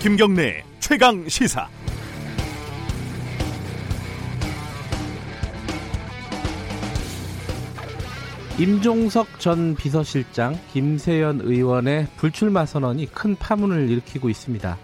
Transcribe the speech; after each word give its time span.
김경래 0.00 0.62
최강 0.78 1.28
시사. 1.28 1.68
임종석 8.60 9.40
전 9.40 9.74
비서실장, 9.74 10.56
김세연 10.72 11.40
의원의 11.42 12.06
불출마 12.16 12.64
선언이 12.64 13.06
큰 13.06 13.34
파문을 13.34 13.90
일으키고 13.90 14.30
있습니다. 14.30 14.78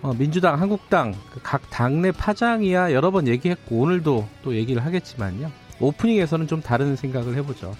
어, 0.00 0.14
민주당, 0.14 0.58
한국당 0.58 1.14
그각 1.30 1.68
당내 1.68 2.12
파장이야 2.12 2.94
여러 2.94 3.10
번 3.10 3.28
얘기했고 3.28 3.78
오늘도 3.78 4.26
또 4.42 4.56
얘기를 4.56 4.82
하겠지만요. 4.82 5.52
오프닝에서는 5.78 6.46
좀 6.46 6.62
다른 6.62 6.96
생각을 6.96 7.36
해보죠. 7.36 7.76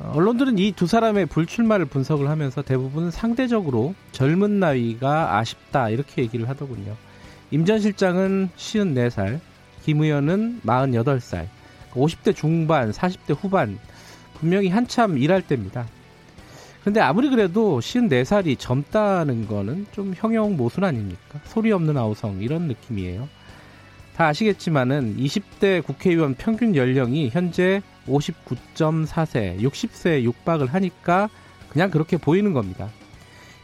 어, 0.00 0.12
언론들은 0.14 0.58
이 0.58 0.72
두 0.72 0.86
사람의 0.86 1.26
불출마를 1.26 1.86
분석을 1.86 2.28
하면서 2.28 2.62
대부분 2.62 3.10
상대적으로 3.10 3.94
젊은 4.12 4.60
나이가 4.60 5.38
아쉽다 5.38 5.90
이렇게 5.90 6.22
얘기를 6.22 6.48
하더군요. 6.48 6.96
임 7.50 7.64
전 7.64 7.78
실장은 7.80 8.50
54살, 8.56 9.40
김 9.84 10.02
의원은 10.02 10.62
48살, 10.64 11.46
50대 11.92 12.34
중반, 12.34 12.90
40대 12.90 13.36
후반 13.40 13.78
분명히 14.34 14.68
한참 14.68 15.16
일할 15.16 15.42
때입니다. 15.42 15.86
그런데 16.80 17.00
아무리 17.00 17.30
그래도 17.30 17.80
54살이 17.80 18.58
젊다는 18.58 19.46
거는 19.46 19.86
좀 19.92 20.12
형용 20.16 20.56
모순 20.56 20.84
아닙니까? 20.84 21.40
소리 21.44 21.72
없는 21.72 21.96
아우성 21.96 22.42
이런 22.42 22.62
느낌이에요. 22.62 23.28
다 24.16 24.26
아시겠지만은 24.26 25.16
20대 25.16 25.84
국회의원 25.84 26.34
평균 26.34 26.74
연령이 26.76 27.28
현재 27.30 27.82
59.4세, 28.06 29.60
60세에 29.60 30.22
육박을 30.22 30.72
하니까 30.72 31.28
그냥 31.68 31.90
그렇게 31.90 32.16
보이는 32.16 32.52
겁니다. 32.52 32.88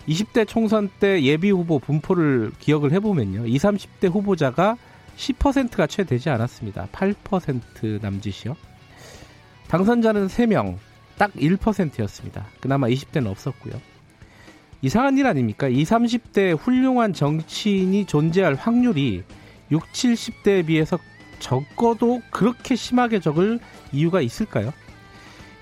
20대 0.08 0.47
총선 0.47 0.91
때 0.98 1.22
예비 1.22 1.50
후보 1.50 1.78
분포를 1.78 2.53
기억을 2.58 2.92
해보면요. 2.92 3.47
20, 3.47 3.62
30대 3.62 4.11
후보자가 4.12 4.77
10%가 5.16 5.86
채 5.86 6.05
되지 6.05 6.31
않았습니다. 6.31 6.89
8% 6.92 8.03
남짓이요. 8.03 8.56
당선자는 9.69 10.27
3명, 10.27 10.77
딱 11.16 11.33
1%였습니다. 11.34 12.47
그나마 12.61 12.88
20대는 12.88 13.27
없었고요. 13.27 13.75
이상한 14.83 15.16
일 15.16 15.27
아닙니까? 15.27 15.69
20, 15.69 15.88
30대 15.88 16.59
훌륭한 16.59 17.12
정치인이 17.12 18.05
존재할 18.06 18.55
확률이 18.55 19.22
60, 19.70 19.92
70대에 19.92 20.66
비해서 20.66 20.98
적어도 21.42 22.22
그렇게 22.30 22.76
심하게 22.76 23.18
적을 23.20 23.58
이유가 23.92 24.20
있을까요? 24.20 24.72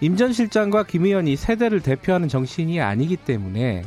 임 0.02 0.16
전 0.16 0.32
실장과 0.32 0.84
김 0.84 1.06
의원이 1.06 1.36
세대를 1.36 1.80
대표하는 1.80 2.28
정치인이 2.28 2.80
아니기 2.80 3.16
때문에 3.16 3.82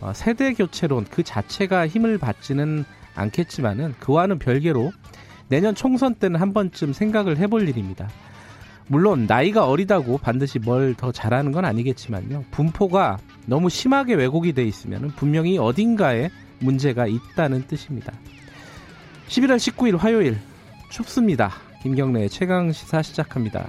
어, 0.00 0.12
세대 0.14 0.52
교체론 0.54 1.06
그 1.10 1.22
자체가 1.22 1.86
힘을 1.86 2.18
받지는 2.18 2.84
않겠지만은 3.14 3.94
그와는 4.00 4.38
별개로 4.38 4.92
내년 5.48 5.74
총선 5.74 6.14
때는 6.14 6.40
한 6.40 6.52
번쯤 6.52 6.92
생각을 6.92 7.36
해볼 7.38 7.68
일입니다. 7.68 8.08
물론 8.88 9.26
나이가 9.26 9.66
어리다고 9.68 10.18
반드시 10.18 10.58
뭘 10.58 10.94
더 10.96 11.12
잘하는 11.12 11.52
건 11.52 11.64
아니겠지만요. 11.64 12.44
분포가 12.50 13.18
너무 13.46 13.70
심하게 13.70 14.14
왜곡이 14.14 14.52
돼 14.52 14.64
있으면 14.64 15.08
분명히 15.16 15.56
어딘가에 15.58 16.30
문제가 16.60 17.06
있다는 17.06 17.66
뜻입니다. 17.66 18.12
11월 19.28 19.56
19일 19.56 19.96
화요일 19.98 20.38
춥습니다. 20.94 21.50
김경래의 21.82 22.30
최강 22.30 22.70
시사 22.70 23.02
시작합니다. 23.02 23.68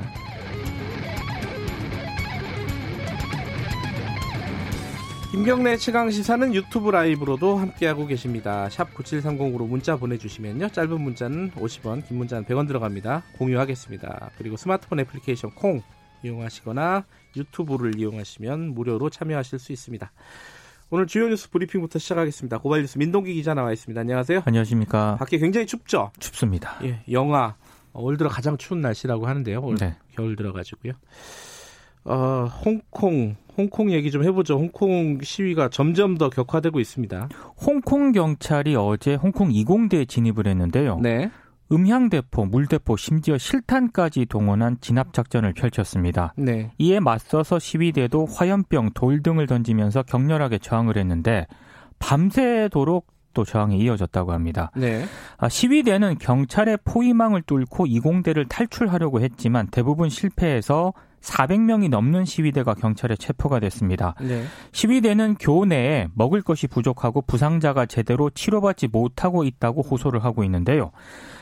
김경래 5.31 5.75
최강 5.77 6.11
시사는 6.11 6.53
유튜브 6.53 6.91
라이브로도 6.91 7.57
함께하고 7.57 8.05
계십니다. 8.05 8.69
샵 8.69 8.93
9730으로 8.93 9.67
문자 9.67 9.95
보내주시면요. 9.95 10.69
짧은 10.69 11.01
문자는 11.01 11.51
50원, 11.53 12.07
긴 12.07 12.19
문자는 12.19 12.45
100원 12.45 12.67
들어갑니다. 12.67 13.23
공유하겠습니다. 13.39 14.29
그리고 14.37 14.55
스마트폰 14.55 14.99
애플리케이션 14.99 15.49
콩 15.55 15.81
이용하시거나 16.23 17.05
유튜브를 17.35 17.99
이용하시면 17.99 18.75
무료로 18.75 19.09
참여하실 19.09 19.57
수 19.57 19.71
있습니다. 19.71 20.11
오늘 20.91 21.07
주요 21.07 21.27
뉴스 21.27 21.49
브리핑부터 21.49 21.97
시작하겠습니다. 21.97 22.59
고발 22.59 22.81
뉴스 22.81 22.97
민동기 22.97 23.33
기자 23.33 23.53
나와 23.55 23.71
있습니다. 23.71 23.99
안녕하세요. 23.99 24.43
안녕하십니까. 24.45 25.15
밖에 25.17 25.39
굉장히 25.39 25.65
춥죠? 25.65 26.11
춥습니다. 26.19 26.77
예, 26.83 27.01
영하 27.11 27.55
올 27.93 28.17
들어 28.17 28.29
가장 28.29 28.55
추운 28.57 28.81
날씨라고 28.81 29.25
하는데요. 29.25 29.61
올 29.61 29.75
네. 29.75 29.95
겨울 30.15 30.35
들어가지고요. 30.35 30.93
어, 32.05 32.47
홍콩 32.63 33.35
홍콩 33.57 33.91
얘기 33.91 34.11
좀 34.11 34.23
해보죠. 34.23 34.57
홍콩 34.59 35.19
시위가 35.23 35.69
점점 35.69 36.17
더 36.17 36.29
격화되고 36.29 36.79
있습니다. 36.79 37.29
홍콩 37.65 38.11
경찰이 38.11 38.75
어제 38.75 39.15
홍콩 39.15 39.51
이공대에 39.51 40.05
진입을 40.05 40.45
했는데요. 40.45 40.99
네. 41.01 41.31
음향대포, 41.71 42.45
물대포, 42.45 42.97
심지어 42.97 43.37
실탄까지 43.37 44.25
동원한 44.27 44.77
진압 44.81 45.13
작전을 45.13 45.53
펼쳤습니다. 45.53 46.33
네. 46.37 46.71
이에 46.77 46.99
맞서서 46.99 47.59
시위대도 47.59 48.27
화염병, 48.27 48.91
돌 48.93 49.23
등을 49.23 49.47
던지면서 49.47 50.03
격렬하게 50.03 50.59
저항을 50.59 50.97
했는데 50.97 51.47
밤새도록 51.99 53.07
또 53.33 53.43
저항이 53.43 53.77
이어졌다고 53.79 54.31
합니다. 54.31 54.71
네. 54.75 55.05
아, 55.37 55.49
시위대는 55.49 56.17
경찰의 56.19 56.79
포위망을 56.85 57.41
뚫고 57.41 57.85
이공대를 57.85 58.45
탈출하려고 58.45 59.21
했지만 59.21 59.67
대부분 59.67 60.09
실패해서 60.09 60.93
400명이 61.25 61.89
넘는 61.89 62.25
시위대가 62.25 62.73
경찰에 62.73 63.15
체포가 63.15 63.59
됐습니다. 63.59 64.15
네. 64.21 64.43
시위대는 64.71 65.35
교내에 65.35 66.07
먹을 66.13 66.41
것이 66.41 66.67
부족하고 66.67 67.21
부상자가 67.21 67.85
제대로 67.85 68.29
치료받지 68.29 68.87
못하고 68.87 69.43
있다고 69.43 69.81
호소를 69.81 70.23
하고 70.23 70.43
있는데요. 70.43 70.91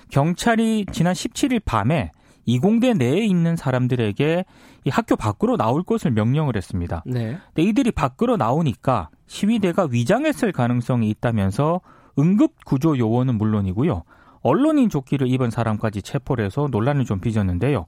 경찰이 0.10 0.86
지난 0.92 1.14
17일 1.14 1.62
밤에 1.64 2.12
이공대 2.46 2.94
내에 2.94 3.26
있는 3.26 3.56
사람들에게 3.56 4.46
이 4.86 4.90
학교 4.90 5.16
밖으로 5.16 5.56
나올 5.56 5.84
것을 5.84 6.12
명령을 6.12 6.58
했습니다. 6.58 7.04
네. 7.06 7.38
근데 7.54 7.70
이들이 7.70 7.92
밖으로 7.92 8.38
나오니까 8.38 9.10
시위대가 9.28 9.88
위장했을 9.90 10.52
가능성이 10.52 11.10
있다면서 11.10 11.82
응급 12.20 12.66
구조 12.66 12.98
요원은 12.98 13.38
물론이고요. 13.38 14.04
언론인 14.44 14.90
조끼를 14.90 15.28
입은 15.28 15.50
사람까지 15.50 16.02
체포를 16.02 16.46
해서 16.46 16.68
논란을 16.70 17.06
좀 17.06 17.20
빚었는데요. 17.20 17.86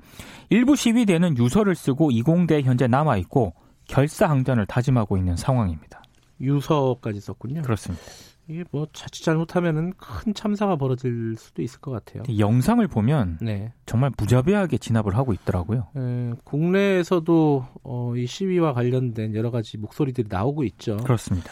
일부 0.49 0.75
시위대는 0.75 1.37
유서를 1.37 1.75
쓰고 1.75 2.11
이공대에 2.11 2.61
현재 2.61 2.87
남아 2.87 3.17
있고 3.17 3.53
결사항전을 3.87 4.65
다짐하고 4.65 5.17
있는 5.17 5.35
상황입니다. 5.35 6.01
유서까지 6.41 7.19
썼군요. 7.19 7.61
그렇습니다. 7.61 8.03
이게 8.47 8.63
뭐 8.71 8.87
자칫 8.93 9.23
잘못하면은 9.23 9.93
큰 9.97 10.33
참사가 10.33 10.75
벌어질 10.75 11.35
수도 11.35 11.63
있을 11.63 11.79
것 11.79 11.91
같아요. 11.91 12.23
영상을 12.37 12.87
보면 12.87 13.39
네. 13.41 13.73
정말 13.87 14.11
무자비하게 14.15 14.77
진압을 14.77 15.15
하고 15.17 15.33
있더라고요. 15.33 15.87
에, 15.97 16.33
국내에서도 16.43 17.65
어, 17.83 18.13
이 18.15 18.27
시위와 18.27 18.73
관련된 18.73 19.33
여러 19.33 19.49
가지 19.49 19.77
목소리들이 19.77 20.27
나오고 20.29 20.63
있죠. 20.65 20.97
그렇습니다. 20.97 21.49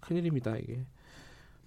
큰일입니다 0.00 0.56
이게. 0.56 0.84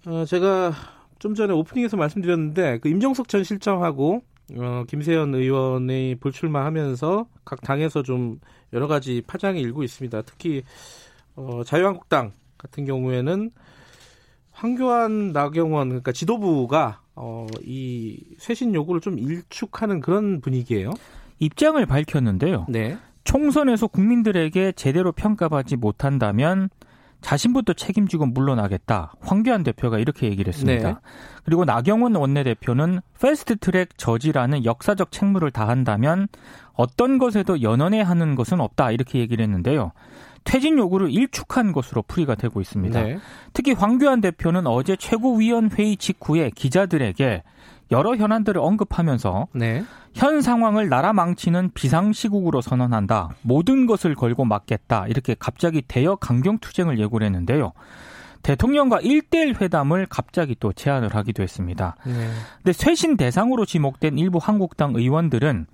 어, 0.06 0.24
제가 0.24 0.72
좀 1.18 1.34
전에 1.34 1.52
오프닝에서 1.52 1.96
말씀드렸는데 1.96 2.78
그 2.78 2.88
임정석 2.88 3.28
전 3.28 3.44
실장하고 3.44 4.22
어, 4.56 4.84
김세연 4.88 5.34
의원이 5.34 6.16
불출마하면서 6.20 7.26
각 7.44 7.60
당에서 7.62 8.02
좀 8.02 8.40
여러 8.72 8.86
가지 8.86 9.22
파장이 9.26 9.60
일고 9.60 9.82
있습니다. 9.82 10.22
특히 10.22 10.62
어, 11.34 11.62
자유한국당 11.64 12.32
같은 12.58 12.84
경우에는 12.84 13.50
황교안, 14.52 15.32
나경원 15.32 15.88
그러니까 15.88 16.12
지도부가 16.12 17.00
어, 17.14 17.46
이 17.62 18.22
쇄신 18.38 18.74
요구를 18.74 19.00
좀 19.00 19.18
일축하는 19.18 20.00
그런 20.00 20.40
분위기예요. 20.40 20.92
입장을 21.38 21.84
밝혔는데요. 21.84 22.66
네. 22.68 22.96
총선에서 23.24 23.88
국민들에게 23.88 24.72
제대로 24.72 25.12
평가받지 25.12 25.76
못한다면 25.76 26.70
자신부터 27.20 27.72
책임지고 27.72 28.26
물러나겠다. 28.26 29.14
황교안 29.20 29.62
대표가 29.62 29.98
이렇게 29.98 30.28
얘기를 30.28 30.52
했습니다. 30.52 30.88
네. 30.88 30.94
그리고 31.44 31.64
나경원 31.64 32.14
원내대표는 32.14 33.00
패스트트랙 33.20 33.98
저지라는 33.98 34.64
역사적 34.64 35.10
책무를 35.10 35.50
다한다면 35.50 36.28
어떤 36.74 37.18
것에도 37.18 37.62
연연해 37.62 38.02
하는 38.02 38.34
것은 38.34 38.60
없다. 38.60 38.90
이렇게 38.90 39.18
얘기를 39.18 39.42
했는데요. 39.42 39.92
퇴진 40.44 40.78
요구를 40.78 41.10
일축한 41.10 41.72
것으로 41.72 42.02
풀이가 42.02 42.36
되고 42.36 42.60
있습니다. 42.60 43.02
네. 43.02 43.18
특히 43.52 43.72
황교안 43.72 44.20
대표는 44.20 44.66
어제 44.66 44.94
최고위원회의 44.94 45.96
직후에 45.96 46.50
기자들에게 46.54 47.42
여러 47.90 48.16
현안들을 48.16 48.60
언급하면서 48.60 49.48
네. 49.52 49.84
현 50.14 50.40
상황을 50.40 50.88
나라 50.88 51.12
망치는 51.12 51.70
비상시국으로 51.74 52.60
선언한다. 52.60 53.30
모든 53.42 53.86
것을 53.86 54.14
걸고 54.14 54.44
막겠다. 54.44 55.06
이렇게 55.08 55.36
갑자기 55.38 55.82
대여 55.82 56.16
강경 56.16 56.58
투쟁을 56.58 56.98
예고를 56.98 57.26
했는데요. 57.26 57.72
대통령과 58.42 59.00
1대1 59.00 59.60
회담을 59.60 60.06
갑자기 60.08 60.56
또 60.58 60.72
제안을 60.72 61.14
하기도 61.14 61.42
했습니다. 61.42 61.96
네. 62.04 62.12
근데 62.58 62.72
쇄신 62.72 63.16
대상으로 63.16 63.66
지목된 63.66 64.18
일부 64.18 64.38
한국당 64.38 64.94
의원들은 64.94 65.66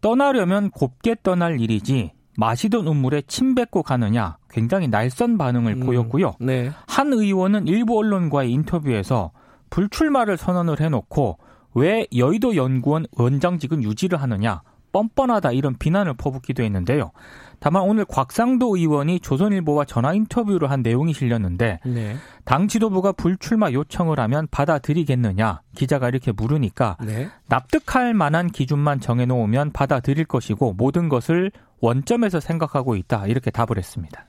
떠나려면 0.00 0.70
곱게 0.70 1.16
떠날 1.22 1.60
일이지 1.60 2.12
마시던 2.36 2.86
음물에 2.86 3.22
침 3.26 3.54
뱉고 3.54 3.82
가느냐 3.82 4.36
굉장히 4.50 4.88
날선 4.88 5.38
반응을 5.38 5.74
음, 5.74 5.80
보였고요. 5.86 6.34
네. 6.40 6.70
한 6.86 7.12
의원은 7.12 7.66
일부 7.66 7.98
언론과의 7.98 8.50
인터뷰에서 8.52 9.32
불출마를 9.72 10.36
선언을 10.36 10.80
해놓고 10.80 11.38
왜 11.74 12.06
여의도 12.14 12.56
연구원 12.56 13.06
원장직은 13.16 13.82
유지를 13.82 14.20
하느냐 14.20 14.60
뻔뻔하다 14.92 15.52
이런 15.52 15.74
비난을 15.78 16.12
퍼붓기도 16.14 16.62
했는데요. 16.62 17.12
다만 17.58 17.84
오늘 17.84 18.04
곽상도 18.04 18.76
의원이 18.76 19.20
조선일보와 19.20 19.86
전화 19.86 20.12
인터뷰를 20.12 20.70
한 20.70 20.82
내용이 20.82 21.14
실렸는데 21.14 21.80
네. 21.86 22.16
당 22.44 22.68
지도부가 22.68 23.12
불출마 23.12 23.72
요청을 23.72 24.20
하면 24.20 24.46
받아들이겠느냐 24.50 25.62
기자가 25.74 26.08
이렇게 26.08 26.32
물으니까 26.32 26.98
네. 27.02 27.30
납득할 27.46 28.12
만한 28.12 28.48
기준만 28.48 29.00
정해놓으면 29.00 29.72
받아들일 29.72 30.26
것이고 30.26 30.74
모든 30.74 31.08
것을 31.08 31.50
원점에서 31.80 32.40
생각하고 32.40 32.94
있다 32.96 33.26
이렇게 33.26 33.50
답을 33.50 33.78
했습니다. 33.78 34.26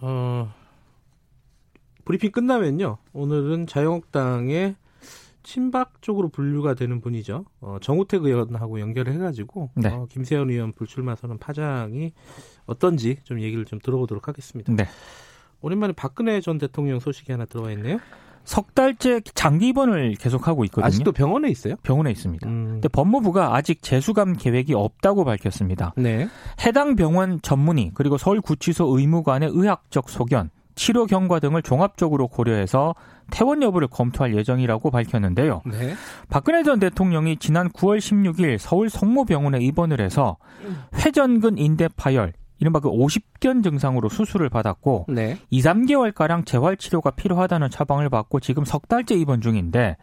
어, 0.00 0.52
브리핑 2.08 2.30
끝나면요 2.30 2.96
오늘은 3.12 3.66
자유한국당의 3.66 4.76
친박 5.42 6.00
쪽으로 6.00 6.30
분류가 6.30 6.72
되는 6.72 7.02
분이죠. 7.02 7.44
어, 7.60 7.76
정우택 7.82 8.24
의원하고 8.24 8.80
연결을 8.80 9.12
해가지고 9.12 9.70
네. 9.74 9.90
어, 9.90 10.06
김세현 10.08 10.48
의원 10.48 10.72
불출마 10.72 11.16
선언 11.16 11.36
파장이 11.36 12.12
어떤지 12.64 13.18
좀 13.24 13.42
얘기를 13.42 13.66
좀 13.66 13.78
들어보도록 13.78 14.26
하겠습니다. 14.26 14.72
네. 14.72 14.86
오랜만에 15.60 15.92
박근혜 15.92 16.40
전 16.40 16.56
대통령 16.56 16.98
소식이 16.98 17.30
하나 17.30 17.44
들어와 17.44 17.72
있네요. 17.72 17.98
석 18.44 18.74
달째 18.74 19.20
장기 19.34 19.68
입원을 19.68 20.14
계속하고 20.14 20.64
있거든요. 20.64 20.86
아직도 20.86 21.12
병원에 21.12 21.50
있어요? 21.50 21.74
병원에 21.82 22.10
있습니다. 22.10 22.48
음. 22.48 22.64
근데 22.72 22.88
법무부가 22.88 23.54
아직 23.54 23.82
재수감 23.82 24.32
계획이 24.32 24.72
없다고 24.72 25.26
밝혔습니다. 25.26 25.92
네. 25.98 26.26
해당 26.64 26.96
병원 26.96 27.42
전문의 27.42 27.90
그리고 27.92 28.16
서울구치소 28.16 28.98
의무관의 28.98 29.50
의학적 29.52 30.08
소견 30.08 30.48
치료 30.78 31.04
경과 31.06 31.40
등을 31.40 31.60
종합적으로 31.60 32.28
고려해서 32.28 32.94
퇴원 33.30 33.62
여부를 33.62 33.88
검토할 33.88 34.34
예정이라고 34.36 34.90
밝혔는데요. 34.90 35.62
네. 35.66 35.94
박근혜 36.30 36.62
전 36.62 36.78
대통령이 36.78 37.36
지난 37.38 37.68
9월 37.70 37.98
16일 37.98 38.56
서울 38.58 38.88
성모병원에 38.88 39.58
입원을 39.58 40.00
해서 40.00 40.36
회전근 40.94 41.58
인대 41.58 41.88
파열, 41.96 42.32
이른바 42.60 42.80
그 42.80 42.88
50견 42.90 43.62
증상으로 43.62 44.08
수술을 44.08 44.48
받았고 44.48 45.06
네. 45.08 45.38
2, 45.50 45.60
3개월가량 45.62 46.46
재활 46.46 46.76
치료가 46.76 47.10
필요하다는 47.10 47.70
처방을 47.70 48.08
받고 48.08 48.40
지금 48.40 48.64
석 48.64 48.88
달째 48.88 49.14
입원 49.14 49.40
중인데 49.40 49.96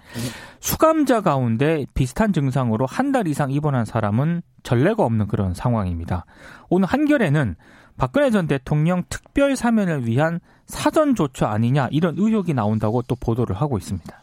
수감자 0.59 1.21
가운데 1.21 1.85
비슷한 1.93 2.31
증상으로 2.33 2.85
한 2.85 3.11
달 3.11 3.27
이상 3.27 3.51
입원한 3.51 3.85
사람은 3.85 4.41
전례가 4.63 5.03
없는 5.03 5.27
그런 5.27 5.53
상황입니다. 5.53 6.25
오늘 6.69 6.87
한겨레는 6.87 7.55
박근혜 7.97 8.29
전 8.29 8.47
대통령 8.47 9.03
특별 9.09 9.55
사면을 9.55 10.05
위한 10.05 10.39
사전 10.65 11.15
조처 11.15 11.45
아니냐 11.45 11.87
이런 11.91 12.15
의혹이 12.17 12.53
나온다고 12.53 13.01
또 13.03 13.15
보도를 13.15 13.55
하고 13.55 13.77
있습니다. 13.77 14.21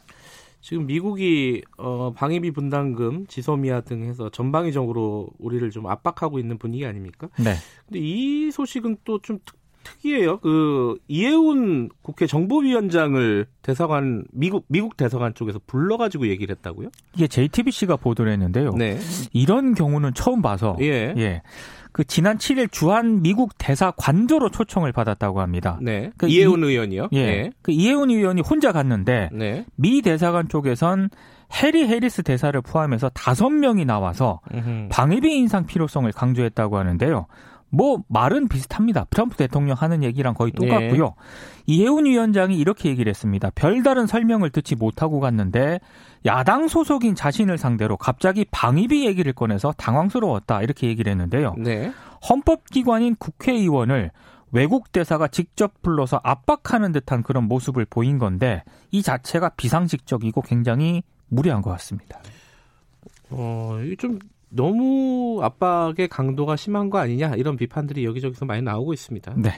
지금 0.60 0.86
미국이 0.86 1.62
어, 1.76 2.12
방위비 2.12 2.52
분담금, 2.52 3.26
지소미아 3.26 3.80
등 3.80 4.04
해서 4.04 4.30
전방위적으로 4.30 5.28
우리를 5.38 5.68
좀 5.70 5.88
압박하고 5.88 6.38
있는 6.38 6.56
분위기 6.56 6.86
아닙니까? 6.86 7.28
네. 7.36 7.54
근데 7.86 7.98
이 7.98 8.50
소식은 8.52 8.98
또좀 9.04 9.40
특이해요. 9.82 10.38
그 10.38 10.96
이해운 11.08 11.88
국회 12.02 12.28
정보위원장을 12.28 13.46
대사관 13.62 14.24
미국 14.30 14.64
미국 14.68 14.96
대사관 14.96 15.34
쪽에서 15.34 15.60
불러가지고 15.66 16.28
얘기를 16.28 16.54
했다고요? 16.54 16.90
이게 17.16 17.26
JTBC가 17.26 17.96
보도를 17.96 18.32
했는데요. 18.32 18.70
네. 18.74 18.98
이런 19.32 19.74
경우는 19.74 20.14
처음 20.14 20.42
봐서 20.42 20.76
예. 20.80 21.12
예. 21.16 21.42
그 21.92 22.04
지난 22.04 22.38
7일 22.38 22.72
주한 22.72 23.22
미국 23.22 23.52
대사 23.58 23.90
관저로 23.90 24.50
초청을 24.50 24.92
받았다고 24.92 25.40
합니다. 25.40 25.78
네. 25.82 26.10
그 26.16 26.28
이해운 26.28 26.62
이, 26.62 26.66
의원이요? 26.68 27.08
예. 27.12 27.26
네. 27.26 27.50
그 27.62 27.70
이해운 27.70 28.10
의원이 28.10 28.40
혼자 28.40 28.72
갔는데 28.72 29.28
네. 29.32 29.66
미 29.76 30.02
대사관 30.02 30.48
쪽에선 30.48 31.10
해리 31.62 31.86
해리스 31.86 32.22
대사를 32.22 32.58
포함해서 32.62 33.10
다섯 33.10 33.50
명이 33.50 33.84
나와서 33.84 34.40
방위비 34.90 35.36
인상 35.36 35.66
필요성을 35.66 36.10
강조했다고 36.12 36.78
하는데요. 36.78 37.26
뭐 37.74 38.02
말은 38.08 38.48
비슷합니다. 38.48 39.06
트럼프 39.08 39.36
대통령 39.36 39.74
하는 39.78 40.02
얘기랑 40.02 40.34
거의 40.34 40.52
똑같고요. 40.52 41.04
네. 41.04 41.14
이해운 41.66 42.04
위원장이 42.04 42.56
이렇게 42.56 42.90
얘기를 42.90 43.08
했습니다. 43.08 43.50
별다른 43.54 44.06
설명을 44.06 44.50
듣지 44.50 44.76
못하고 44.76 45.20
갔는데 45.20 45.80
야당 46.26 46.68
소속인 46.68 47.14
자신을 47.14 47.56
상대로 47.56 47.96
갑자기 47.96 48.44
방위비 48.50 49.06
얘기를 49.06 49.32
꺼내서 49.32 49.72
당황스러웠다 49.72 50.60
이렇게 50.60 50.86
얘기를 50.86 51.10
했는데요. 51.10 51.54
네. 51.56 51.90
헌법기관인 52.28 53.16
국회의원을 53.16 54.10
외국 54.50 54.92
대사가 54.92 55.26
직접 55.28 55.80
불러서 55.80 56.20
압박하는 56.22 56.92
듯한 56.92 57.22
그런 57.22 57.44
모습을 57.44 57.86
보인 57.88 58.18
건데 58.18 58.64
이 58.90 59.02
자체가 59.02 59.48
비상식적이고 59.56 60.42
굉장히 60.42 61.02
무리한 61.28 61.62
것 61.62 61.70
같습니다. 61.70 62.20
어, 63.30 63.78
좀 63.98 64.18
너무 64.54 65.40
압박의 65.42 66.08
강도가 66.08 66.56
심한 66.56 66.90
거 66.90 66.98
아니냐 66.98 67.34
이런 67.36 67.56
비판들이 67.56 68.04
여기저기서 68.04 68.44
많이 68.44 68.62
나오고 68.62 68.92
있습니다. 68.92 69.34
네. 69.36 69.52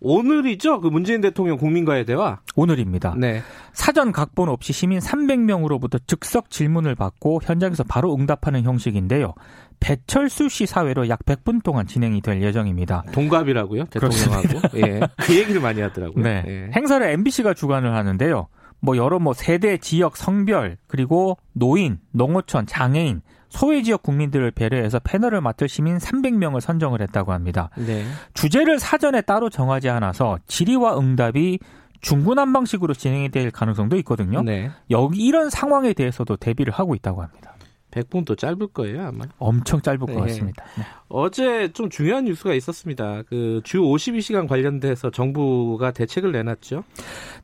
오늘이죠? 0.00 0.80
그 0.80 0.88
문재인 0.88 1.20
대통령 1.20 1.56
국민과의 1.56 2.04
대화? 2.04 2.40
오늘입니다. 2.56 3.14
네. 3.16 3.40
사전 3.72 4.12
각본 4.12 4.50
없이 4.50 4.72
시민 4.72 4.98
300명으로부터 4.98 5.98
즉석 6.06 6.50
질문을 6.50 6.94
받고 6.94 7.40
현장에서 7.42 7.84
바로 7.84 8.14
응답하는 8.14 8.64
형식인데요. 8.64 9.34
배철수 9.80 10.48
씨 10.48 10.66
사회로 10.66 11.08
약 11.08 11.24
100분 11.24 11.62
동안 11.62 11.86
진행이 11.86 12.20
될 12.20 12.42
예정입니다. 12.42 13.04
동갑이라고요? 13.12 13.84
대통령하고? 13.84 14.78
예. 14.78 15.00
그 15.18 15.36
얘기를 15.36 15.60
많이 15.60 15.80
하더라고요. 15.80 16.22
네. 16.22 16.44
예. 16.46 16.70
행사를 16.74 17.06
MBC가 17.06 17.54
주관을 17.54 17.94
하는데요. 17.94 18.48
뭐 18.80 18.96
여러 18.98 19.18
뭐 19.18 19.32
세대, 19.32 19.78
지역, 19.78 20.16
성별, 20.16 20.76
그리고 20.86 21.38
노인, 21.52 21.98
농어촌, 22.12 22.66
장애인, 22.66 23.22
소외 23.54 23.82
지역 23.82 24.02
국민들을 24.02 24.50
배려해서 24.50 24.98
패널을 24.98 25.40
맡을 25.40 25.68
시민 25.68 25.98
300명을 25.98 26.60
선정을 26.60 27.00
했다고 27.02 27.32
합니다. 27.32 27.70
네. 27.76 28.04
주제를 28.34 28.80
사전에 28.80 29.20
따로 29.20 29.48
정하지 29.48 29.88
않아서 29.90 30.38
질의와 30.48 30.98
응답이 30.98 31.60
중구난방식으로 32.00 32.94
진행이 32.94 33.30
될 33.30 33.52
가능성도 33.52 33.96
있거든요. 33.98 34.42
네. 34.42 34.70
여기 34.90 35.24
이런 35.24 35.50
상황에 35.50 35.92
대해서도 35.92 36.36
대비를 36.36 36.72
하고 36.72 36.96
있다고 36.96 37.22
합니다. 37.22 37.53
100분도 37.94 38.36
짧을 38.36 38.68
거예요, 38.68 39.06
아마. 39.06 39.24
엄청 39.38 39.80
짧을 39.80 40.06
네. 40.06 40.14
것 40.14 40.20
같습니다. 40.20 40.64
네. 40.76 40.84
어제 41.08 41.72
좀 41.72 41.90
중요한 41.90 42.24
뉴스가 42.24 42.54
있었습니다. 42.54 43.22
그 43.28 43.60
주 43.64 43.80
52시간 43.80 44.46
관련돼서 44.46 45.10
정부가 45.10 45.90
대책을 45.90 46.32
내놨죠. 46.32 46.84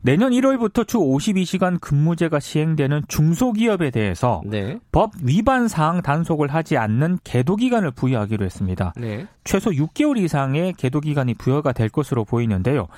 내년 0.02 0.32
1월부터 0.32 0.86
주 0.86 0.98
52시간 0.98 1.80
근무제가 1.80 2.40
시행되는 2.40 3.02
중소기업에 3.08 3.90
대해서 3.90 4.42
네. 4.44 4.78
법 4.92 5.12
위반 5.22 5.68
사항 5.68 6.02
단속을 6.02 6.48
하지 6.48 6.76
않는 6.76 7.18
계도 7.24 7.56
기간을 7.56 7.92
부여하기로 7.92 8.44
했습니다. 8.44 8.92
네. 8.96 9.26
최소 9.44 9.70
6개월 9.70 10.18
이상의 10.18 10.74
계도 10.74 11.00
기간이 11.00 11.34
부여가 11.34 11.72
될 11.72 11.88
것으로 11.88 12.24
보이는데요. 12.24 12.88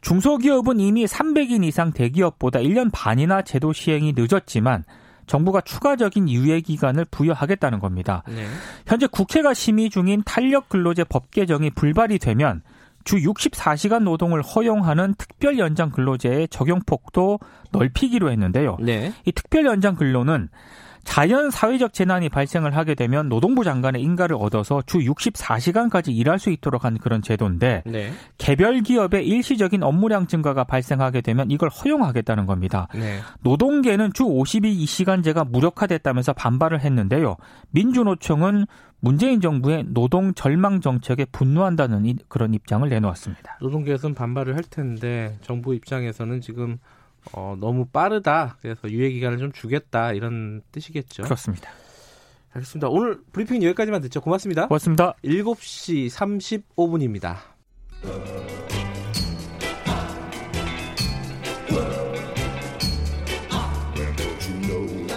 중소기업은 0.00 0.80
이미 0.80 1.04
300인 1.06 1.64
이상 1.64 1.92
대기업보다 1.92 2.58
1년 2.58 2.90
반이나 2.92 3.42
제도 3.42 3.72
시행이 3.72 4.14
늦었지만 4.16 4.84
정부가 5.26 5.60
추가적인 5.60 6.28
유예 6.28 6.60
기간을 6.60 7.06
부여하겠다는 7.06 7.78
겁니다. 7.78 8.22
네. 8.28 8.46
현재 8.86 9.06
국회가 9.06 9.54
심의 9.54 9.90
중인 9.90 10.22
탄력 10.24 10.68
근로제 10.68 11.04
법 11.04 11.30
개정이 11.30 11.70
불발이 11.70 12.18
되면 12.18 12.62
주 13.04 13.16
64시간 13.16 14.04
노동을 14.04 14.42
허용하는 14.42 15.14
특별 15.18 15.58
연장 15.58 15.90
근로제의 15.90 16.48
적용 16.48 16.80
폭도 16.86 17.40
넓히기로 17.72 18.30
했는데요. 18.30 18.76
네. 18.80 19.12
이 19.24 19.32
특별 19.32 19.66
연장 19.66 19.96
근로는 19.96 20.48
자연 21.04 21.50
사회적 21.50 21.92
재난이 21.92 22.28
발생을 22.28 22.76
하게 22.76 22.94
되면 22.94 23.28
노동부 23.28 23.64
장관의 23.64 24.00
인가를 24.02 24.36
얻어서 24.38 24.82
주 24.86 24.98
64시간까지 24.98 26.14
일할 26.16 26.38
수 26.38 26.50
있도록 26.50 26.84
한 26.84 26.98
그런 26.98 27.22
제도인데 27.22 27.82
네. 27.86 28.12
개별 28.38 28.80
기업의 28.80 29.26
일시적인 29.26 29.82
업무량 29.82 30.26
증가가 30.26 30.64
발생하게 30.64 31.20
되면 31.20 31.50
이걸 31.50 31.68
허용하겠다는 31.68 32.46
겁니다. 32.46 32.88
네. 32.94 33.18
노동계는 33.40 34.12
주 34.12 34.24
52시간제가 34.24 35.48
무력화됐다면서 35.48 36.32
반발을 36.32 36.80
했는데요. 36.80 37.36
민주노총은 37.70 38.66
문재인 39.00 39.40
정부의 39.40 39.86
노동 39.88 40.32
절망 40.32 40.80
정책에 40.80 41.24
분노한다는 41.24 42.18
그런 42.28 42.54
입장을 42.54 42.88
내놓았습니다. 42.88 43.58
노동계에서는 43.60 44.14
반발을 44.14 44.54
할 44.54 44.62
텐데 44.62 45.36
정부 45.42 45.74
입장에서는 45.74 46.40
지금 46.40 46.78
어, 47.32 47.56
너무 47.58 47.86
빠르다. 47.86 48.58
그래서 48.60 48.90
유예 48.90 49.10
기간을 49.10 49.38
좀 49.38 49.52
주겠다 49.52 50.12
이런 50.12 50.62
뜻이겠죠. 50.72 51.22
그렇습니다. 51.22 51.70
알겠습니다. 52.52 52.88
오늘 52.88 53.20
브리핑 53.32 53.62
여기까지만 53.62 54.02
듣죠. 54.02 54.20
고맙습니다. 54.20 54.66
고맙습니다. 54.68 55.14
7시 55.24 56.10
35분입니다. 56.10 57.36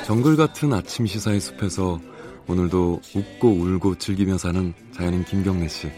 정글 0.05 0.35
같은 0.37 0.71
아침 0.71 1.07
시사의 1.07 1.39
숲에서 1.39 1.99
오늘도 2.47 3.01
웃고 3.15 3.49
울고 3.49 3.95
즐기며 3.95 4.37
사는 4.37 4.73
자연인 4.93 5.25
김경래 5.25 5.67
씨. 5.67 5.89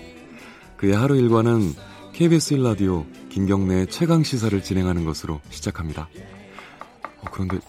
그의 0.78 0.96
하루 0.96 1.18
일과는 1.18 1.74
KBS 2.14 2.56
1라디오 2.56 3.06
김경래 3.38 3.86
최강 3.86 4.24
시사를 4.24 4.64
진행하는 4.64 5.06
것으로 5.06 5.40
시작합니다. 5.52 6.10
어, 7.20 7.26
그런데 7.32 7.60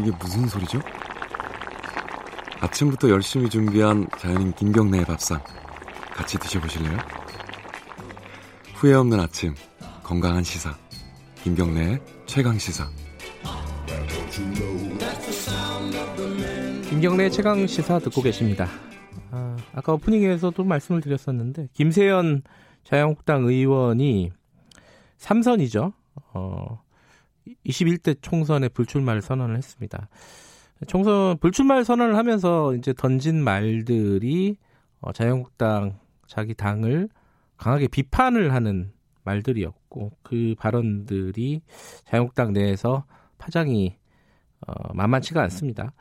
이게 0.00 0.10
무슨 0.18 0.48
소리죠? 0.48 0.80
아침부터 2.58 3.08
열심히 3.08 3.48
준비한 3.48 4.08
자연인 4.18 4.52
김경래의 4.52 5.04
밥상 5.04 5.40
같이 6.12 6.36
드셔보실래요? 6.38 6.98
후회 8.74 8.94
없는 8.94 9.20
아침 9.20 9.54
건강한 10.02 10.42
시사 10.42 10.76
김경래의 11.44 12.00
최강 12.26 12.58
시사 12.58 12.90
김경래 16.90 17.30
최강 17.30 17.64
시사 17.68 18.00
듣고 18.00 18.22
계십니다. 18.22 18.66
아, 19.30 19.56
아까 19.72 19.92
오프닝에서도 19.92 20.64
말씀을 20.64 21.00
드렸었는데 21.00 21.68
김세연 21.74 22.42
자유한국당 22.82 23.44
의원이 23.44 24.32
3선이죠. 25.22 25.92
어, 26.34 26.82
21대 27.64 28.16
총선에 28.20 28.68
불출마를 28.68 29.22
선언을 29.22 29.56
했습니다. 29.56 30.08
총선 30.88 31.38
불출마 31.38 31.84
선언을 31.84 32.16
하면서 32.16 32.74
이제 32.74 32.92
던진 32.92 33.42
말들이 33.42 34.56
어, 35.00 35.12
자유한국당 35.12 35.98
자기 36.26 36.54
당을 36.54 37.08
강하게 37.56 37.86
비판을 37.88 38.52
하는 38.52 38.92
말들이었고 39.24 40.10
그 40.22 40.54
발언들이 40.58 41.62
자유한국당 42.04 42.52
내에서 42.52 43.04
파장이 43.38 43.96
어, 44.66 44.94
만만치가 44.94 45.40
않습니다. 45.42 45.92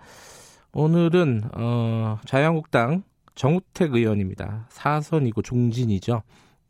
오늘은 0.74 1.44
어, 1.54 2.18
자유한국당 2.26 3.04
정우택 3.36 3.94
의원입니다. 3.94 4.66
사선이고 4.70 5.42
중진이죠. 5.42 6.24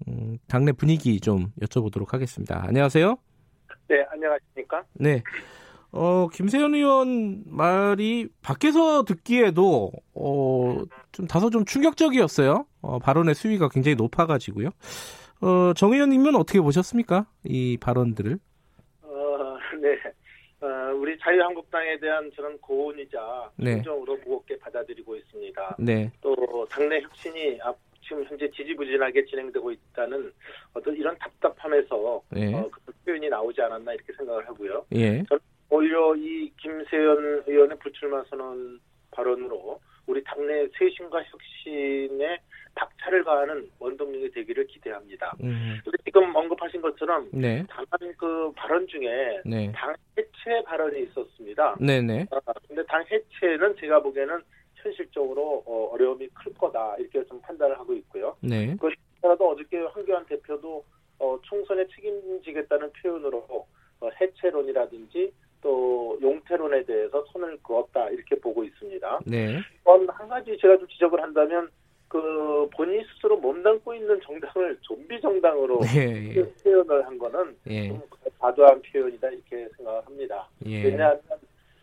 음, 0.08 0.38
당내 0.48 0.72
분위기 0.72 1.20
좀 1.20 1.51
여쭤보도록 1.62 2.12
하겠습니다. 2.12 2.63
안녕하세요. 2.67 3.15
네, 3.88 4.05
안녕하십니까? 4.10 4.84
네. 4.93 5.22
어, 5.91 6.27
김세현 6.31 6.74
의원 6.74 7.43
말이 7.46 8.29
밖에서 8.41 9.03
듣기에도, 9.03 9.91
어, 10.13 10.77
좀 11.12 11.27
다소 11.27 11.50
좀 11.50 11.65
충격적이었어요. 11.65 12.65
어, 12.81 13.00
발언의 13.00 13.36
수위가 13.36 13.67
굉장히 13.70 13.96
높아가지고요. 13.96 14.70
어, 15.41 15.74
정 15.75 15.91
의원님은 15.93 16.36
어떻게 16.36 16.62
보셨습니까? 16.62 17.27
이 17.43 17.77
발언들을? 17.81 18.39
어, 19.01 19.58
네. 19.81 20.65
어, 20.65 20.93
우리 20.96 21.17
자유한국당에 21.20 22.00
대한 22.00 22.31
저는 22.36 22.58
고언이자 22.60 23.51
네. 23.58 23.75
긍정으로 23.75 24.17
무겁게 24.24 24.58
받아들이고 24.60 25.15
있습니다. 25.17 25.75
네. 25.79 26.12
또 26.22 26.36
당내 26.70 27.01
혁신이 27.01 27.60
앞- 27.63 27.77
지금 28.12 28.25
현재 28.25 28.51
지지부진하게 28.51 29.24
진행되고 29.24 29.72
있다는 29.72 30.34
어떤 30.74 30.94
이런 30.98 31.18
답답함에서 31.18 32.22
네. 32.30 32.53
어, 32.53 32.70
그 32.70 32.91
표현이 33.06 33.30
나오지 33.30 33.62
않았나 33.62 33.94
이렇게 33.94 34.12
생각을 34.12 34.46
하고요. 34.50 34.86
예. 34.94 35.24
오히려 35.70 36.13
이 36.18 36.51
김세연 36.58 37.44
의원의 37.48 37.80
불출마 37.80 38.22
선언 38.30 38.82
발언으로 39.12 39.80
우리 40.08 40.22
당내 40.25 40.68
쇄신과 40.77 41.24
혁신에 41.24 42.38
박차를 42.75 43.24
가하는 43.24 43.70
원동력이 43.80 44.32
되기를 44.32 44.68
기대합니다. 44.68 45.34
음, 45.41 45.80
지금 46.03 46.36
언급하신 46.36 46.82
것처럼 46.82 47.30
네. 47.32 47.63
다만 47.70 48.13
그 48.18 48.51
발언 48.56 48.86
중에 48.88 49.41
네. 49.46 49.72
당 49.74 49.96
해체 50.18 50.62
발언이 50.65 51.03
있었습니다. 51.03 51.77
네네. 51.80 52.27
아, 52.32 52.53
근데 52.68 52.84
당 52.88 53.06
해체는 53.10 53.77
제가 53.77 54.01
보기에는 54.01 54.41
현실적으로 54.81 55.63
어, 55.65 55.89
어려움이 55.93 56.27
클 56.29 56.53
거다 56.53 56.95
이렇게 56.97 57.23
좀 57.25 57.39
판단을 57.41 57.77
하고 57.79 57.93
있고요. 57.93 58.35
네. 58.41 58.75
그렇더라도 58.77 59.50
어저께 59.50 59.79
황교안 59.79 60.25
대표도 60.25 60.83
어, 61.19 61.39
총선에 61.43 61.85
책임지겠다는 61.88 62.91
표현으로 63.01 63.45
어, 64.00 64.09
해체론이라든지 64.19 65.31
또 65.61 66.17
용태론에 66.21 66.85
대해서 66.85 67.23
손을 67.31 67.57
그었다 67.61 68.09
이렇게 68.09 68.35
보고 68.35 68.63
있습니다. 68.63 69.19
네. 69.25 69.59
한 69.85 70.27
가지 70.27 70.57
제가 70.59 70.77
좀 70.77 70.88
지적을 70.88 71.21
한다면 71.21 71.69
그 72.11 72.67
본인이 72.75 73.05
스스로 73.05 73.38
몸담고 73.38 73.93
있는 73.93 74.19
정당을 74.21 74.77
좀비 74.81 75.21
정당으로 75.21 75.79
예. 75.95 76.35
예. 76.35 76.43
표현을 76.61 77.05
한 77.05 77.17
거는 77.17 77.55
예. 77.67 77.88
좀 77.88 78.01
과도한 78.38 78.81
표현이다 78.81 79.29
이렇게 79.29 79.69
생각을 79.77 80.05
합니다. 80.05 80.50
예. 80.65 80.83
왜냐하면 80.83 81.21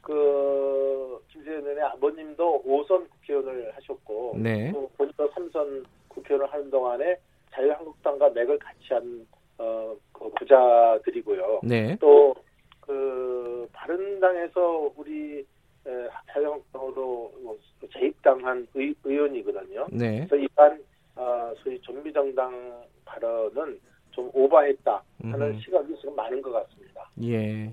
그 0.03 1.08
의원의 1.51 1.83
아버님도 1.83 2.63
5선 2.67 3.09
국회의원을 3.11 3.73
하셨고 3.77 4.37
네. 4.37 4.73
또 4.73 4.91
본인도 4.97 5.31
3선 5.31 5.85
국회의원을 6.09 6.53
하는 6.53 6.71
동안에 6.71 7.17
자유한국당과 7.53 8.31
맥을 8.31 8.59
같이 8.59 8.93
한 8.95 9.27
어, 9.59 9.95
그 10.13 10.31
부자들이고요. 10.39 11.61
네. 11.65 11.97
또그 11.97 13.69
바른당에서 13.73 14.93
우리 14.97 15.41
에, 15.87 16.09
자유한국당으로 16.33 17.33
뭐 17.43 17.59
재입당한 17.93 18.67
의, 18.75 18.95
의원이거든요. 19.05 19.87
네. 19.91 20.27
그래서 20.29 20.37
이러한 20.37 20.85
어, 21.17 21.53
소위 21.63 21.81
좀비정당 21.81 22.85
발언은 23.05 23.81
좀 24.13 24.31
오버했다 24.33 25.03
하는 25.23 25.47
음. 25.47 25.61
시각이 25.61 25.95
지금 25.97 26.15
많은 26.15 26.43
것 26.43 26.53
같습니다. 26.53 27.09
예. 27.23 27.73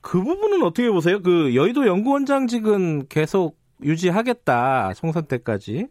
그 0.00 0.22
부분은 0.22 0.62
어떻게 0.62 0.90
보세요? 0.90 1.20
그 1.22 1.54
여의도 1.54 1.86
연구원장직은 1.86 3.08
계속 3.08 3.56
유지하겠다 3.82 4.94
총선 4.94 5.26
때까지 5.26 5.88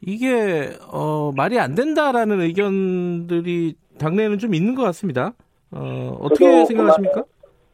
이게 0.00 0.70
어, 0.90 1.30
말이 1.36 1.58
안 1.58 1.74
된다라는 1.74 2.40
의견들이 2.40 3.74
당내에는 3.98 4.38
좀 4.38 4.54
있는 4.54 4.74
것 4.74 4.82
같습니다. 4.84 5.34
어, 5.72 6.16
어떻게 6.20 6.46
저도 6.46 6.64
생각하십니까? 6.66 7.24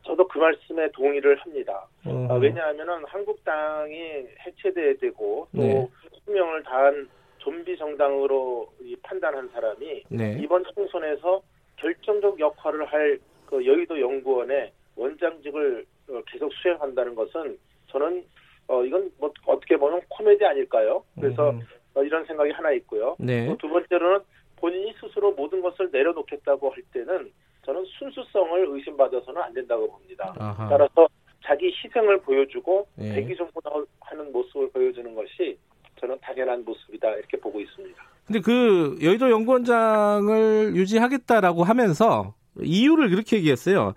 저도 0.05 0.27
그 0.29 0.39
말씀에 0.39 0.91
동의를 0.93 1.37
합니다. 1.39 1.87
어, 2.05 2.29
아, 2.31 2.35
왜냐하면은 2.35 3.05
한국당이 3.07 4.27
해체돼야 4.45 4.95
되고 5.01 5.49
또 5.55 5.63
네. 5.63 5.89
수명을 6.25 6.63
다한 6.65 7.09
좀비 7.39 7.79
정당으로 7.79 8.69
이 8.83 8.97
판단한 9.03 9.49
사람이 9.53 10.05
네. 10.09 10.39
이번 10.43 10.65
총선에서 10.75 11.43
결정적 11.77 12.41
역할을 12.41 12.87
할 12.87 13.19
그 13.47 13.65
여의도 13.65 14.01
연구원의 14.01 14.73
원장직을 14.97 15.85
어, 16.11 16.23
계속 16.27 16.53
수행한다는 16.55 17.15
것은 17.15 17.59
저는 17.89 18.25
어 18.69 18.85
이건 18.85 19.11
뭐 19.19 19.33
어떻게 19.47 19.77
보면 19.77 20.01
코미디 20.09 20.45
아닐까요? 20.45 21.05
그래서 21.15 21.51
음, 21.51 21.61
어, 21.95 22.03
이런 22.03 22.25
생각이 22.27 22.51
하나 22.51 22.73
있고요. 22.73 23.17
네. 23.19 23.47
또두 23.47 23.69
번째로는 23.69 24.21
본인이 24.57 24.93
스스로 25.01 25.33
모든 25.33 25.63
것을 25.63 25.91
내려놓겠다고 25.93 26.71
할 26.71 26.83
때는 26.93 27.31
저는 27.65 27.85
순수성을 27.99 28.67
의심받아서는 28.69 29.41
안 29.43 29.53
된다고 29.53 29.91
봅니다. 29.91 30.35
아하. 30.39 30.69
따라서 30.69 31.09
자기 31.45 31.67
희생을 31.67 32.21
보여주고 32.23 32.87
예. 32.99 33.15
대기존보하는 33.15 34.33
모습을 34.33 34.71
보여주는 34.71 35.15
것이 35.15 35.59
저는 36.01 36.19
당연한 36.21 36.65
모습이다 36.65 37.09
이렇게 37.15 37.37
보고 37.39 37.61
있습니다. 37.61 38.03
근데 38.27 38.41
그 38.41 38.99
여의도 39.03 39.31
연구원장을 39.31 40.75
유지하겠다라고 40.75 41.63
하면서 41.63 42.35
이유를 42.63 43.13
이렇게 43.13 43.37
얘기했어요. 43.37 43.95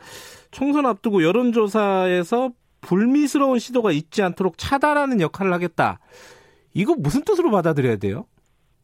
총선 0.51 0.85
앞두고 0.85 1.23
여론조사에서 1.23 2.51
불미스러운 2.81 3.59
시도가 3.59 3.91
있지 3.91 4.21
않도록 4.21 4.57
차단하는 4.57 5.21
역할을 5.21 5.51
하겠다. 5.53 5.99
이거 6.73 6.95
무슨 6.97 7.23
뜻으로 7.23 7.51
받아들여야 7.51 7.97
돼요? 7.97 8.25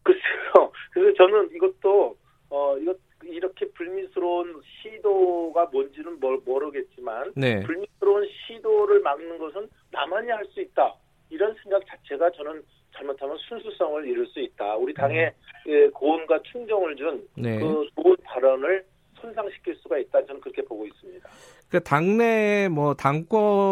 글쎄요. 0.04 0.72
그래서 0.92 1.16
저는 1.18 1.50
이것도 1.56 2.16
어 2.50 2.78
이것 2.78 2.98
이렇게 3.24 3.68
불미스러운 3.72 4.62
시도가 4.82 5.66
뭔지는 5.72 6.20
모- 6.20 6.38
모르겠지만 6.46 7.34
네. 7.36 7.62
불미스러운 7.62 8.28
시도를 8.48 9.00
막는 9.02 9.38
것은 9.40 9.68
나만이 9.92 10.30
할 10.30 10.46
수 10.54 10.62
있다. 10.62 10.94
이런 11.30 11.56
생각 11.64 11.82
자체가 11.88 12.30
저는 12.32 12.62
잘못하면 12.96 13.36
순수성을 13.50 14.08
잃을 14.08 14.28
수 14.28 14.40
있다. 14.40 14.76
우리 14.76 14.94
당에 14.94 15.34
예, 15.68 15.88
고언과 15.90 16.40
충정을 16.44 16.96
준그 16.96 17.12
음. 17.38 17.42
네. 17.42 17.60
좋은 17.60 18.16
발언을 18.24 18.86
손상시킬 19.30 19.76
수가 19.76 19.98
있다. 19.98 20.26
저는 20.26 20.42
그렇게 20.42 20.62
보고 20.64 20.86
있습니다. 20.86 21.28
그 21.70 21.82
당내 21.84 22.70
뭐 22.70 22.94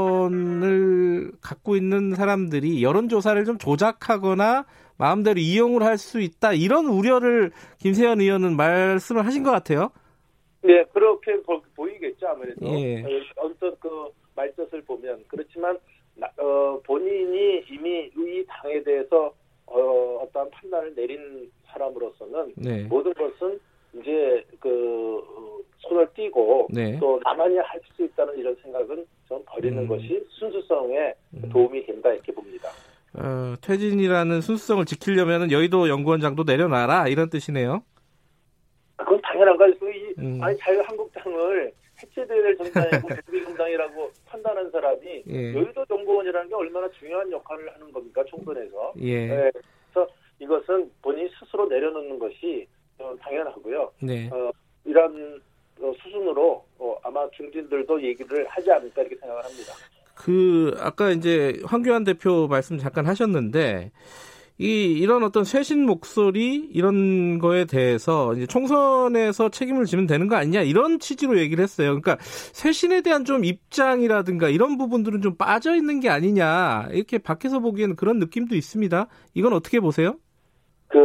당권을 0.03 1.31
갖고 1.41 1.75
있는 1.75 2.15
사람들이 2.15 2.83
여론 2.83 3.07
조사를 3.09 3.43
좀 3.45 3.57
조작하거나 3.57 4.65
마음대로 4.97 5.39
이용을 5.39 5.83
할 5.83 5.97
수 5.97 6.19
있다 6.21 6.53
이런 6.53 6.85
우려를 6.87 7.51
김세현 7.79 8.19
의원은 8.21 8.55
말씀을 8.55 9.25
하신 9.25 9.43
것 9.43 9.51
같아요. 9.51 9.91
네, 10.63 10.83
그렇게 10.93 11.39
보, 11.41 11.61
이겠죠 11.87 12.27
아무래도. 12.27 12.65
예. 12.79 13.03
어, 13.03 13.07
언뜻 13.37 13.77
그 13.79 13.89
말뜻을 14.35 14.81
보면. 14.83 15.23
그렇지만, 15.27 15.77
나- 16.15 16.29
어, 16.37 16.79
본인이 16.85 17.63
이미 17.69 18.09
이 18.15 18.45
당에 18.47 18.81
대해서, 18.81 19.33
어, 19.65 19.79
어떠한 20.23 20.49
판단을 20.51 20.95
내린 20.95 21.51
사람으로서는 21.67 22.53
네. 22.55 22.83
모든 22.83 23.13
것은 23.13 23.59
이제 23.99 24.43
그, 24.59 24.69
어, 25.19 25.42
손을 25.83 26.07
띄고 26.13 26.67
네. 26.71 26.97
또 26.99 27.19
나만이 27.23 27.57
할 27.57 27.79
수 27.95 28.03
있다는 28.03 28.37
이런 28.37 28.55
생각은 28.61 29.05
좀 29.27 29.43
버리는 29.45 29.77
음. 29.77 29.87
것이 29.87 30.25
순수성에 30.29 31.13
음. 31.35 31.49
도움이 31.51 31.85
된다 31.85 32.11
이렇게 32.11 32.31
봅니다. 32.31 32.69
어, 33.15 33.55
퇴진이라는 33.61 34.41
순수성을 34.41 34.85
지키려면 34.85 35.51
여의도 35.51 35.89
연구원장도 35.89 36.43
내려놔라 36.43 37.07
이런 37.07 37.29
뜻이네요. 37.29 37.83
당연한 39.21 39.57
거죠. 39.57 39.89
이, 39.89 40.13
음. 40.19 40.39
아니 40.41 40.57
자유한국당을 40.57 41.71
해체돼야 42.01 42.41
될 42.41 42.57
정당이고 42.57 43.07
정당이라고 43.45 44.11
판단한 44.25 44.71
사람이 44.71 45.23
예. 45.27 45.53
여의도 45.53 45.85
정보원이라는 45.85 46.49
게 46.49 46.55
얼마나 46.55 46.89
중요한 46.91 47.31
역할을 47.31 47.73
하는 47.73 47.91
겁니까 47.91 48.23
총선에서. 48.25 48.93
예. 48.99 49.27
네, 49.27 49.51
그래서 49.91 50.09
이것은 50.39 50.91
본인이 51.01 51.29
스스로 51.39 51.67
내려놓는 51.67 52.19
것이 52.19 52.67
어, 52.99 53.15
당연하고요. 53.19 53.91
네. 54.01 54.29
어, 54.31 54.51
이런 54.85 55.13
어, 55.15 55.52
수순으로 56.01 56.63
어, 56.77 56.95
아마 57.03 57.27
중진들도 57.31 58.01
얘기를 58.03 58.47
하지 58.47 58.71
않을까 58.71 59.01
이렇게 59.01 59.15
생각을 59.17 59.43
합니다. 59.43 59.73
그 60.15 60.75
아까 60.79 61.09
이제 61.09 61.59
황교안 61.65 62.03
대표 62.03 62.47
말씀 62.47 62.77
잠깐 62.77 63.07
하셨는데 63.07 63.91
이 64.59 64.99
이런 64.99 65.23
어떤 65.23 65.43
쇄신 65.43 65.85
목소리 65.85 66.69
이런 66.71 67.39
거에 67.39 67.65
대해서 67.65 68.33
이제 68.33 68.45
총선에서 68.45 69.49
책임을 69.49 69.85
지면 69.85 70.05
되는 70.05 70.27
거 70.27 70.35
아니냐 70.35 70.61
이런 70.61 70.99
취지로 70.99 71.39
얘기를 71.39 71.63
했어요. 71.63 71.99
그러니까 71.99 72.17
쇄신에 72.19 73.01
대한 73.01 73.25
좀 73.25 73.43
입장이라든가 73.43 74.49
이런 74.49 74.77
부분들은 74.77 75.21
좀 75.21 75.35
빠져 75.35 75.75
있는 75.75 75.99
게 75.99 76.09
아니냐 76.09 76.89
이렇게 76.91 77.17
밖에서 77.17 77.59
보기에는 77.59 77.95
그런 77.95 78.19
느낌도 78.19 78.55
있습니다. 78.55 79.07
이건 79.33 79.53
어떻게 79.53 79.79
보세요? 79.79 80.17
그 80.87 80.99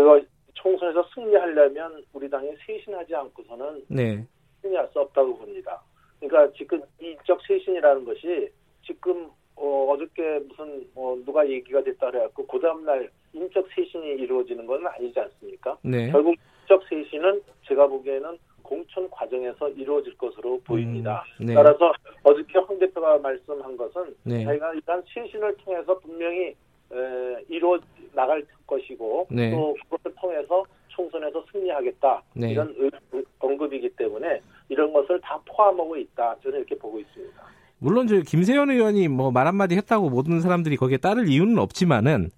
총선에서 0.52 1.08
승리하려면 1.14 2.04
우리 2.12 2.28
당이 2.28 2.50
쇄신하지 2.66 3.14
않고서는 3.14 3.84
네, 3.88 4.26
승리할 4.62 4.88
수 4.92 5.00
없다고 5.00 5.36
봅니다. 5.38 5.82
그러니까 6.20 6.52
지금 6.56 6.82
이적 7.00 7.40
쇄신이라는 7.46 8.04
것이 8.04 8.50
지금 8.84 9.30
어, 9.56 9.92
어저께 9.92 10.40
무슨 10.48 10.88
어, 10.94 11.16
누가 11.24 11.48
얘기가 11.48 11.82
됐다 11.82 12.10
그래갖고 12.10 12.46
그 12.46 12.60
다음날 12.60 13.10
인적 13.32 13.68
쇄신이 13.74 14.06
이루어지는 14.22 14.66
건 14.66 14.86
아니지 14.86 15.18
않습니까? 15.18 15.76
네, 15.82 16.10
결국 16.10 16.36
인적 16.62 16.82
쇄신은 16.88 17.42
제가 17.66 17.86
보기에는 17.86 18.38
공천 18.62 19.08
과정에서 19.10 19.68
이루어질 19.70 20.16
것으로 20.16 20.60
보입니다. 20.60 21.24
음, 21.40 21.46
네. 21.46 21.54
따라서 21.54 21.92
어저께 22.22 22.58
황 22.58 22.78
대표가 22.78 23.18
말씀한 23.18 23.76
것은 23.76 24.14
네. 24.24 24.44
저희가 24.44 24.74
일단 24.74 25.02
쇄신을 25.12 25.56
통해서 25.56 25.98
분명히 25.98 26.54
에, 26.92 27.44
이루어 27.48 27.78
나갈 28.14 28.44
것이고 28.66 29.28
네. 29.30 29.50
또 29.50 29.74
그것을 29.84 30.14
통해서 30.20 30.64
총선에서 31.02 31.44
승리하겠다 31.52 32.22
네. 32.34 32.50
이런 32.50 32.74
의- 32.78 32.90
언급이기 33.38 33.90
때문에 33.90 34.40
이런 34.68 34.92
것을 34.92 35.20
다 35.20 35.38
포함하고 35.46 35.96
있다 35.96 36.34
저는 36.42 36.58
이렇게 36.58 36.76
보고 36.76 36.98
있습니다. 36.98 37.40
물론 37.78 38.08
저 38.08 38.20
김세현 38.20 38.70
의원이 38.70 39.06
뭐 39.06 39.30
말 39.30 39.46
한마디 39.46 39.76
했다고 39.76 40.10
모든 40.10 40.40
사람들이 40.40 40.76
거기에 40.76 40.96
따를 40.98 41.28
이유는 41.28 41.58
없지만은 41.58 42.30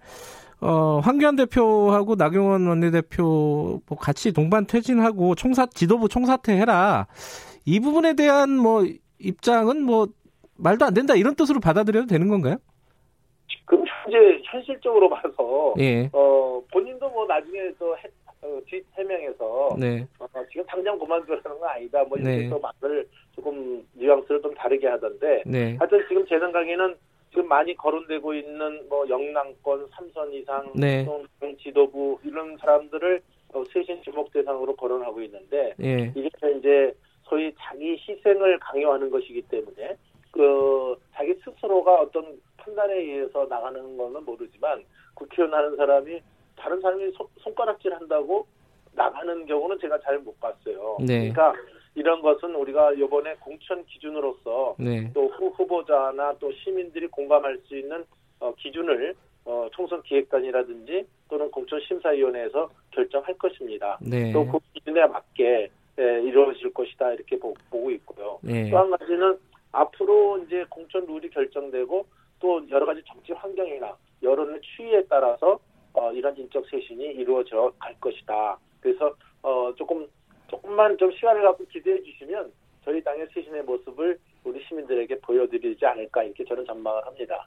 어, 0.60 1.00
황교안 1.02 1.36
대표하고 1.36 2.16
나경원 2.16 2.66
원내대표 2.66 3.80
뭐 3.88 3.98
같이 3.98 4.32
동반 4.34 4.66
퇴진하고 4.66 5.34
총사 5.34 5.64
지도부 5.64 6.08
총사퇴해라. 6.08 7.06
이 7.64 7.80
부분에 7.80 8.12
대한 8.14 8.50
뭐 8.58 8.84
입장은 9.18 9.82
뭐 9.82 10.08
말도 10.58 10.84
안 10.84 10.92
된다 10.92 11.14
이런 11.14 11.34
뜻으로 11.34 11.60
받아들여도 11.60 12.06
되는 12.08 12.28
건가요? 12.28 12.56
지금 13.48 13.82
현재 14.04 14.42
현실적으로 14.44 15.08
봐서 15.08 15.74
예. 15.78 16.10
어, 16.12 16.60
본인도 16.70 17.08
뭐 17.08 17.24
나중에 17.26 17.58
또 17.78 17.96
해, 17.96 18.02
어, 18.42 18.60
뒷 18.66 18.84
해명에서 18.94 19.76
네. 19.78 20.06
어, 20.18 20.26
지금 20.50 20.64
당장 20.66 20.98
그만두라는 20.98 21.42
건 21.42 21.68
아니다. 21.68 22.02
뭐 22.04 22.16
이렇게 22.16 22.36
네. 22.36 22.48
또 22.48 22.58
말을 22.58 23.06
조금 23.34 23.86
뉘앙스를 23.94 24.40
좀 24.42 24.54
다르게 24.54 24.86
하던데 24.86 25.42
네. 25.46 25.76
하여튼 25.78 26.04
지금 26.08 26.26
제 26.26 26.38
생각에는 26.38 26.96
지금 27.30 27.46
많이 27.46 27.74
거론되고 27.76 28.34
있는 28.34 28.88
뭐 28.88 29.08
영남권 29.08 29.88
삼선 29.90 30.32
이상 30.32 30.72
네. 30.74 31.04
또 31.04 31.24
지도부 31.58 32.18
이런 32.24 32.56
사람들을 32.58 33.22
어, 33.52 33.64
쇄신 33.72 34.02
주목 34.02 34.32
대상으로 34.32 34.74
거론하고 34.76 35.20
있는데 35.22 35.74
예. 35.80 36.12
이게 36.14 36.30
이제 36.56 36.94
소위 37.24 37.52
자기 37.58 37.96
희생을 37.96 38.58
강요하는 38.58 39.10
것이기 39.10 39.42
때문에 39.42 39.96
그 40.30 40.96
자기 41.14 41.34
스스로가 41.44 42.00
어떤 42.00 42.40
판단에 42.56 42.94
의해서 42.94 43.46
나가는 43.48 43.96
거는 43.96 44.24
모르지만 44.24 44.84
국회의원 45.14 45.52
하는 45.54 45.76
사람이 45.76 46.20
다른 46.60 46.80
사람이 46.80 47.10
손, 47.12 47.26
손가락질 47.38 47.92
한다고 47.94 48.46
나가는 48.92 49.46
경우는 49.46 49.78
제가 49.80 49.98
잘 50.00 50.18
못 50.20 50.38
봤어요. 50.40 50.98
네. 51.00 51.30
그러니까 51.30 51.54
이런 51.94 52.20
것은 52.20 52.54
우리가 52.54 52.92
이번에 52.92 53.34
공천 53.40 53.84
기준으로서 53.86 54.76
네. 54.78 55.10
또 55.12 55.28
후, 55.28 55.48
후보자나 55.48 56.34
또 56.38 56.52
시민들이 56.52 57.06
공감할 57.08 57.58
수 57.66 57.76
있는 57.76 58.04
어, 58.38 58.54
기준을 58.56 59.14
어, 59.44 59.68
총선 59.72 60.02
기획단이라든지 60.02 61.06
또는 61.28 61.50
공천심사위원회에서 61.50 62.70
결정할 62.90 63.34
것입니다. 63.38 63.98
네. 64.02 64.32
또그 64.32 64.58
기준에 64.74 65.06
맞게 65.06 65.70
예, 65.98 66.22
이루어질 66.22 66.72
것이다 66.72 67.12
이렇게 67.12 67.38
보, 67.38 67.54
고 67.68 67.90
있고요. 67.90 68.38
네. 68.42 68.70
또한 68.70 68.90
가지는 68.90 69.38
앞으로 69.72 70.38
이제 70.44 70.64
공천 70.68 71.04
룰이 71.06 71.30
결정되고 71.30 72.06
또 72.40 72.70
여러 72.70 72.86
가지 72.86 73.02
정치 73.06 73.32
환경이나 73.32 73.96
여론의 74.22 74.60
추이에 74.62 75.04
따라서 75.08 75.58
어, 75.92 76.12
이런 76.12 76.36
인적 76.36 76.64
쇄신이 76.70 77.04
이루어져 77.04 77.72
갈 77.78 77.94
것이다. 78.00 78.58
그래서 78.80 79.14
어, 79.42 79.72
조금 79.76 80.06
조금만 80.48 80.96
좀 80.98 81.10
시간을 81.12 81.42
갖고 81.42 81.64
기대해 81.66 82.02
주시면 82.02 82.50
저희 82.84 83.02
당의 83.02 83.26
쇄신의 83.34 83.62
모습을 83.64 84.18
우리 84.44 84.62
시민들에게 84.66 85.18
보여드리지 85.20 85.84
않을까 85.84 86.22
이렇게 86.24 86.44
저는 86.44 86.64
전망을 86.64 87.06
합니다. 87.06 87.46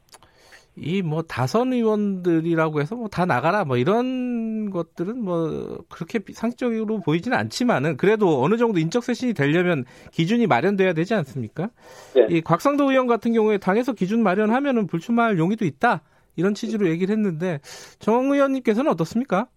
이 0.75 1.03
뭐 1.03 1.21
다선 1.21 1.71
의원들이라고 1.73 2.81
해서 2.81 2.95
뭐 2.95 3.07
다 3.07 3.25
나가라 3.25 3.63
뭐 3.63 3.77
이런 3.77 4.71
것들은 4.71 5.19
뭐 5.23 5.77
그렇게 5.89 6.19
상식적으로 6.33 6.99
보이지는 7.01 7.37
않지만은 7.37 7.95
그래도 7.97 8.41
어느 8.43 8.57
정도 8.57 8.79
인적 8.79 9.03
쇄신이 9.03 9.33
되려면 9.35 9.85
기준이 10.11 10.47
마련돼야 10.47 10.93
되지 10.93 11.13
않습니까? 11.13 11.69
네. 12.15 12.25
이 12.29 12.41
곽상도 12.41 12.89
의원 12.89 13.05
같은 13.05 13.33
경우에 13.33 13.59
당에서 13.59 13.93
기준 13.93 14.23
마련하면은 14.23 14.87
불출마할 14.87 15.37
용의도 15.37 15.65
있다 15.65 16.01
이런 16.35 16.53
취지로 16.53 16.87
얘기를 16.89 17.13
했는데 17.13 17.59
정 17.99 18.31
의원님께서는 18.31 18.91
어떻습니까? 18.91 19.47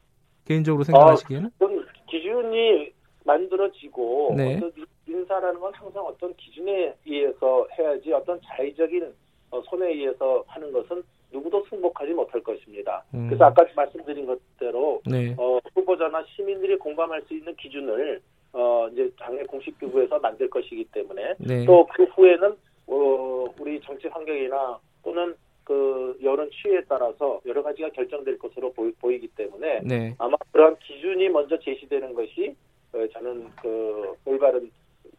개인적으로 0.44 0.84
생각하시기에는? 0.84 1.50
그럼 1.58 1.86
기준이 2.08 2.92
만들어지고 3.24 4.34
네. 4.36 4.56
어떤 4.56 4.72
인사라는 5.08 5.60
건 5.60 5.72
항상 5.74 6.04
어떤 6.04 6.34
기준에 6.36 6.94
의해서 7.04 7.66
해야지 7.78 8.12
어떤 8.12 8.40
자의적인 8.42 9.12
어, 9.50 9.62
손에 9.62 9.88
의해서 9.92 10.44
하는 10.46 10.72
것은 10.72 11.02
누구도 11.32 11.64
승복하지 11.68 12.12
못할 12.12 12.40
것입니다. 12.42 13.04
음. 13.14 13.26
그래서 13.28 13.44
아까 13.44 13.64
말씀드린 13.74 14.26
것대로 14.26 15.02
네. 15.06 15.34
어, 15.38 15.58
후보자나 15.74 16.24
시민들이 16.34 16.76
공감할 16.76 17.22
수 17.22 17.34
있는 17.34 17.54
기준을 17.56 18.20
어, 18.52 18.88
이제 18.92 19.10
당의 19.18 19.44
공식 19.44 19.78
기구에서 19.78 20.18
만들 20.18 20.48
것이기 20.48 20.84
때문에 20.92 21.34
네. 21.38 21.64
또그 21.64 22.04
후에는 22.04 22.56
어, 22.86 23.44
우리 23.58 23.80
정치 23.80 24.08
환경이나 24.08 24.78
또는 25.02 25.34
그 25.66 26.16
여론 26.22 26.48
추이에 26.52 26.81
따라서 26.88 27.40
여러 27.44 27.61
가지가 27.61 27.90
결정될 27.90 28.38
것으로 28.38 28.72
보이, 28.72 28.92
보이기 28.92 29.26
때문에 29.35 29.81
네. 29.83 30.14
아마 30.16 30.37
그런 30.52 30.76
기준이 30.79 31.29
먼저 31.29 31.59
제시되는 31.59 32.14
것이 32.14 32.55
어, 32.92 33.05
저는 33.12 33.50
그 33.61 34.14
올바른 34.24 34.70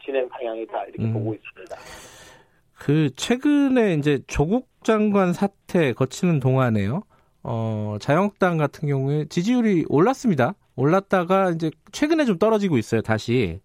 진행 0.04 0.28
방향이다 0.30 0.86
이렇게 0.86 1.04
음. 1.04 1.14
보고 1.14 1.34
있습니다. 1.34 1.76
그 2.80 3.10
최근에 3.18 3.96
이제 3.96 4.20
조국 4.28 4.70
장관 4.84 5.34
사태 5.34 5.92
거치는 5.92 6.40
동안에요. 6.40 7.04
어, 7.44 7.98
자유한국당 8.00 8.56
같은 8.56 8.88
경우에 8.88 9.26
지지율이 9.26 9.86
올랐습니다. 9.90 10.56
올랐다가 10.78 11.52
이제 11.52 11.72
최근에 11.92 12.24
좀 12.24 12.38
떨어지고 12.38 12.78
있어요, 12.78 13.02
다시. 13.02 13.60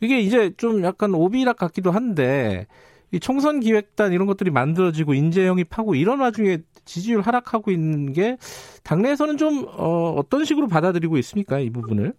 이게 0.00 0.20
이제 0.20 0.52
좀 0.56 0.84
약간 0.84 1.12
오비락 1.12 1.56
같기도 1.56 1.90
한데 1.90 2.68
이 3.14 3.20
총선 3.20 3.60
기획단 3.60 4.12
이런 4.12 4.26
것들이 4.26 4.50
만들어지고 4.50 5.14
인재 5.14 5.46
영입하고 5.46 5.94
이런 5.94 6.18
와중에 6.18 6.58
지지율 6.84 7.20
하락하고 7.20 7.70
있는 7.70 8.12
게 8.12 8.36
당내에서는 8.82 9.36
좀 9.36 9.66
어, 9.68 10.14
어떤 10.18 10.44
식으로 10.44 10.66
받아들이고 10.66 11.16
있습니까, 11.18 11.60
이 11.60 11.70
부분을? 11.70 12.12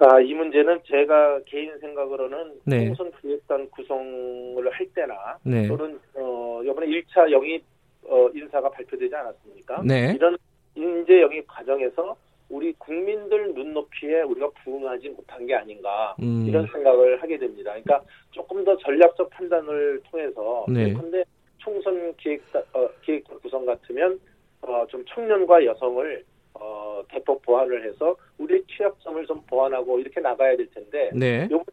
아, 0.00 0.18
이 0.18 0.34
문제는 0.34 0.80
제가 0.84 1.40
개인 1.46 1.78
생각으로는 1.78 2.54
네. 2.64 2.86
총선 2.86 3.12
기획단 3.20 3.70
구성을 3.70 4.68
할 4.72 4.86
때나 4.94 5.14
네. 5.44 5.68
또는 5.68 6.00
어, 6.14 6.60
이번에 6.64 6.86
1차 6.88 7.30
영입 7.30 7.62
어, 8.08 8.28
인사가 8.34 8.68
발표되지 8.68 9.14
않았습니까? 9.14 9.82
네. 9.84 10.14
이런 10.16 10.36
인재 10.74 11.20
영입 11.20 11.46
과정에서 11.46 12.16
우리 12.50 12.72
국민들 12.74 13.54
눈높이에 13.54 14.22
우리가 14.22 14.50
부응하지 14.62 15.10
못한 15.10 15.46
게 15.46 15.54
아닌가 15.54 16.14
음. 16.20 16.44
이런 16.46 16.66
생각을 16.66 17.22
하게 17.22 17.38
됩니다. 17.38 17.70
그러니까 17.70 18.02
조금 18.32 18.64
더 18.64 18.76
전략적 18.76 19.30
판단을 19.30 20.00
통해서 20.10 20.66
네. 20.68 20.92
근데 20.92 21.24
총선 21.58 22.14
기획단 22.16 22.62
어, 22.72 22.88
기획단 23.02 23.38
구성 23.40 23.64
같으면 23.64 24.20
어, 24.62 24.84
좀 24.88 25.04
청년과 25.06 25.64
여성을 25.64 26.24
어, 26.54 27.02
대폭 27.08 27.40
보완을 27.42 27.88
해서 27.88 28.16
우리 28.36 28.62
취약점을 28.66 29.24
좀 29.26 29.40
보완하고 29.46 30.00
이렇게 30.00 30.20
나가야 30.20 30.56
될 30.56 30.68
텐데 30.70 31.10
네. 31.14 31.48
요번에 31.50 31.66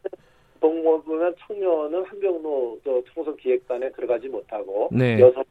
보면 0.60 1.36
청년은 1.48 2.04
한병로 2.04 2.80
또 2.84 3.04
총선 3.14 3.36
기획단에 3.38 3.92
들어가지 3.92 4.28
못하고 4.28 4.90
네. 4.92 5.20
여성 5.20 5.44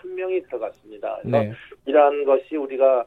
한 0.00 0.14
명이 0.14 0.42
들어갔습니다. 0.42 1.18
그래서 1.22 1.38
네. 1.38 1.52
이러한 1.86 2.24
것이 2.24 2.56
우리가 2.56 3.00
어, 3.00 3.06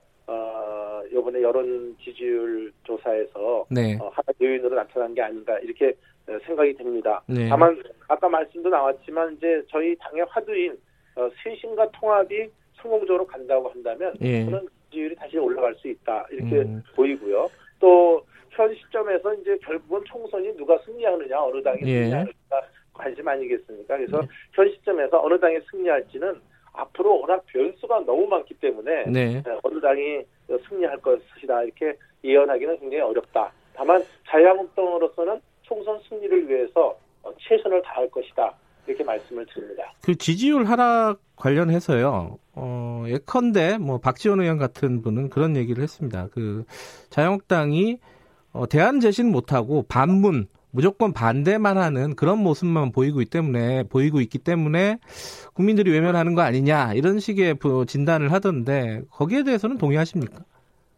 요 1.14 1.20
이번에 1.20 1.42
여론 1.42 1.96
지지율 2.02 2.72
조사에서 2.84 3.66
네. 3.70 3.98
어, 4.00 4.10
하나 4.10 4.26
요인으로 4.42 4.76
나타난 4.76 5.14
게 5.14 5.22
아닌가 5.22 5.58
이렇게 5.60 5.96
어, 6.28 6.38
생각이 6.46 6.74
됩니다. 6.76 7.22
네. 7.28 7.48
다만 7.50 7.82
아까 8.08 8.30
말씀도 8.30 8.70
나왔지만 8.70 9.36
이제 9.38 9.64
저희 9.70 9.96
당의 9.98 10.26
화두인 10.30 10.78
어, 11.16 11.30
쇄신과 11.44 11.92
통합이 11.92 12.50
성공적으로 12.76 13.26
간다고 13.28 13.70
한다면 13.70 14.14
예. 14.22 14.46
그런 14.46 14.68
지지율이 14.90 15.16
다시 15.16 15.38
올라갈 15.38 15.76
수 15.76 15.88
있다 15.88 16.26
이렇게 16.32 16.58
음. 16.58 16.84
보이고요. 16.96 17.50
또 17.80 18.24
현 18.56 18.74
시점에서 18.76 19.34
이제 19.36 19.58
결국은 19.64 20.04
총선이 20.06 20.56
누가 20.56 20.78
승리하느냐 20.86 21.42
어느 21.42 21.62
당이 21.62 21.80
예. 21.86 22.04
승리하느냐 22.04 22.34
관심 22.94 23.28
아니겠습니까? 23.28 23.98
그래서 23.98 24.22
네. 24.22 24.28
현 24.54 24.70
시점에서 24.70 25.22
어느 25.22 25.40
당이 25.40 25.60
승리할지는 25.72 26.40
앞으로 26.74 27.22
워낙 27.22 27.44
변수가 27.48 28.02
너무 28.02 28.28
많기 28.28 28.54
때문에 28.56 29.06
네. 29.06 29.42
네, 29.42 29.60
어느 29.64 29.80
당이 29.80 30.24
승리할 30.68 31.00
것이다 31.02 31.64
이렇게 31.64 31.98
예언하기는 32.24 32.80
굉장히 32.80 33.02
어렵다. 33.02 33.52
다만 33.76 34.04
자유한국당으로서는 34.30 35.40
총선 35.62 36.00
승리를 36.08 36.50
위해서 36.50 36.98
어, 37.24 37.32
최선을 37.40 37.82
다할 37.84 38.10
것이다 38.10 38.54
이렇게 38.88 39.04
말씀을 39.04 39.46
드립니다. 39.48 39.94
그 40.04 40.16
지지율 40.16 40.66
하락 40.66 41.20
관련해서요. 41.36 42.38
어, 42.56 43.04
예컨대 43.08 43.78
뭐 43.78 44.00
박지원 44.00 44.42
의원 44.42 44.58
같은 44.58 45.02
분은 45.02 45.30
그런 45.30 45.56
얘기를 45.56 45.82
했습니다. 45.82 46.28
그 46.32 46.66
자유한국당이 47.10 48.00
어, 48.52 48.68
대안 48.68 49.00
제시는 49.00 49.32
못하고 49.32 49.84
반문 49.88 50.48
무조건 50.74 51.14
반대만 51.14 51.78
하는 51.78 52.16
그런 52.16 52.40
모습만 52.40 52.92
보이고 52.92 53.22
있기 53.22 53.30
때문에 53.30 53.84
보이고 53.84 54.20
있기 54.22 54.40
때문에 54.40 54.98
국민들이 55.54 55.92
외면하는 55.92 56.34
거 56.34 56.42
아니냐 56.42 56.94
이런 56.96 57.20
식의 57.20 57.54
부- 57.56 57.86
진단을 57.86 58.32
하던데 58.32 59.02
거기에 59.12 59.44
대해서는 59.44 59.78
동의하십니까? 59.78 60.40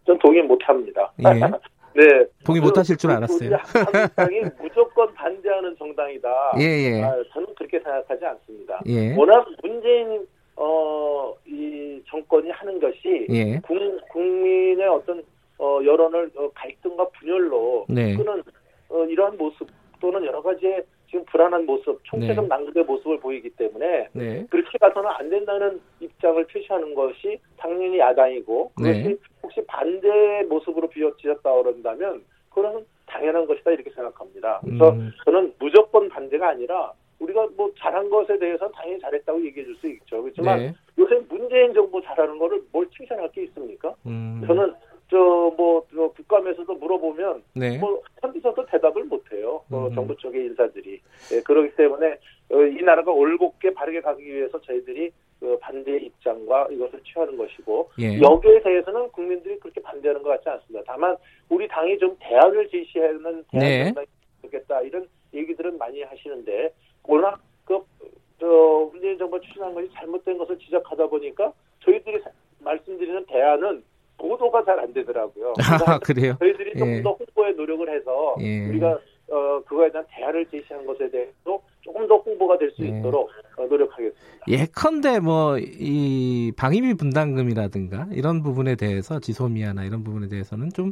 전 0.05 0.17
동의 0.19 0.41
못합니다. 0.43 1.11
예. 1.19 1.23
네. 1.97 2.25
동의 2.45 2.61
그, 2.61 2.67
못하실 2.67 2.95
줄 2.97 3.09
우리 3.09 3.17
알았어요. 3.17 3.57
한국당이 3.63 4.41
무조건 4.61 5.13
반대하는 5.13 5.75
정당이다. 5.77 6.29
예, 6.59 6.63
예. 6.63 7.03
아, 7.03 7.13
저는 7.33 7.47
그렇게 7.57 7.79
생각하지 7.79 8.25
않습니다. 8.25 8.81
예. 8.87 9.13
워낙 9.15 9.45
문재인 9.61 10.25
어, 10.55 11.33
이 11.45 12.01
정권이 12.07 12.49
하는 12.49 12.79
것이 12.79 13.27
예. 13.29 13.59
국, 13.59 13.77
국민의 14.09 14.87
어떤 14.87 15.21
어, 15.57 15.79
여론을 15.83 16.31
어, 16.35 16.49
갈등과 16.53 17.07
분열로 17.19 17.85
네. 17.89 18.15
끄는 18.15 18.41
어, 18.89 19.05
이러한 19.05 19.37
모습 19.37 19.67
또는 19.99 20.25
여러 20.25 20.41
가지의 20.41 20.83
지금 21.07 21.23
불안한 21.25 21.65
모습, 21.65 21.99
총체적 22.03 22.43
네. 22.43 22.47
낭비의 22.47 22.85
모습을 22.85 23.19
보이기 23.19 23.49
때문에 23.51 24.09
네. 24.13 24.45
그렇게 24.49 24.77
가서는 24.77 25.09
안 25.09 25.29
된다는 25.29 25.79
입장을 25.99 26.45
표시하는 26.47 26.93
것이 26.95 27.39
당연히 27.57 27.99
야당이고 27.99 28.71
그것이 28.75 29.03
네. 29.03 29.15
혹시 29.41 29.61
반대 29.67 30.43
모습으로 30.49 30.89
비춰지셨다 30.89 31.53
그런다면 31.53 32.23
그거는 32.49 32.85
당연한 33.05 33.45
것이다 33.45 33.71
이렇게 33.71 33.89
생각합니다. 33.91 34.59
그래서 34.63 34.89
음. 34.91 35.11
저는 35.25 35.53
무조건 35.59 36.09
반대가 36.09 36.49
아니라 36.49 36.91
우리가 37.19 37.47
뭐 37.55 37.71
잘한 37.77 38.09
것에 38.09 38.37
대해서는 38.39 38.73
당연히 38.73 38.99
잘했다고 38.99 39.45
얘기해 39.45 39.65
줄 39.65 39.75
수 39.77 39.87
있죠. 39.87 40.21
그렇지만 40.21 40.59
네. 40.59 40.73
요새 40.97 41.21
문재인 41.29 41.73
정부 41.73 42.01
잘하는 42.01 42.37
거를 42.37 42.61
뭘 42.71 42.89
칭찬할 42.89 43.31
게 43.31 43.43
있습니까? 43.43 43.93
음. 44.05 44.43
저는 44.45 44.73
저뭐 45.09 45.85
저 45.93 46.07
국감에서도 46.09 46.73
물어보면 46.73 47.43
네. 47.53 47.77
뭐 47.77 48.01
현지서도 48.21 48.65
대답을 48.65 49.03
못해요. 49.05 49.61
어, 49.71 49.87
음. 49.87 49.93
정부 49.95 50.15
쪽의 50.17 50.45
인사들이 50.45 50.99
예, 51.33 51.41
그렇기 51.41 51.75
때문에 51.75 52.17
어, 52.51 52.61
이 52.61 52.81
나라가 52.83 53.11
올곧게 53.11 53.73
바르게 53.73 54.01
가기 54.01 54.23
위해서 54.25 54.59
저희들이 54.61 55.11
그 55.39 55.57
반대 55.59 55.97
입장과 55.97 56.69
이것을 56.71 57.01
취하는 57.03 57.37
것이고 57.37 57.91
예. 57.99 58.19
여기에 58.19 58.61
대해서는 58.63 59.09
국민들이 59.11 59.59
그렇게 59.59 59.81
반대하는 59.81 60.23
것 60.23 60.29
같지 60.29 60.49
않습니다. 60.49 60.83
다만 60.87 61.15
우리 61.49 61.67
당이 61.67 61.97
좀 61.99 62.15
대안을 62.19 62.67
제시하는 62.69 63.43
네. 63.53 63.59
대안 63.59 63.85
정당이 63.87 64.07
좋겠다 64.41 64.81
이런 64.81 65.07
얘기들은 65.33 65.77
많이 65.77 66.01
하시는데 66.01 66.73
워낙 67.03 67.39
그저 67.65 68.89
문재인 68.91 69.17
정부 69.19 69.39
추진한 69.41 69.73
것이 69.73 69.87
잘못된 69.93 70.37
것을 70.37 70.57
지적하다 70.57 71.07
보니까 71.07 71.51
저희들이 71.83 72.19
사- 72.21 72.31
말씀드리는 72.59 73.25
대안은 73.27 73.83
보도가 74.29 74.63
잘 74.63 74.79
안 74.79 74.91
되더라고요. 74.93 75.53
아, 75.87 75.99
그래요? 75.99 76.35
저희들이 76.39 76.71
예. 76.75 76.79
조금 76.79 77.03
더 77.03 77.11
홍보에 77.11 77.51
노력을 77.53 77.87
해서 77.95 78.35
예. 78.41 78.67
우리가 78.69 78.99
어, 79.27 79.59
그거에 79.65 79.89
대한 79.91 80.05
대안을 80.11 80.45
제시한 80.51 80.85
것에 80.85 81.09
대해서 81.09 81.59
조금 81.81 82.07
더 82.07 82.17
홍보가 82.17 82.57
될수 82.57 82.83
예. 82.83 82.89
있도록 82.89 83.29
어, 83.57 83.65
노력하겠습니다. 83.65 84.45
예컨대 84.47 85.19
뭐 85.19 85.57
이 85.59 86.51
방위비 86.57 86.95
분담금이라든가 86.95 88.07
이런 88.11 88.43
부분에 88.43 88.75
대해서 88.75 89.19
지소미아나 89.19 89.83
이런 89.85 90.03
부분에 90.03 90.27
대해서는 90.27 90.69
좀 90.73 90.91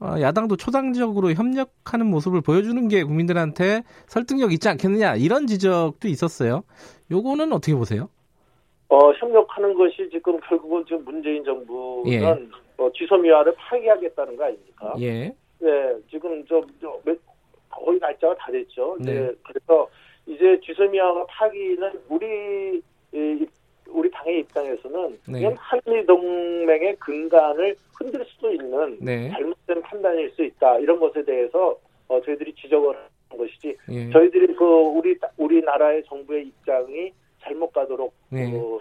어, 0.00 0.14
야당도 0.20 0.56
초당적으로 0.56 1.32
협력하는 1.32 2.06
모습을 2.06 2.40
보여주는 2.40 2.88
게 2.88 3.02
국민들한테 3.04 3.82
설득력 4.06 4.52
있지 4.52 4.68
않겠느냐 4.68 5.16
이런 5.16 5.46
지적도 5.46 6.08
있었어요. 6.08 6.62
요거는 7.10 7.52
어떻게 7.52 7.74
보세요? 7.74 8.08
어, 8.88 9.12
협력하는 9.12 9.74
것이 9.74 10.08
지금 10.10 10.38
결국은 10.48 10.84
지금 10.86 11.04
문재인 11.04 11.44
정부는 11.44 12.12
예. 12.12 12.20
어, 12.78 12.90
지소미아를 12.92 13.54
파기하겠다는 13.56 14.36
거 14.36 14.44
아닙니까? 14.44 14.94
예, 15.00 15.34
네, 15.58 15.94
지금 16.10 16.44
저, 16.46 16.64
저 16.80 16.98
몇- 17.04 17.18
거의 17.70 17.98
날짜가 17.98 18.34
다 18.36 18.50
됐죠. 18.50 18.96
네. 19.00 19.12
네. 19.12 19.32
그래서 19.44 19.88
이제 20.26 20.58
지소미아가 20.64 21.26
파기는 21.26 21.92
우리 22.08 22.80
이, 23.12 23.46
우리 23.88 24.10
당의 24.10 24.40
입장에서는 24.40 25.18
네. 25.28 25.40
이건 25.40 25.54
한미 25.56 26.04
동맹의 26.06 26.96
근간을 26.96 27.76
흔들 27.98 28.24
수도 28.26 28.50
있는 28.52 28.96
네, 29.00 29.30
잘못된 29.30 29.82
판단일 29.82 30.30
수 30.30 30.44
있다 30.44 30.78
이런 30.78 30.98
것에 31.00 31.24
대해서 31.24 31.76
어, 32.08 32.20
저희들이 32.22 32.54
지적을 32.54 32.94
하는 32.96 33.08
것이지 33.46 33.76
예, 33.90 34.10
저희들이 34.10 34.54
그 34.54 34.64
우리 34.64 35.16
우리 35.36 35.60
나라의 35.62 36.04
정부의 36.04 36.46
입장이 36.46 37.12
잘못 37.42 37.72
가도록 37.72 38.12
네. 38.30 38.50
그, 38.50 38.78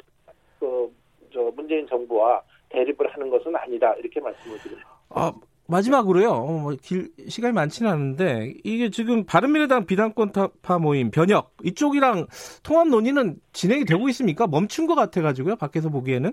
그, 0.60 0.92
저 1.34 1.42
문재인 1.56 1.88
정부와 1.88 2.42
대립을 2.69 3.08
하는 3.13 3.30
것은 3.30 3.56
아니다 3.56 3.93
이렇게 3.95 4.19
말씀을 4.19 4.58
드립니다. 4.60 4.88
아, 5.10 5.32
마지막으로요. 5.67 6.30
어, 6.30 6.51
뭐 6.60 6.73
길, 6.82 7.10
시간이 7.27 7.53
많지는 7.53 7.91
않은데 7.91 8.53
이게 8.63 8.89
지금 8.89 9.25
바른미래당 9.25 9.86
비당권파 9.86 10.80
모임 10.80 11.12
변혁 11.12 11.51
이쪽이랑 11.63 12.27
통합 12.63 12.88
논의는 12.88 13.36
진행이 13.53 13.86
되고 13.86 14.08
있습니까? 14.10 14.47
멈춘 14.47 14.88
것 14.88 14.95
같아가지고요. 14.95 15.56
밖에서 15.58 15.89
보기에는. 15.89 16.32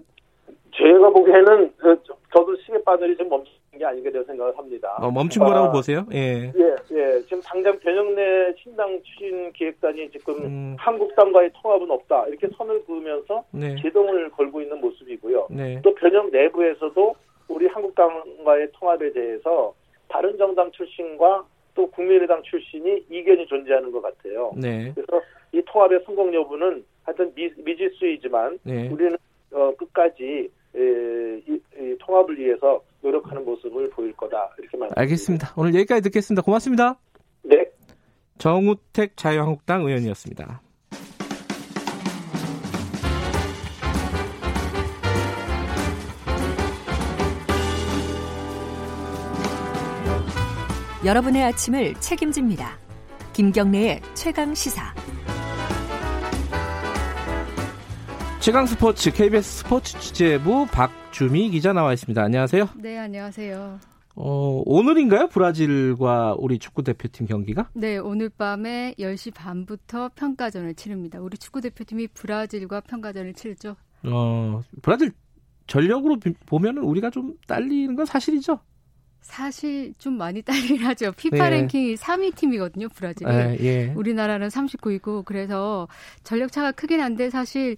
제가 0.77 1.11
보기에는 1.11 1.73
그, 1.77 1.97
저- 2.07 2.17
저도 2.37 2.57
시계 2.65 2.83
바늘이 2.85 3.17
좀 3.17 3.29
멈춘 3.29 3.53
게 3.79 3.85
아닌가 3.85 4.11
이런 4.11 4.25
생각을 4.25 4.57
합니다. 4.57 4.97
어, 5.01 5.11
멈춘 5.11 5.45
거라고 5.45 5.69
아, 5.69 5.73
보세요. 5.73 6.07
예. 6.13 6.53
예, 6.55 6.77
예. 6.93 7.21
지금 7.23 7.41
당장 7.43 7.79
변형내 7.79 8.55
신당 8.59 9.01
추진 9.03 9.53
기획단이 9.53 10.11
지금 10.11 10.35
음, 10.45 10.77
한국당과의 10.79 11.51
통합은 11.55 11.91
없다 11.91 12.27
이렇게 12.29 12.49
선을 12.57 12.85
그으면서 12.85 13.45
네. 13.51 13.77
제동을 13.83 14.31
걸고 14.31 14.61
있는 14.63 14.81
모습이고요. 14.81 15.49
네. 15.51 15.81
또 15.83 15.95
변형 15.95 16.31
내부에서도 16.31 17.15
우리 17.49 17.67
한국당과의 17.67 18.69
통합에 18.73 19.13
대해서 19.13 19.75
다른 20.09 20.37
정당 20.39 20.71
출신과 20.73 21.45
또 21.75 21.91
국민의당 21.91 22.43
출신이 22.43 23.05
이견이 23.11 23.47
존재하는 23.47 23.91
것 23.91 24.01
같아요. 24.01 24.53
네. 24.57 24.93
그래서 24.95 25.21
이 25.53 25.63
통합의 25.67 26.01
성공 26.05 26.33
여부는 26.33 26.85
하여튼 27.03 27.33
미, 27.35 27.51
미지수이지만 27.57 28.59
네. 28.63 28.89
우리는 28.89 29.17
어, 29.53 29.73
끝까지 29.77 30.51
에, 30.75 31.39
이, 31.47 31.61
이 31.79 31.97
통합을 31.99 32.39
위해서 32.39 32.83
노력하는 33.05 33.45
모습을 33.45 33.91
보일 33.91 34.15
거다 34.17 34.51
이렇게 34.59 34.79
말합니다. 34.79 35.01
알겠습니다. 35.01 35.53
오늘 35.57 35.75
여기까지 35.75 36.01
듣겠습니다. 36.03 36.43
고맙습니다. 36.43 36.99
네. 37.43 37.71
정우택 38.39 39.17
자유한국당 39.17 39.83
의원이었습니다. 39.83 40.63
여러분의 51.05 51.45
아침을 51.45 51.93
책임집니다. 52.01 52.79
김경래의 53.35 54.01
최강 54.15 54.55
시사. 54.55 54.95
최강 58.45 58.67
스포츠 58.67 59.11
KBS 59.11 59.61
스포츠 59.61 59.99
취재부 60.01 60.67
박주미 60.71 61.49
기자 61.49 61.73
나와 61.73 61.95
있습니다. 61.95 62.23
안녕하세요. 62.23 62.69
네, 62.77 62.99
안녕하세요. 62.99 63.81
어, 64.17 64.63
오늘인가요? 64.67 65.29
브라질과 65.29 66.37
우리 66.39 66.59
축구 66.59 66.83
대표팀 66.83 67.27
경기가? 67.27 67.71
네, 67.73 67.97
오늘 67.97 68.29
밤에 68.29 68.95
10시 68.99 69.33
반부터 69.33 70.11
평가전을 70.15 70.75
치릅니다. 70.75 71.21
우리 71.21 71.39
축구 71.39 71.63
대표팀이 71.63 72.09
브라질과 72.09 72.83
평가전을 72.83 73.33
치르죠. 73.33 73.77
어, 74.05 74.61
브라질 74.83 75.13
전력으로 75.67 76.19
비- 76.19 76.35
보면은 76.45 76.83
우리가 76.83 77.09
좀 77.09 77.35
딸리는 77.47 77.97
건 77.97 78.05
사실이죠. 78.05 78.61
사실 79.23 79.95
좀 79.97 80.19
많이 80.19 80.43
딸리긴 80.43 80.85
하죠. 80.85 81.13
피파 81.13 81.49
네. 81.49 81.61
랭킹이 81.61 81.95
3위 81.95 82.37
팀이거든요, 82.37 82.91
브라질이. 82.91 83.31
예, 83.33 83.57
예. 83.61 83.93
우리나라는 83.97 84.49
39이고 84.49 85.25
그래서 85.25 85.89
전력 86.23 86.53
차가 86.53 86.73
크긴 86.73 87.01
한데 87.01 87.31
사실 87.31 87.77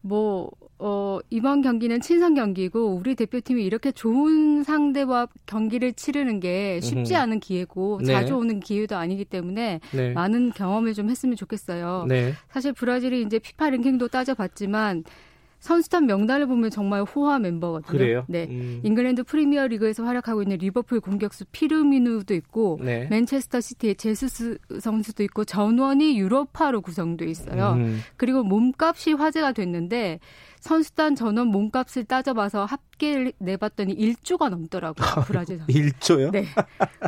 뭐 0.00 0.50
어, 0.82 1.18
이번 1.28 1.60
경기는 1.60 2.00
친선 2.00 2.34
경기고 2.34 2.94
우리 2.94 3.14
대표팀이 3.14 3.62
이렇게 3.62 3.92
좋은 3.92 4.62
상대와 4.62 5.28
경기를 5.44 5.92
치르는 5.92 6.40
게 6.40 6.80
쉽지 6.80 7.14
않은 7.16 7.38
기회고 7.40 8.00
네. 8.02 8.14
자주 8.14 8.34
오는 8.36 8.60
기회도 8.60 8.96
아니기 8.96 9.26
때문에 9.26 9.80
네. 9.92 10.12
많은 10.14 10.52
경험을 10.52 10.94
좀 10.94 11.10
했으면 11.10 11.36
좋겠어요. 11.36 12.06
네. 12.08 12.32
사실 12.48 12.72
브라질이 12.72 13.20
이제 13.22 13.38
피파 13.38 13.68
랭킹도 13.68 14.08
따져봤지만 14.08 15.04
선수단 15.60 16.06
명단을 16.06 16.46
보면 16.46 16.70
정말 16.70 17.02
호화 17.02 17.38
멤버거든요. 17.38 17.86
그래요? 17.98 18.24
네. 18.28 18.46
음. 18.50 18.80
잉글랜드 18.82 19.24
프리미어 19.24 19.66
리그에서 19.68 20.04
활약하고 20.04 20.42
있는 20.42 20.56
리버풀 20.56 21.00
공격수 21.00 21.44
피르미누도 21.52 22.34
있고 22.34 22.78
네. 22.82 23.06
맨체스터 23.10 23.60
시티의 23.60 23.96
제수스 23.96 24.58
선수도 24.80 25.22
있고 25.24 25.44
전원이 25.44 26.18
유럽파로 26.18 26.80
구성돼 26.80 27.26
있어요. 27.26 27.74
음. 27.74 28.00
그리고 28.16 28.42
몸값이 28.42 29.12
화제가 29.12 29.52
됐는데 29.52 30.18
선수단 30.60 31.14
전원 31.14 31.48
몸값을 31.48 32.04
따져봐서 32.04 32.64
합계를 32.64 33.32
내봤더니 33.38 33.94
1조가 33.96 34.48
넘더라고요. 34.48 35.24
브라질 35.26 35.58
선수. 35.58 35.72
1조요? 35.72 36.30
네. 36.30 36.46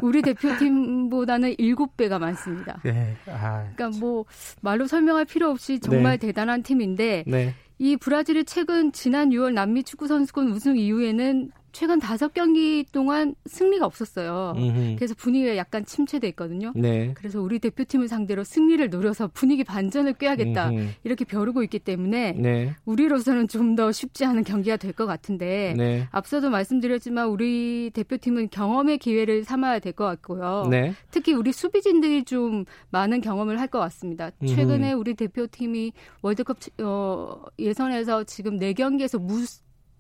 우리 0.03 0.21
대표팀보다는 0.23 1.57
7배가 1.57 2.19
많습니다. 2.19 2.81
네. 2.85 3.17
아, 3.27 3.71
그러니까 3.75 3.99
뭐 3.99 4.25
말로 4.61 4.87
설명할 4.87 5.25
필요 5.25 5.51
없이 5.51 5.81
정말 5.81 6.19
대단한 6.19 6.63
팀인데 6.63 7.25
네. 7.27 7.55
이 7.83 7.97
브라질이 7.97 8.45
최근 8.45 8.93
지난 8.93 9.31
6월 9.31 9.55
남미 9.55 9.83
축구 9.83 10.07
선수권 10.07 10.53
우승 10.53 10.79
이후에는 10.79 11.51
최근 11.73 11.99
다섯 11.99 12.33
경기 12.35 12.85
동안 12.93 13.35
승리가 13.47 13.85
없었어요. 13.87 14.55
음흠. 14.57 14.97
그래서 14.97 15.15
분위기가 15.17 15.57
약간 15.57 15.85
침체돼 15.85 16.29
있거든요. 16.29 16.73
네. 16.77 17.13
그래서 17.15 17.41
우리 17.41 17.59
대표팀을 17.59 18.09
상대로 18.09 18.45
승리를 18.45 18.89
노려서 18.91 19.29
분위기 19.29 19.65
반전을 19.65 20.13
꾀하겠다 20.15 20.69
음흠. 20.71 20.89
이렇게 21.05 21.25
벼르고 21.25 21.63
있기 21.63 21.79
때문에 21.79 22.33
네. 22.33 22.75
우리로서는 22.85 23.49
좀 23.49 23.73
더 23.73 23.91
쉽지 23.91 24.27
않은 24.27 24.45
경기가 24.45 24.77
될 24.77 24.93
것 24.93 25.07
같은데 25.07 25.73
네. 25.79 26.07
앞서도 26.11 26.51
말씀드렸지만 26.51 27.29
우리 27.29 27.91
대표팀은 27.95 28.51
경험의 28.51 28.99
기회를 28.99 29.45
삼아야 29.45 29.79
될 29.79 29.95
것 29.95 30.05
같고요. 30.05 30.67
네. 30.71 30.93
특히 31.11 31.33
우리 31.33 31.53
수비진들이 31.53 32.25
좀 32.25 32.67
많은 32.91 33.23
경험을 33.23 33.59
할 33.59 33.69
것 33.69 33.79
같습니다. 33.79 34.31
음흠. 34.43 34.55
최근에 34.55 34.93
우리 34.93 35.15
대표팀이 35.15 35.93
월드컵 36.21 36.59
어, 36.83 37.43
예선에서 37.59 38.25
지금 38.25 38.59
4경기에서 38.59 39.19
무, 39.19 39.43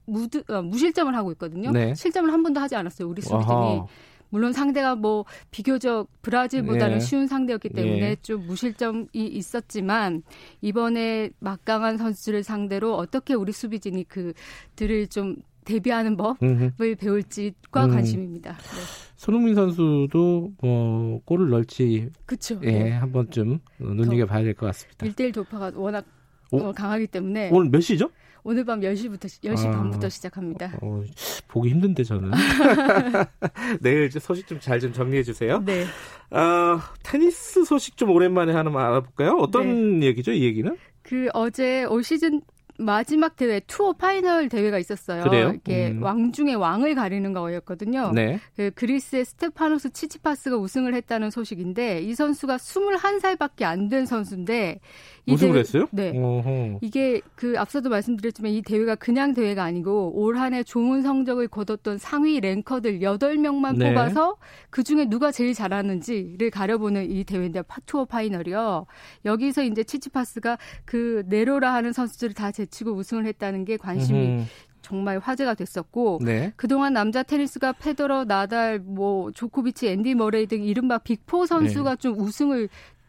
무, 0.06 0.28
어, 0.48 0.62
무실점을 0.62 1.14
하고 1.14 1.32
있거든요. 1.32 1.70
네. 1.70 1.94
실점을 1.94 2.32
한 2.32 2.42
번도 2.42 2.60
하지 2.60 2.76
않았어요. 2.76 3.08
우리 3.08 3.22
수비진이. 3.22 3.82
물론 4.30 4.54
상대가 4.54 4.94
뭐 4.96 5.26
비교적 5.50 6.08
브라질보다는 6.22 6.96
예. 6.96 7.00
쉬운 7.00 7.26
상대였기 7.26 7.68
때문에 7.68 8.00
예. 8.00 8.16
좀 8.22 8.46
무실점이 8.46 9.08
있었지만 9.12 10.22
이번에 10.62 11.30
막강한 11.38 11.98
선수를 11.98 12.42
상대로 12.42 12.94
어떻게 12.96 13.34
우리 13.34 13.52
수비진이 13.52 14.04
그 14.08 14.32
들을 14.74 15.06
좀 15.08 15.36
대비하는 15.64 16.16
법을 16.16 16.36
음흠. 16.42 16.96
배울지과 16.96 17.84
음. 17.84 17.90
관심입니다. 17.90 18.52
네. 18.52 18.80
손흥민 19.16 19.54
선수도 19.54 20.50
뭐 20.62 21.20
골을 21.26 21.50
넣을지 21.50 22.08
그렇죠. 22.24 22.58
예, 22.64 22.88
한 22.90 23.12
번쯤 23.12 23.58
눈여겨 23.78 24.24
봐야 24.26 24.42
될 24.42 24.54
것 24.54 24.66
같습니다. 24.66 25.06
1대1 25.06 25.34
돌파가 25.34 25.70
워낙 25.74 26.04
오? 26.50 26.58
어, 26.58 26.72
강하기 26.72 27.06
때문에 27.08 27.50
오늘 27.52 27.70
몇 27.70 27.80
시죠? 27.80 28.10
오늘 28.44 28.64
밤 28.64 28.80
10시부터 28.80 29.26
10시 29.44 29.68
아. 29.68 29.70
반부터 29.70 30.08
시작합니다. 30.08 30.72
어, 30.82 31.02
보기 31.48 31.70
힘든데 31.70 32.02
저는. 32.04 32.30
내일 33.80 34.06
이제 34.06 34.18
소식 34.18 34.46
좀 34.46 34.58
잘좀 34.58 34.92
정리해 34.92 35.22
주세요. 35.22 35.62
네. 35.64 35.84
어, 36.30 36.80
테니스 37.02 37.64
소식 37.64 37.96
좀 37.96 38.10
오랜만에 38.10 38.52
하나만 38.52 38.84
알아볼까요? 38.84 39.36
어떤 39.38 40.00
네. 40.00 40.06
얘기죠, 40.06 40.32
이 40.32 40.44
얘기는? 40.44 40.76
그 41.02 41.28
어제 41.34 41.84
올 41.84 42.02
시즌 42.02 42.40
마지막 42.78 43.36
대회 43.36 43.60
투어 43.66 43.92
파이널 43.92 44.48
대회가 44.48 44.78
있었어요. 44.78 45.24
그래요? 45.24 45.50
이렇게 45.50 45.90
음. 45.90 46.02
왕 46.02 46.32
중에 46.32 46.54
왕을 46.54 46.94
가리는 46.94 47.32
거였거든요. 47.32 48.12
네. 48.14 48.40
그 48.56 48.70
그리스의 48.74 49.24
스테파노스 49.24 49.90
치치파스가 49.92 50.56
우승을 50.56 50.94
했다는 50.94 51.30
소식인데 51.30 52.00
이 52.00 52.14
선수가 52.14 52.56
21살밖에 52.56 53.62
안 53.64 53.88
된 53.88 54.06
선수인데 54.06 54.80
이 55.26 55.32
우승을 55.34 55.52
대회- 55.52 55.60
했어요? 55.60 55.86
네. 55.90 56.12
어허. 56.16 56.78
이게 56.82 57.20
그 57.34 57.54
앞서도 57.58 57.90
말씀드렸지만 57.90 58.50
이 58.52 58.62
대회가 58.62 58.94
그냥 58.94 59.34
대회가 59.34 59.64
아니고 59.64 60.12
올 60.18 60.36
한 60.36 60.54
해 60.54 60.62
좋은 60.62 61.02
성적을 61.02 61.48
거뒀던 61.48 61.98
상위 61.98 62.40
랭커들 62.40 63.00
8명만 63.00 63.76
네. 63.76 63.88
뽑아서 63.90 64.36
그중에 64.70 65.06
누가 65.10 65.30
제일 65.30 65.52
잘하는지를 65.54 66.50
가려보는 66.50 67.10
이 67.10 67.24
대회인데 67.24 67.62
파투어 67.62 68.06
파이널이요. 68.06 68.86
여기서 69.26 69.62
이제 69.64 69.84
치치파스가 69.84 70.58
그 70.86 71.22
내로라하는 71.26 71.92
선수들을 71.92 72.34
다 72.34 72.50
제치고 72.52 72.92
우승을 72.92 73.26
했다는 73.26 73.64
게 73.64 73.76
관심이 73.76 74.26
음흠. 74.26 74.44
정말 74.82 75.18
화제가 75.20 75.54
됐었고 75.54 76.18
네. 76.24 76.52
그동안 76.56 76.92
남자 76.92 77.22
테니스가 77.22 77.72
페더러, 77.74 78.24
나달, 78.24 78.80
뭐 78.80 79.30
조코비치, 79.30 79.86
앤디 79.88 80.16
머레이 80.16 80.46
등 80.46 80.62
이른바 80.64 80.98
big 80.98 81.19
four 81.19 81.46
선수가 81.46 81.96
좀 81.96 82.18
우승을 82.18 82.68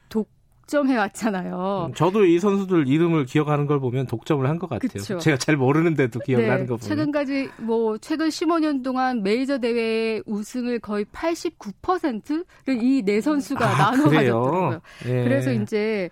독점해 0.10 0.96
왔잖아요. 0.96 1.88
음, 1.90 1.94
저도 1.96 2.26
이 2.26 2.40
선수들 2.40 2.88
이름을 2.88 3.26
기억하는 3.26 3.66
걸 3.66 3.80
보면 3.80 4.06
독점을 4.06 4.48
한 4.48 4.60
것 4.60 4.70
같아요. 4.70 4.90
그쵸. 4.94 5.18
제가 5.18 5.38
잘 5.38 5.58
모르는데도 5.58 6.20
기억나는 6.20 6.68
거 6.68 6.78
보면. 6.78 6.80
네, 6.80 6.88
최근까지 6.88 7.50
뭐 7.58 7.98
최근 7.98 8.30
15년 8.30 8.84
동안 8.84 9.24
메이저 9.24 9.58
대회 9.58 10.22
우승을 10.28 10.78
거의 10.80 11.06
89%를 11.06 12.46
이 12.84 13.02
네 13.04 13.20
선수가 13.20 13.66
아, 13.68 13.78
나눠? 13.92 14.10
가졌더라고요. 14.10 14.82
예. 15.08 15.24
그래서 15.24 15.52
이제 15.52 16.10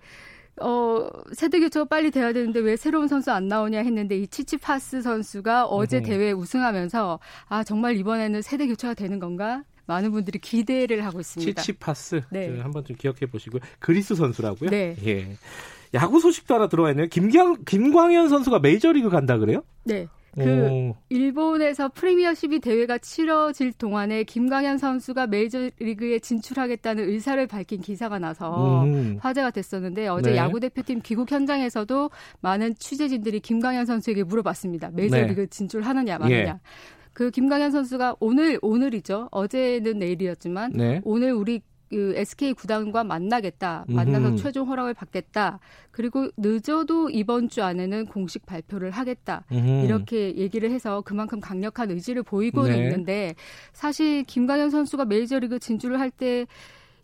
어 0.60 1.08
세대 1.32 1.60
교체가 1.60 1.86
빨리 1.86 2.10
돼야 2.10 2.32
되는데 2.32 2.60
왜 2.60 2.76
새로운 2.76 3.08
선수 3.08 3.30
안 3.32 3.48
나오냐 3.48 3.80
했는데 3.80 4.18
이 4.18 4.26
치치파스 4.26 5.02
선수가 5.02 5.66
어제 5.66 5.98
음흠. 5.98 6.06
대회 6.06 6.32
우승하면서 6.32 7.18
아 7.48 7.64
정말 7.64 7.96
이번에는 7.96 8.42
세대 8.42 8.66
교체가 8.66 8.94
되는 8.94 9.18
건가? 9.18 9.64
많은 9.86 10.12
분들이 10.12 10.38
기대를 10.38 11.04
하고 11.04 11.20
있습니다. 11.20 11.60
치치파스 11.60 12.22
네. 12.30 12.54
저 12.54 12.62
한번 12.62 12.84
좀 12.84 12.96
기억해 12.96 13.26
보시고요. 13.26 13.60
그리스 13.78 14.14
선수라고요? 14.14 14.70
네. 14.70 14.96
예. 15.04 15.36
야구 15.94 16.20
소식도 16.20 16.54
하나 16.54 16.68
들어와 16.68 16.90
있네요. 16.90 17.06
김경 17.08 17.64
김광현 17.64 18.28
선수가 18.28 18.60
메이저리그 18.60 19.10
간다 19.10 19.38
그래요? 19.38 19.62
네. 19.84 20.06
그 20.34 20.68
오, 20.90 20.96
일본에서 21.10 21.90
프리미어십이 21.90 22.60
대회가 22.60 22.96
치러질 22.96 23.72
동안에 23.72 24.24
김광현 24.24 24.78
선수가 24.78 25.26
메이저리그에 25.26 26.20
진출하겠다는 26.20 27.08
의사를 27.08 27.46
밝힌 27.46 27.80
기사가 27.80 28.18
나서 28.18 28.84
음. 28.84 29.18
화제가 29.20 29.50
됐었는데 29.50 30.08
어제 30.08 30.30
네. 30.30 30.36
야구 30.38 30.58
대표팀 30.58 31.00
귀국 31.02 31.30
현장에서도 31.30 32.10
많은 32.40 32.74
취재진들이 32.78 33.40
김광현 33.40 33.84
선수에게 33.84 34.22
물어봤습니다. 34.24 34.90
메이저리그 34.92 35.40
네. 35.42 35.46
진출하느냐 35.46 36.18
마느냐. 36.18 36.36
예. 36.36 36.54
그 37.12 37.30
김광현 37.30 37.70
선수가 37.70 38.16
오늘 38.20 38.58
오늘이죠. 38.62 39.28
어제는 39.30 39.98
내일이었지만 39.98 40.72
네. 40.74 41.00
오늘 41.04 41.32
우리 41.32 41.60
그 41.92 42.14
SK 42.16 42.54
구단과 42.54 43.04
만나겠다. 43.04 43.84
만나서 43.86 44.28
음흠. 44.28 44.36
최종 44.38 44.66
허락을 44.68 44.94
받겠다. 44.94 45.58
그리고 45.90 46.30
늦어도 46.38 47.10
이번 47.10 47.50
주 47.50 47.62
안에는 47.62 48.06
공식 48.06 48.46
발표를 48.46 48.90
하겠다. 48.90 49.44
음. 49.52 49.82
이렇게 49.84 50.34
얘기를 50.36 50.70
해서 50.70 51.02
그만큼 51.02 51.38
강력한 51.38 51.90
의지를 51.90 52.22
보이고는 52.22 52.70
네. 52.70 52.78
있는데 52.84 53.34
사실 53.74 54.24
김광현 54.24 54.70
선수가 54.70 55.04
메이저리그 55.04 55.58
진출을 55.58 56.00
할 56.00 56.12
때 56.12 56.46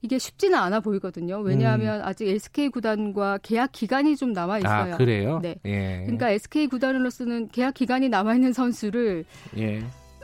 이게 0.02 0.18
쉽지는 0.18 0.56
않아 0.58 0.80
보이거든요. 0.80 1.38
왜냐하면 1.38 2.02
아직 2.02 2.28
SK 2.28 2.68
구단과 2.68 3.38
계약 3.42 3.72
기간이 3.72 4.16
좀 4.16 4.32
남아 4.34 4.58
있어요. 4.58 4.90
음. 4.90 4.92
아 4.92 4.96
그래요? 4.98 5.40
네. 5.42 5.56
예. 5.64 6.02
그러니까 6.04 6.30
SK 6.30 6.66
구단으로서는 6.68 7.48
계약 7.48 7.72
기간이 7.74 8.08
남아 8.10 8.34
있는 8.34 8.52
선수를 8.52 9.24
예. 9.56 9.82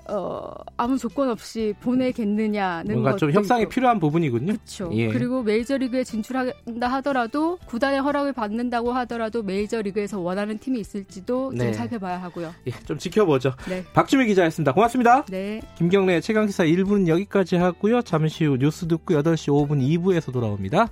어, 0.08 0.52
아무 0.76 0.98
조건 0.98 1.30
없이 1.30 1.74
보내겠느냐는 1.80 2.94
뭔가 2.94 3.16
좀 3.16 3.30
협상이 3.32 3.62
있고. 3.62 3.70
필요한 3.70 3.98
부분이군요. 3.98 4.52
그렇죠. 4.52 4.90
예. 4.92 5.08
그리고 5.08 5.42
메이저리그에 5.42 6.04
진출한다 6.04 6.88
하더라도 6.94 7.58
구단의 7.66 8.00
허락을 8.00 8.32
받는다고 8.32 8.92
하더라도 8.92 9.42
메이저리그에서 9.42 10.20
원하는 10.20 10.58
팀이 10.58 10.78
있을지도 10.80 11.52
네. 11.54 11.64
좀 11.64 11.72
살펴봐야 11.72 12.22
하고요. 12.22 12.52
예, 12.66 12.72
좀 12.86 12.98
지켜보죠. 12.98 13.54
네. 13.68 13.84
박주미 13.94 14.26
기자였습니다. 14.26 14.72
고맙습니다. 14.72 15.24
네. 15.26 15.60
김경래 15.76 16.20
최강기사 16.20 16.64
1부는 16.64 17.08
여기까지 17.08 17.56
하고요. 17.56 18.02
잠시 18.02 18.44
후 18.44 18.56
뉴스 18.58 18.86
듣고 18.86 19.14
8시 19.14 19.48
5분 19.48 19.80
2부에서 19.80 20.32
돌아옵니다. 20.32 20.88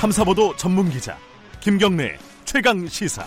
탐사보도 0.00 0.56
전문 0.56 0.88
기자 0.88 1.18
김경래 1.60 2.16
최강 2.46 2.86
시사. 2.86 3.22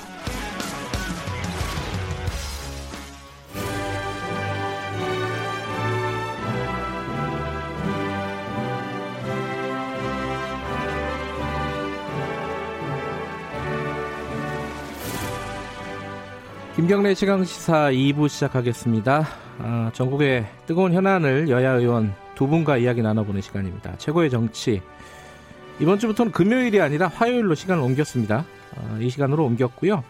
김경래 16.75 17.13
최강 17.13 17.43
시사 17.43 17.91
2부 17.91 18.27
시작하겠습니다. 18.27 19.27
아, 19.59 19.91
전국의 19.93 20.47
뜨거운 20.65 20.91
현안을 20.95 21.49
여야 21.49 21.73
의원 21.73 22.15
두 22.33 22.47
분과 22.47 22.77
이야기 22.77 23.03
나눠보는 23.03 23.41
시간입니다. 23.41 23.95
최고의 23.99 24.31
정치. 24.31 24.81
이번 25.83 25.99
주부터는 25.99 26.31
금요일이 26.31 26.79
아니라 26.79 27.09
화요일로 27.09 27.55
시간을 27.55 27.83
옮겼습니다. 27.83 28.45
어, 28.77 28.97
이 29.01 29.09
시간으로 29.09 29.43
옮겼고요. 29.43 30.01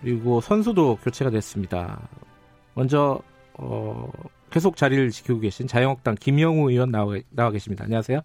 그리고 0.00 0.40
선수도 0.40 0.96
교체가 1.04 1.30
됐습니다. 1.30 2.00
먼저 2.72 3.20
어, 3.52 4.10
계속 4.48 4.78
자리를 4.78 5.10
지키고 5.10 5.40
계신 5.40 5.66
자유한국당 5.66 6.14
김영우 6.18 6.70
의원 6.70 6.90
나와, 6.90 7.18
나와 7.28 7.50
계십니다. 7.50 7.84
안녕하세요. 7.84 8.22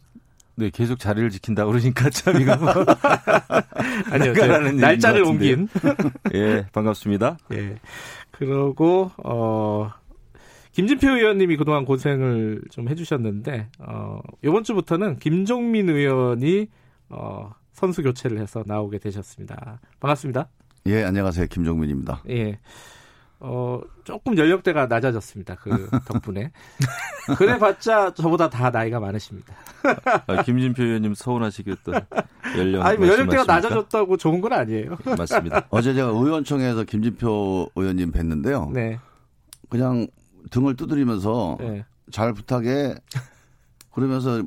네, 0.56 0.70
계속 0.70 0.98
자리를 0.98 1.32
지킨다 1.32 1.66
그러니까 1.66 2.10
참 2.12 2.40
이거 2.40 2.56
뭐 2.56 2.72
아니요, 4.10 4.32
날짜를 4.80 5.24
옮긴. 5.24 5.68
예, 6.34 6.66
반갑습니다. 6.72 7.38
예. 7.56 7.76
그러고 8.32 9.12
어 9.22 9.92
김진표 10.72 11.10
의원님이 11.10 11.58
그동안 11.58 11.84
고생을 11.84 12.62
좀 12.72 12.88
해주셨는데 12.88 13.68
어 13.80 14.22
이번 14.42 14.64
주부터는 14.64 15.18
김종민 15.20 15.90
의원이 15.90 16.70
어 17.10 17.52
선수 17.72 18.02
교체를 18.04 18.40
해서 18.40 18.64
나오게 18.66 19.00
되셨습니다. 19.00 19.80
반갑습니다. 20.00 20.48
예, 20.88 21.04
안녕하세요. 21.04 21.48
김종민입니다. 21.48 22.22
예. 22.30 22.60
어, 23.40 23.82
조금 24.04 24.38
연령대가 24.38 24.88
낮아졌습니다. 24.88 25.56
그 25.56 25.90
덕분에. 26.08 26.52
그래봤자 27.38 28.14
저보다 28.14 28.50
다 28.50 28.70
나이가 28.70 29.00
많으십니다. 29.00 29.54
아, 30.28 30.42
김진표 30.44 30.82
의원님 30.84 31.14
서운하시겠던 31.16 32.06
연령. 32.58 32.82
아니, 32.84 32.98
뭐 32.98 33.08
연령대가 33.08 33.44
낮아졌다고 33.44 34.18
좋은 34.18 34.42
건 34.42 34.54
아니에요. 34.54 34.98
맞습니다. 35.18 35.68
어제 35.70 35.94
제가 35.94 36.08
의원총회에서 36.10 36.86
김진표 36.86 37.72
의원님 37.76 38.12
뵀는데요. 38.12 38.72
네. 38.72 39.00
그냥 39.70 40.08
등을 40.52 40.76
두드리면서 40.76 41.58
네. 41.60 41.86
잘 42.12 42.34
부탁해. 42.34 42.96
그러면서 43.92 44.44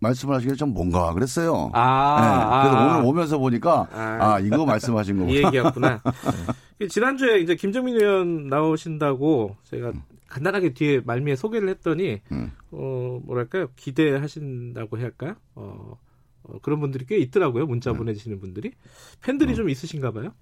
말씀을 0.00 0.36
하시길 0.36 0.56
좀 0.56 0.72
뭔가 0.72 1.12
그랬어요. 1.12 1.70
아, 1.72 2.20
네. 2.20 2.68
그래서 2.68 2.76
아. 2.76 2.96
오늘 2.98 3.08
오면서 3.08 3.38
보니까 3.38 3.88
아, 3.92 4.18
아 4.20 4.40
이거 4.40 4.64
말씀하신 4.64 5.18
거구나. 5.18 5.32
이 5.32 5.44
얘기였구나. 5.44 6.02
네. 6.78 6.88
지난주에 6.88 7.40
이제 7.40 7.56
김정민 7.56 7.96
의원 7.96 8.46
나오신다고 8.46 9.56
제가 9.64 9.92
간단하게 10.28 10.74
뒤에 10.74 11.00
말미에 11.00 11.36
소개를 11.36 11.68
했더니 11.70 12.20
음. 12.30 12.52
어 12.70 13.18
뭐랄까요 13.24 13.68
기대하신다고 13.76 14.98
해야 14.98 15.06
할까요? 15.06 15.34
어, 15.54 15.98
어, 16.44 16.58
그런 16.62 16.80
분들이 16.80 17.06
꽤 17.06 17.16
있더라고요 17.18 17.66
문자 17.66 17.90
음. 17.90 17.96
보내주시는 17.96 18.38
분들이 18.38 18.72
팬들이 19.22 19.52
음. 19.52 19.56
좀 19.56 19.70
있으신가 19.70 20.12
봐요. 20.12 20.32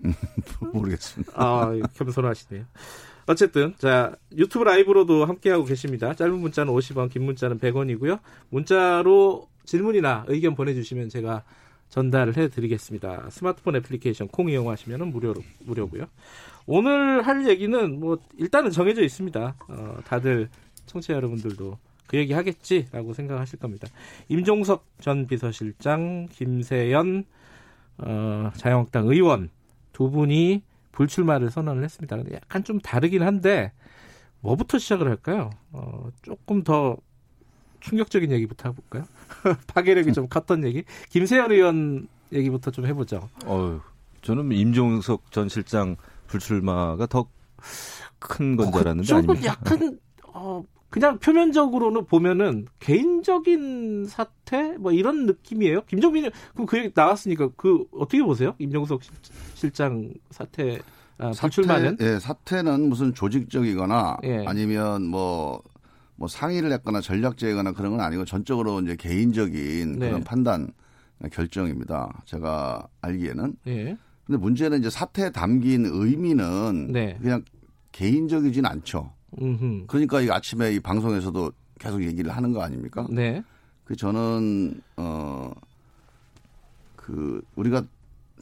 모르겠습니다. 0.72 1.32
아 1.36 1.72
겸손하시네요. 1.94 2.64
어쨌든 3.26 3.74
자 3.78 4.14
유튜브 4.36 4.64
라이브로도 4.64 5.24
함께하고 5.24 5.64
계십니다. 5.64 6.14
짧은 6.14 6.38
문자는 6.38 6.72
50원, 6.72 7.10
긴 7.10 7.24
문자는 7.24 7.58
100원이고요. 7.58 8.20
문자로 8.50 9.48
질문이나 9.64 10.24
의견 10.28 10.54
보내주시면 10.54 11.08
제가 11.08 11.42
전달을 11.88 12.36
해드리겠습니다. 12.36 13.30
스마트폰 13.30 13.76
애플리케이션 13.76 14.28
콩 14.28 14.50
이용하시면 14.50 15.08
무료로 15.08 15.42
무료고요. 15.60 16.06
오늘 16.66 17.22
할 17.22 17.46
얘기는 17.46 18.00
뭐 18.00 18.18
일단은 18.36 18.70
정해져 18.70 19.02
있습니다. 19.02 19.54
어, 19.68 19.96
다들 20.04 20.48
청취자 20.86 21.14
여러분들도 21.14 21.78
그 22.06 22.16
얘기 22.16 22.32
하겠지라고 22.32 23.14
생각하실 23.14 23.58
겁니다. 23.58 23.88
임종석 24.28 24.84
전 25.00 25.26
비서실장, 25.26 26.28
김세연 26.30 27.24
어, 27.98 28.50
자유한국당 28.56 29.08
의원 29.08 29.50
두 29.92 30.10
분이 30.10 30.62
불출마를 30.94 31.50
선언을 31.50 31.84
했습니다. 31.84 32.16
근데 32.16 32.34
약간 32.36 32.64
좀 32.64 32.80
다르긴 32.80 33.22
한데 33.22 33.72
뭐부터 34.40 34.78
시작을 34.78 35.08
할까요? 35.08 35.50
어, 35.72 36.08
조금 36.22 36.62
더 36.62 36.96
충격적인 37.80 38.30
얘기부터 38.32 38.70
해볼까요? 38.70 39.04
파괴력이 39.74 40.12
좀 40.12 40.28
컸던 40.28 40.64
얘기. 40.64 40.84
김세현 41.10 41.52
의원 41.52 42.08
얘기부터 42.32 42.70
좀 42.70 42.86
해보죠. 42.86 43.28
어, 43.44 43.80
저는 44.22 44.52
임종석 44.52 45.30
전 45.30 45.48
실장 45.48 45.96
불출마가 46.28 47.06
더 47.06 47.28
큰 48.18 48.56
건줄 48.56 48.80
알았는데 48.80 49.14
아닙니까? 49.14 49.44
약간 49.44 49.98
어, 50.32 50.62
그냥 50.94 51.18
표면적으로는 51.18 52.04
보면은 52.04 52.66
개인적인 52.78 54.06
사태 54.06 54.78
뭐 54.78 54.92
이런 54.92 55.26
느낌이에요. 55.26 55.82
김정민 55.86 56.30
그럼 56.52 56.66
그 56.66 56.78
얘기 56.78 56.92
나왔으니까 56.94 57.48
그 57.56 57.84
어떻게 57.90 58.22
보세요? 58.22 58.54
임종석 58.60 59.00
실장 59.54 60.12
사태 60.30 60.78
아, 61.18 61.32
불출마는? 61.32 61.96
예, 62.00 62.20
사태는 62.20 62.88
무슨 62.88 63.12
조직적이거나 63.12 64.18
예. 64.22 64.44
아니면 64.46 65.06
뭐뭐 65.06 65.62
뭐 66.14 66.28
상의를 66.28 66.70
했거나 66.70 67.00
전략제거나 67.00 67.72
그런 67.72 67.90
건 67.90 68.00
아니고 68.00 68.24
전적으로 68.24 68.80
이제 68.80 68.94
개인적인 68.94 69.98
네. 69.98 70.06
그런 70.06 70.22
판단 70.22 70.68
결정입니다. 71.32 72.22
제가 72.24 72.86
알기에는. 73.00 73.56
예. 73.66 73.96
근데 74.24 74.38
문제는 74.38 74.78
이제 74.78 74.90
사태에 74.90 75.30
담긴 75.30 75.86
의미는 75.86 76.92
네. 76.92 77.18
그냥 77.20 77.42
개인적이진 77.90 78.64
않죠. 78.64 79.12
음흠. 79.40 79.86
그러니까 79.86 80.20
이 80.20 80.30
아침에 80.30 80.72
이 80.72 80.80
방송에서도 80.80 81.52
계속 81.78 82.02
얘기를 82.04 82.30
하는 82.30 82.52
거 82.52 82.62
아닙니까? 82.62 83.06
네. 83.10 83.42
그 83.84 83.96
저는 83.96 84.80
어 84.96 85.52
그 87.04 87.42
우리가 87.56 87.84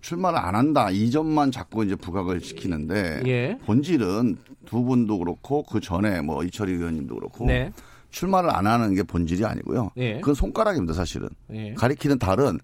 출마를 0.01 0.39
안 0.39 0.55
한다 0.55 0.89
이 0.91 1.11
점만 1.11 1.51
자꾸 1.51 1.85
이제 1.85 1.97
부각을 1.97 2.41
시키는데 2.41 3.23
예. 3.27 3.59
본질은 3.67 4.37
두 4.67 4.83
분도 4.85 5.19
그렇고 5.19 5.65
그 5.65 5.81
전에 5.81 6.21
뭐 6.21 6.45
이철희 6.45 6.73
의원님도 6.73 7.15
그렇고 7.15 7.47
네. 7.47 7.73
출마를 8.11 8.51
안 8.55 8.67
하는 8.67 8.95
게 8.95 9.03
본질이 9.03 9.45
아니고요. 9.45 9.91
예. 9.97 10.15
그건 10.21 10.35
손가락입니다 10.35 10.95
사실은 10.95 11.29
예. 11.53 11.75
가리키는 11.75 12.19
달은 12.19 12.59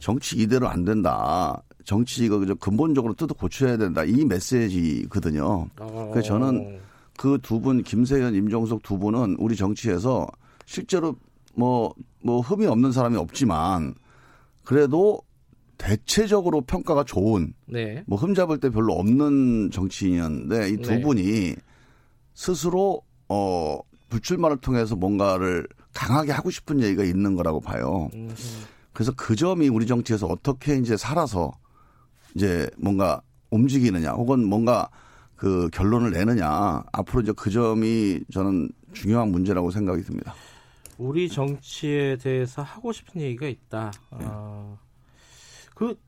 정치 0.00 0.36
이대로 0.36 0.68
안 0.68 0.84
된다. 0.84 1.62
정치 1.84 2.24
이거 2.24 2.40
근본적으로 2.58 3.14
뜯어 3.14 3.34
고쳐야 3.34 3.76
된다. 3.76 4.02
이 4.02 4.24
메시지거든요. 4.24 5.68
어. 5.78 6.10
그래서 6.12 6.28
저는 6.28 6.80
그 7.18 7.38
두 7.42 7.60
분, 7.60 7.82
김세현, 7.82 8.34
임종석 8.34 8.82
두 8.82 8.98
분은 8.98 9.36
우리 9.38 9.56
정치에서 9.56 10.26
실제로 10.64 11.16
뭐, 11.54 11.94
뭐 12.22 12.40
흠이 12.40 12.66
없는 12.66 12.92
사람이 12.92 13.16
없지만 13.16 13.94
그래도 14.64 15.20
대체적으로 15.78 16.62
평가가 16.62 17.04
좋은 17.04 17.54
네. 17.66 18.02
뭐 18.06 18.18
흠잡을 18.18 18.60
때 18.60 18.70
별로 18.70 18.94
없는 18.94 19.70
정치인이었는데 19.70 20.70
이두 20.70 20.90
네. 20.90 21.00
분이 21.00 21.54
스스로 22.34 23.02
어 23.28 23.78
불출마를 24.08 24.58
통해서 24.58 24.96
뭔가를 24.96 25.66
강하게 25.92 26.32
하고 26.32 26.50
싶은 26.50 26.82
얘기가 26.82 27.04
있는 27.04 27.34
거라고 27.34 27.60
봐요. 27.60 28.08
음흠. 28.14 28.34
그래서 28.92 29.12
그 29.16 29.36
점이 29.36 29.68
우리 29.68 29.86
정치에서 29.86 30.26
어떻게 30.26 30.76
이제 30.76 30.96
살아서 30.96 31.52
이제 32.34 32.68
뭔가 32.78 33.20
움직이느냐 33.50 34.12
혹은 34.12 34.44
뭔가 34.46 34.88
그 35.36 35.68
결론을 35.72 36.12
내느냐 36.12 36.82
앞으로 36.92 37.22
이제 37.22 37.32
그 37.36 37.50
점이 37.50 38.20
저는 38.32 38.70
중요한 38.92 39.30
문제라고 39.30 39.70
생각이 39.70 40.02
듭니다. 40.02 40.34
우리 40.98 41.28
정치에 41.28 42.16
대해서 42.16 42.62
하고 42.62 42.92
싶은 42.92 43.20
얘기가 43.20 43.46
있다. 43.46 43.92
네. 44.18 44.24
어, 44.28 44.78
그 45.74 45.98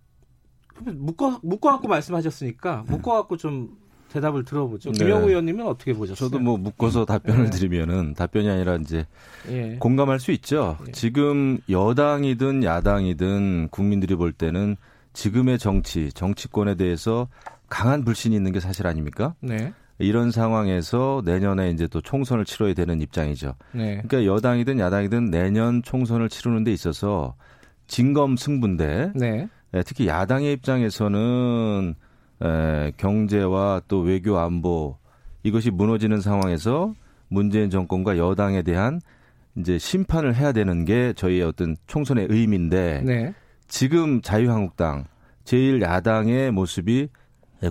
묶어 0.95 1.41
묶어 1.43 1.71
갖고 1.73 1.89
말씀하셨으니까 1.89 2.85
네. 2.87 2.97
묶어 2.97 3.13
갖고 3.15 3.37
좀 3.37 3.77
대답을 4.09 4.45
들어보죠. 4.45 4.93
네. 4.93 5.05
김영우 5.05 5.29
의원님은 5.29 5.67
어떻게 5.67 5.93
보셨어요? 5.93 6.31
저도 6.31 6.43
뭐 6.43 6.57
묶어서 6.57 7.05
답변을 7.05 7.45
네. 7.45 7.51
드리면은 7.51 8.15
답변이 8.15 8.49
아니라 8.49 8.77
이제 8.77 9.07
예. 9.51 9.77
공감할 9.79 10.19
수 10.21 10.33
있죠. 10.33 10.79
예. 10.87 10.93
지금 10.93 11.59
여당이든 11.69 12.65
야당이든 12.65 13.69
국민들이 13.71 14.15
볼 14.15 14.33
때는 14.33 14.77
지금의 15.13 15.59
정치, 15.59 16.11
정치권에 16.13 16.77
대해서 16.77 17.29
강한 17.69 18.05
불신이 18.05 18.35
있는 18.35 18.53
게 18.53 18.61
사실 18.61 18.87
아닙니까? 18.87 19.35
네. 19.41 19.73
이런 19.99 20.31
상황에서 20.31 21.23
내년에 21.25 21.71
이제 21.71 21.87
또 21.89 22.01
총선을 22.01 22.45
치러야 22.45 22.73
되는 22.75 23.01
입장이죠. 23.01 23.55
네. 23.73 24.01
그러니까 24.07 24.25
여당이든 24.25 24.79
야당이든 24.79 25.31
내년 25.31 25.83
총선을 25.83 26.29
치르는 26.29 26.65
데 26.65 26.73
있어서 26.73 27.35
진검 27.89 28.37
승부인데 28.37 29.13
네. 29.17 29.49
예, 29.75 29.83
특히 29.83 30.07
야당의 30.07 30.53
입장에서는 30.55 31.95
에, 32.43 32.93
경제와 32.97 33.83
또 33.89 34.01
외교 34.01 34.39
안보 34.39 34.97
이것이 35.43 35.71
무너지는 35.71 36.21
상황에서 36.21 36.95
문재인 37.29 37.69
정권과 37.69 38.19
여당에 38.19 38.63
대한 38.63 39.01
이제 39.57 39.79
심판을 39.79 40.37
해야 40.37 40.53
되는 40.53 40.85
게 40.85 41.13
저희의 41.15 41.43
어떤 41.43 41.77
총선의 41.89 42.29
의미인데 42.31 43.03
네. 43.05 43.35
지금 43.67 44.23
자유한국당 44.23 45.05
제일 45.45 45.83
야당의 45.83 46.53
모습이 46.53 47.01
예, 47.01 47.09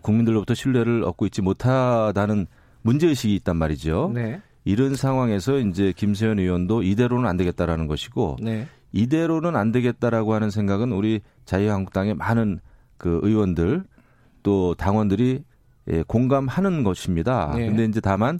국민들로부터 0.01 0.53
신뢰를 0.53 1.03
얻고 1.03 1.25
있지 1.27 1.41
못하다는 1.41 2.47
문제의식이 2.81 3.35
있단 3.35 3.55
말이죠. 3.57 4.11
네. 4.13 4.41
이런 4.65 4.95
상황에서 4.95 5.59
이제 5.59 5.93
김세현 5.95 6.39
의원도 6.39 6.83
이대로는 6.83 7.27
안 7.27 7.37
되겠다라는 7.37 7.87
것이고 7.87 8.37
네. 8.41 8.67
이대로는 8.91 9.55
안 9.55 9.71
되겠다라고 9.71 10.33
하는 10.33 10.49
생각은 10.49 10.91
우리 10.91 11.21
자유한국당의 11.45 12.15
많은 12.15 12.59
그 12.97 13.19
의원들 13.23 13.83
또 14.43 14.75
당원들이 14.75 15.43
예, 15.89 16.03
공감하는 16.05 16.83
것입니다. 16.83 17.53
네. 17.55 17.67
근데 17.67 17.85
이제 17.85 18.01
다만 18.01 18.39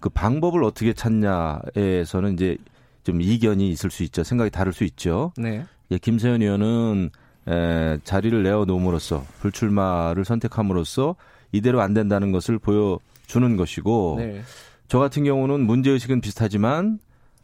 그 0.00 0.08
방법을 0.08 0.64
어떻게 0.64 0.92
찾냐에서는 0.94 2.32
이제 2.32 2.56
좀 3.02 3.20
이견이 3.20 3.68
있을 3.70 3.90
수 3.90 4.02
있죠. 4.04 4.24
생각이 4.24 4.50
다를 4.50 4.72
수 4.72 4.84
있죠. 4.84 5.32
네. 5.36 5.64
예, 5.90 5.98
김세현 5.98 6.42
의원은 6.42 7.10
에, 7.48 7.98
자리를 8.04 8.42
내어 8.42 8.64
놓음으로써 8.64 9.24
불출마를 9.40 10.24
선택함으로써 10.24 11.16
이대로 11.52 11.80
안 11.80 11.94
된다는 11.94 12.32
것을 12.32 12.58
보여주는 12.58 13.56
것이고 13.56 14.16
네. 14.18 14.42
저 14.88 14.98
같은 14.98 15.24
경우는 15.24 15.60
문제 15.60 15.90
의식은 15.90 16.20
비슷하지만 16.20 16.98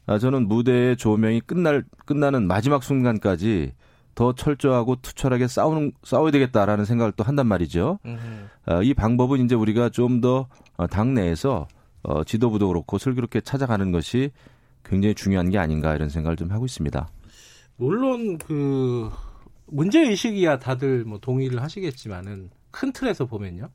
아, 0.07 0.19
저는 0.19 0.49
무대의 0.49 0.97
조명이 0.97 1.41
끝날 1.41 1.85
끝나는 2.07 2.47
마지막 2.47 2.83
순간까지 2.83 3.73
더 4.15 4.35
철저하고 4.35 4.97
투철하게 4.97 5.47
싸우는 5.47 5.93
싸워야 6.03 6.31
되겠다라는 6.33 6.85
생각을 6.85 7.13
또 7.13 7.25
한단 7.25 7.47
말이죠. 7.47 7.99
아, 8.67 8.83
이 8.83 8.95
방법은 8.95 9.45
이제 9.45 9.55
우리가 9.55 9.89
좀더 9.89 10.49
어, 10.77 10.87
당내에서 10.87 11.69
어, 12.03 12.25
지도부도 12.25 12.69
그렇고 12.69 12.99
슬기롭게 12.99 13.41
찾아가는 13.41 13.93
것이 13.93 14.31
굉장히 14.85 15.15
중요한 15.15 15.51
게 15.51 15.59
아닌가 15.59 15.95
이런 15.95 16.09
생각을 16.09 16.37
좀 16.37 16.51
하고 16.51 16.67
있습니다. 16.67 17.09
물론 17.77 18.39
그 18.39 19.11
문제 19.73 20.01
의식이야 20.01 20.59
다들 20.59 21.05
뭐 21.05 21.19
동의를 21.19 21.63
하시겠지만은 21.63 22.51
큰 22.71 22.93
틀에서 22.93 23.27
보면요. 23.27 23.69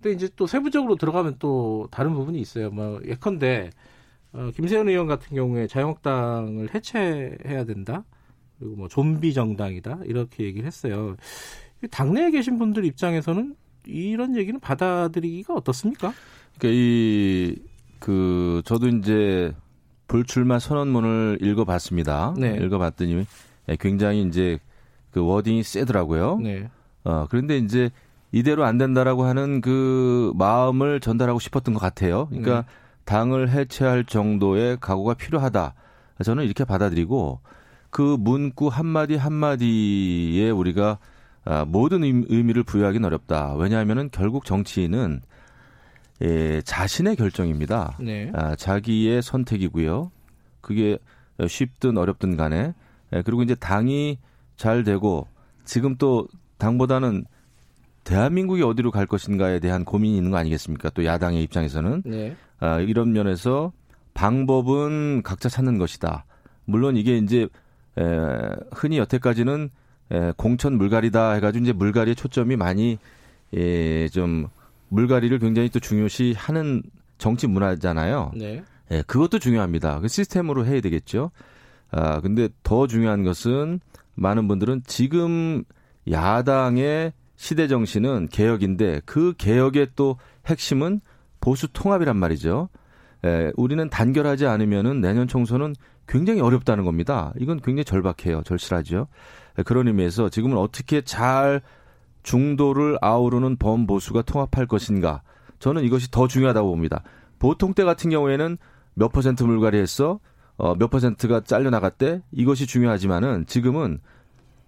근데 0.00 0.14
이제 0.14 0.28
또 0.36 0.46
세부적으로 0.46 0.96
들어가면 0.96 1.36
또 1.38 1.88
다른 1.90 2.14
부분이 2.14 2.38
있어요. 2.40 2.70
뭐 2.70 3.00
예컨대 3.04 3.70
어, 4.32 4.50
김세현 4.54 4.88
의원 4.88 5.06
같은 5.06 5.36
경우에 5.36 5.66
자유한국당을 5.66 6.74
해체해야 6.74 7.64
된다. 7.64 8.04
그리고 8.58 8.76
뭐 8.76 8.88
좀비 8.88 9.32
정당이다 9.34 10.00
이렇게 10.04 10.44
얘기를 10.44 10.66
했어요. 10.66 11.16
당내에 11.90 12.30
계신 12.30 12.58
분들 12.58 12.84
입장에서는 12.84 13.56
이런 13.86 14.36
얘기는 14.36 14.58
받아들이기가 14.58 15.54
어떻습니까? 15.54 16.12
그러니까 16.58 16.80
이 16.80 17.74
그 18.04 18.60
저도 18.66 18.88
이제 18.88 19.54
불출마 20.08 20.58
선언문을 20.58 21.38
읽어봤습니다. 21.40 22.34
네. 22.36 22.58
읽어봤더니 22.62 23.24
굉장히 23.80 24.20
이제 24.24 24.58
그 25.14 25.24
워딩이 25.24 25.62
세더라고요. 25.62 26.38
네. 26.42 26.68
어 27.04 27.26
그런데 27.30 27.56
이제 27.56 27.90
이대로 28.32 28.64
안 28.64 28.78
된다라고 28.78 29.22
하는 29.22 29.60
그 29.60 30.32
마음을 30.34 30.98
전달하고 30.98 31.38
싶었던 31.38 31.72
것 31.72 31.78
같아요. 31.78 32.26
그러니까 32.26 32.62
네. 32.62 32.66
당을 33.04 33.48
해체할 33.48 34.06
정도의 34.06 34.78
각오가 34.80 35.14
필요하다. 35.14 35.74
저는 36.24 36.44
이렇게 36.44 36.64
받아들이고 36.64 37.38
그 37.90 38.16
문구 38.18 38.68
한마디 38.68 39.14
한마디에 39.14 40.50
우리가 40.50 40.98
아, 41.44 41.64
모든 41.64 42.02
의미를 42.02 42.64
부여하기는 42.64 43.06
어렵다. 43.06 43.54
왜냐하면은 43.54 44.08
결국 44.10 44.44
정치인은 44.44 45.20
예, 46.22 46.60
자신의 46.62 47.14
결정입니다. 47.14 47.98
네. 48.00 48.32
아, 48.34 48.56
자기의 48.56 49.22
선택이고요. 49.22 50.10
그게 50.60 50.98
쉽든 51.46 51.98
어렵든 51.98 52.36
간에 52.36 52.74
예, 53.12 53.22
그리고 53.22 53.44
이제 53.44 53.54
당이 53.54 54.18
잘 54.56 54.84
되고 54.84 55.26
지금 55.64 55.96
또 55.96 56.28
당보다는 56.58 57.24
대한민국이 58.04 58.62
어디로 58.62 58.90
갈 58.90 59.06
것인가에 59.06 59.60
대한 59.60 59.84
고민이 59.84 60.16
있는 60.16 60.30
거 60.30 60.36
아니겠습니까? 60.36 60.90
또 60.90 61.04
야당의 61.04 61.42
입장에서는 61.42 62.02
네. 62.04 62.36
아, 62.60 62.80
이런 62.80 63.12
면에서 63.12 63.72
방법은 64.12 65.22
각자 65.22 65.48
찾는 65.48 65.78
것이다. 65.78 66.24
물론 66.66 66.96
이게 66.96 67.16
이제 67.16 67.48
에, 67.98 68.02
흔히 68.72 68.98
여태까지는 68.98 69.70
에, 70.12 70.32
공천 70.36 70.76
물갈이다 70.76 71.32
해가지고 71.32 71.62
이제 71.62 71.72
물갈이의 71.72 72.14
초점이 72.14 72.56
많이 72.56 72.98
예, 73.56 74.08
좀 74.08 74.48
물갈이를 74.88 75.38
굉장히 75.38 75.68
또 75.68 75.80
중요시 75.80 76.34
하는 76.36 76.82
정치 77.18 77.46
문화잖아요. 77.46 78.32
네. 78.36 78.62
예, 78.90 79.02
그것도 79.06 79.38
중요합니다. 79.38 80.00
그 80.00 80.08
시스템으로 80.08 80.66
해야 80.66 80.80
되겠죠. 80.80 81.30
아, 81.90 82.20
근데 82.20 82.48
더 82.62 82.86
중요한 82.86 83.22
것은 83.22 83.80
많은 84.14 84.48
분들은 84.48 84.82
지금 84.86 85.64
야당의 86.10 87.12
시대 87.36 87.66
정신은 87.66 88.28
개혁인데 88.30 89.00
그 89.04 89.34
개혁의 89.36 89.88
또 89.96 90.16
핵심은 90.46 91.00
보수 91.40 91.68
통합이란 91.72 92.16
말이죠. 92.16 92.68
에, 93.24 93.52
우리는 93.56 93.88
단결하지 93.88 94.46
않으면은 94.46 95.00
내년 95.00 95.26
총선은 95.26 95.74
굉장히 96.06 96.40
어렵다는 96.40 96.84
겁니다. 96.84 97.32
이건 97.38 97.60
굉장히 97.60 97.84
절박해요. 97.84 98.42
절실하죠. 98.44 99.08
에, 99.58 99.62
그런 99.62 99.88
의미에서 99.88 100.28
지금은 100.28 100.56
어떻게 100.58 101.00
잘 101.00 101.60
중도를 102.22 102.98
아우르는 103.00 103.56
범보수가 103.56 104.22
통합할 104.22 104.66
것인가. 104.66 105.22
저는 105.58 105.84
이것이 105.84 106.10
더 106.10 106.28
중요하다고 106.28 106.68
봅니다. 106.68 107.02
보통 107.38 107.74
때 107.74 107.84
같은 107.84 108.10
경우에는 108.10 108.58
몇 108.94 109.12
퍼센트 109.12 109.42
물갈이 109.42 109.76
했어? 109.78 110.20
어, 110.56 110.74
몇 110.76 110.88
퍼센트가 110.88 111.40
잘려 111.40 111.70
나갔대? 111.70 112.22
이것이 112.32 112.66
중요하지만은 112.66 113.46
지금은 113.46 113.98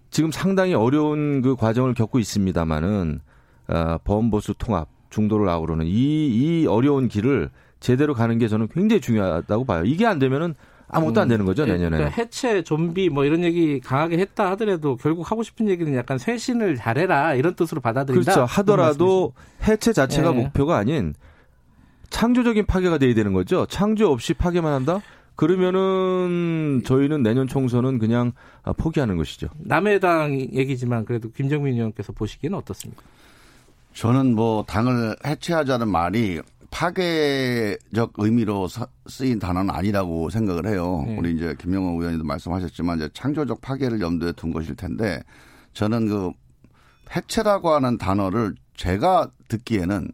지금 0.09 0.31
상당히 0.31 0.73
어려운 0.73 1.41
그 1.41 1.55
과정을 1.55 1.93
겪고 1.93 2.19
있습니다만은 2.19 3.19
어, 3.69 3.97
범보수 4.03 4.55
통합, 4.57 4.89
중도를 5.09 5.47
아우르는 5.49 5.85
이, 5.85 6.27
이 6.27 6.67
어려운 6.67 7.07
길을 7.07 7.49
제대로 7.79 8.13
가는 8.13 8.37
게 8.37 8.47
저는 8.47 8.67
굉장히 8.69 9.01
중요하다고 9.01 9.65
봐요. 9.65 9.83
이게 9.85 10.05
안 10.05 10.19
되면은 10.19 10.55
아무것도 10.89 11.21
안 11.21 11.27
되는 11.27 11.45
거죠 11.45 11.63
음, 11.63 11.69
내년에. 11.69 11.97
그러니까 11.97 12.21
해체, 12.21 12.63
좀비 12.63 13.09
뭐 13.09 13.25
이런 13.25 13.43
얘기 13.43 13.79
강하게 13.81 14.17
했다 14.19 14.49
하더라도 14.51 14.95
결국 14.95 15.29
하고 15.29 15.43
싶은 15.43 15.67
얘기는 15.67 15.93
약간 15.95 16.17
쇄신을 16.17 16.77
잘해라 16.77 17.35
이런 17.35 17.55
뜻으로 17.55 17.81
받아들인다. 17.81 18.31
그렇죠. 18.31 18.45
하더라도 18.45 19.33
해체 19.63 19.91
자체가 19.91 20.31
네. 20.31 20.43
목표가 20.43 20.77
아닌 20.77 21.13
창조적인 22.09 22.65
파괴가 22.67 22.99
돼야 22.99 23.13
되는 23.13 23.33
거죠. 23.33 23.65
창조 23.65 24.11
없이 24.11 24.33
파괴만 24.33 24.71
한다? 24.73 25.01
그러면은 25.37 26.81
저희는 26.83 27.23
내년 27.23 27.47
총선은 27.47 27.99
그냥 27.99 28.33
포기하는 28.77 29.15
것이죠. 29.15 29.47
남의 29.59 30.01
당 30.01 30.37
얘기지만 30.37 31.05
그래도 31.05 31.29
김정민 31.31 31.75
의원께서 31.75 32.11
보시기에는 32.11 32.57
어떻습니까? 32.57 33.03
저는 33.93 34.35
뭐 34.35 34.65
당을 34.67 35.15
해체하자는 35.25 35.87
말이 35.87 36.41
파괴적 36.69 38.13
의미로 38.17 38.67
쓰인 39.07 39.39
단어는 39.39 39.73
아니라고 39.73 40.29
생각을 40.29 40.67
해요. 40.67 41.03
네. 41.07 41.17
우리 41.17 41.33
이제 41.33 41.55
김영호 41.57 41.99
의원님도 41.99 42.25
말씀하셨지만 42.25 42.97
이제 42.97 43.09
창조적 43.13 43.61
파괴를 43.61 44.01
염두에 44.01 44.33
둔 44.33 44.51
것일 44.51 44.75
텐데 44.75 45.21
저는 45.73 46.09
그 46.09 46.31
해체라고 47.15 47.69
하는 47.69 47.97
단어를 47.97 48.55
제가 48.75 49.29
듣기에는 49.47 50.09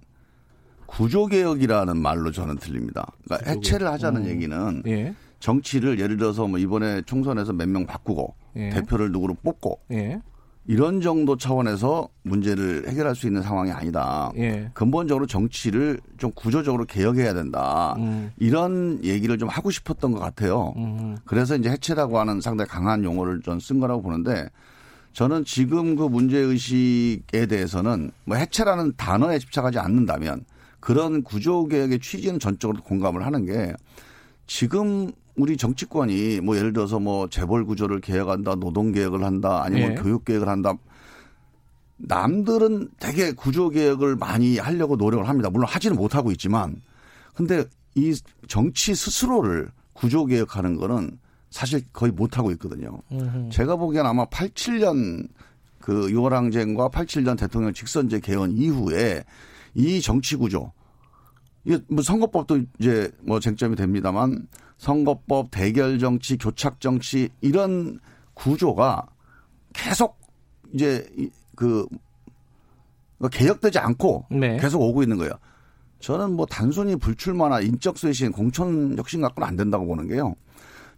구조개혁이라는 0.98 1.98
말로 1.98 2.32
저는 2.32 2.58
들립니다. 2.58 3.08
그러니까 3.26 3.50
해체를 3.52 3.88
하자는 3.88 4.22
음. 4.24 4.28
얘기는 4.28 4.84
예. 4.88 5.16
정치를 5.40 6.00
예를 6.00 6.18
들어서 6.18 6.48
뭐 6.48 6.60
이번에 6.60 7.02
총선에서 7.06 7.54
몇 7.54 7.68
명 7.68 7.86
바꾸고 7.86 8.34
예. 8.58 8.70
대표를 8.70 9.12
누구로 9.12 9.36
뽑고 9.44 9.80
예. 9.92 10.22
이런 10.66 11.02
정도 11.02 11.36
차원에서 11.36 12.08
문제를 12.22 12.88
해결할 12.88 13.16
수 13.16 13.28
있는 13.28 13.42
상황이 13.42 13.72
아니다. 13.72 14.32
예. 14.38 14.70
근본적으로 14.74 15.26
정치를 15.26 16.00
좀 16.18 16.32
구조적으로 16.34 16.86
개혁해야 16.86 17.34
된다. 17.34 17.96
음. 17.98 18.32
이런 18.38 19.04
얘기를 19.04 19.38
좀 19.38 19.50
하고 19.50 19.72
싶었던 19.72 20.12
것 20.14 20.20
같아요. 20.20 20.74
음. 20.78 21.18
그래서 21.26 21.58
이제 21.58 21.70
해체라고 21.70 22.18
하는 22.20 22.40
상당히 22.40 22.70
강한 22.70 23.04
용어를 23.04 23.42
좀쓴 23.42 23.80
거라고 23.82 24.02
보는데 24.04 24.48
저는 25.12 25.44
지금 25.44 25.96
그 25.96 26.04
문제의식에 26.04 27.46
대해서는 27.48 28.12
뭐 28.26 28.38
해체라는 28.38 28.94
단어에 28.96 29.40
집착하지 29.40 29.80
않는다면 29.80 30.46
그런 30.84 31.24
구조 31.24 31.66
개혁의 31.66 32.00
취지는 32.00 32.40
전적으로 32.40 32.84
공감을 32.84 33.26
하는 33.26 33.46
게 33.46 33.74
지금 34.48 35.14
우리 35.38 35.56
정치권이 35.56 36.42
뭐 36.42 36.58
예를 36.58 36.74
들어서 36.74 37.00
뭐 37.00 37.30
재벌 37.30 37.64
구조를 37.64 38.02
개혁한다, 38.02 38.56
노동 38.56 38.92
개혁을 38.92 39.24
한다, 39.24 39.64
아니면 39.64 39.96
네. 39.96 40.02
교육 40.02 40.26
개혁을 40.26 40.50
한다. 40.50 40.74
남들은 41.96 42.90
되게 43.00 43.32
구조 43.32 43.70
개혁을 43.70 44.18
많이 44.18 44.58
하려고 44.58 44.98
노력을 44.98 45.26
합니다. 45.26 45.50
물론 45.50 45.68
하지는 45.70 45.96
못하고 45.96 46.32
있지만 46.32 46.82
근데 47.34 47.64
이 47.96 48.14
정치 48.50 48.94
스스로를 48.94 49.70
구조 49.94 50.26
개혁하는 50.26 50.76
거는 50.76 51.18
사실 51.50 51.82
거의 51.94 52.12
못하고 52.12 52.52
있거든요. 52.52 53.00
음흠. 53.10 53.52
제가 53.54 53.78
보기엔 53.78 54.06
아마 54.06 54.26
87년 54.26 55.30
그 55.80 56.08
6월 56.10 56.32
항쟁과 56.32 56.90
87년 56.90 57.38
대통령 57.38 57.72
직선제 57.72 58.20
개헌 58.20 58.58
이후에 58.58 59.24
이 59.76 60.02
정치 60.02 60.36
구조 60.36 60.72
이게 61.66 61.80
뭐 61.88 62.04
선거법도 62.04 62.62
이제 62.80 63.12
뭐 63.22 63.40
쟁점이 63.40 63.76
됩니다만 63.76 64.48
선거법, 64.78 65.50
대결 65.52 65.98
정치, 65.98 66.38
교착 66.38 66.82
정치 66.82 67.30
이런 67.40 68.00
구조가 68.34 69.08
계속 69.74 70.20
이제 70.74 71.08
그 71.56 71.88
개혁되지 73.32 73.80
않고 73.80 74.26
네. 74.32 74.58
계속 74.58 74.82
오고 74.82 75.04
있는 75.04 75.18
거예요. 75.18 75.32
저는 76.00 76.34
뭐 76.34 76.46
단순히 76.46 76.98
불출마나 76.98 77.62
인적 77.62 77.98
쇄신, 77.98 78.34
공천 78.34 78.98
혁신 78.98 79.22
갖고는 79.22 79.48
안 79.48 79.56
된다고 79.56 79.86
보는 79.86 80.08
게요. 80.10 80.36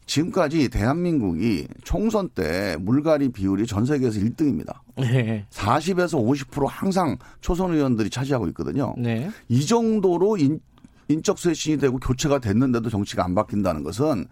지금까지 0.05 0.69
대한민국이 0.69 1.67
총선 1.83 2.29
때 2.29 2.77
물갈이 2.79 3.29
비율이 3.29 3.65
전 3.65 3.85
세계에서 3.85 4.19
1등입니다. 4.19 4.73
네. 4.97 5.45
40에서 5.49 6.23
50% 6.23 6.67
항상 6.69 7.17
초선 7.41 7.73
의원들이 7.73 8.09
차지하고 8.09 8.47
있거든요. 8.49 8.93
네. 8.97 9.29
이 9.49 9.65
정도로 9.65 10.37
인, 10.37 10.59
인적 11.07 11.39
쇄신이 11.39 11.77
되고 11.77 11.97
교체가 11.97 12.39
됐는데도 12.39 12.89
정치가 12.89 13.25
안 13.25 13.35
바뀐다는 13.35 13.83
것은 13.83 14.25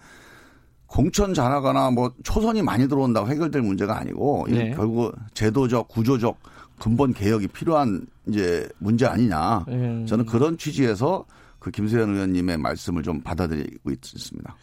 공천 0.86 1.34
잘하거나 1.34 1.90
뭐 1.90 2.14
초선이 2.24 2.62
많이 2.62 2.88
들어온다고 2.88 3.28
해결될 3.28 3.64
문제가 3.64 3.98
아니고 3.98 4.46
네. 4.50 4.72
결국 4.76 5.16
제도적 5.34 5.88
구조적 5.88 6.38
근본 6.80 7.14
개혁이 7.14 7.48
필요한 7.48 8.06
이제 8.28 8.70
문제 8.78 9.06
아니냐. 9.06 9.66
음. 9.70 10.06
저는 10.06 10.26
그런 10.26 10.58
취지에서 10.58 11.26
그 11.58 11.72
김세현 11.72 12.14
의원님의 12.14 12.58
말씀을 12.58 13.02
좀 13.04 13.22
받아들이고 13.22 13.90
있습니다. 13.90 14.56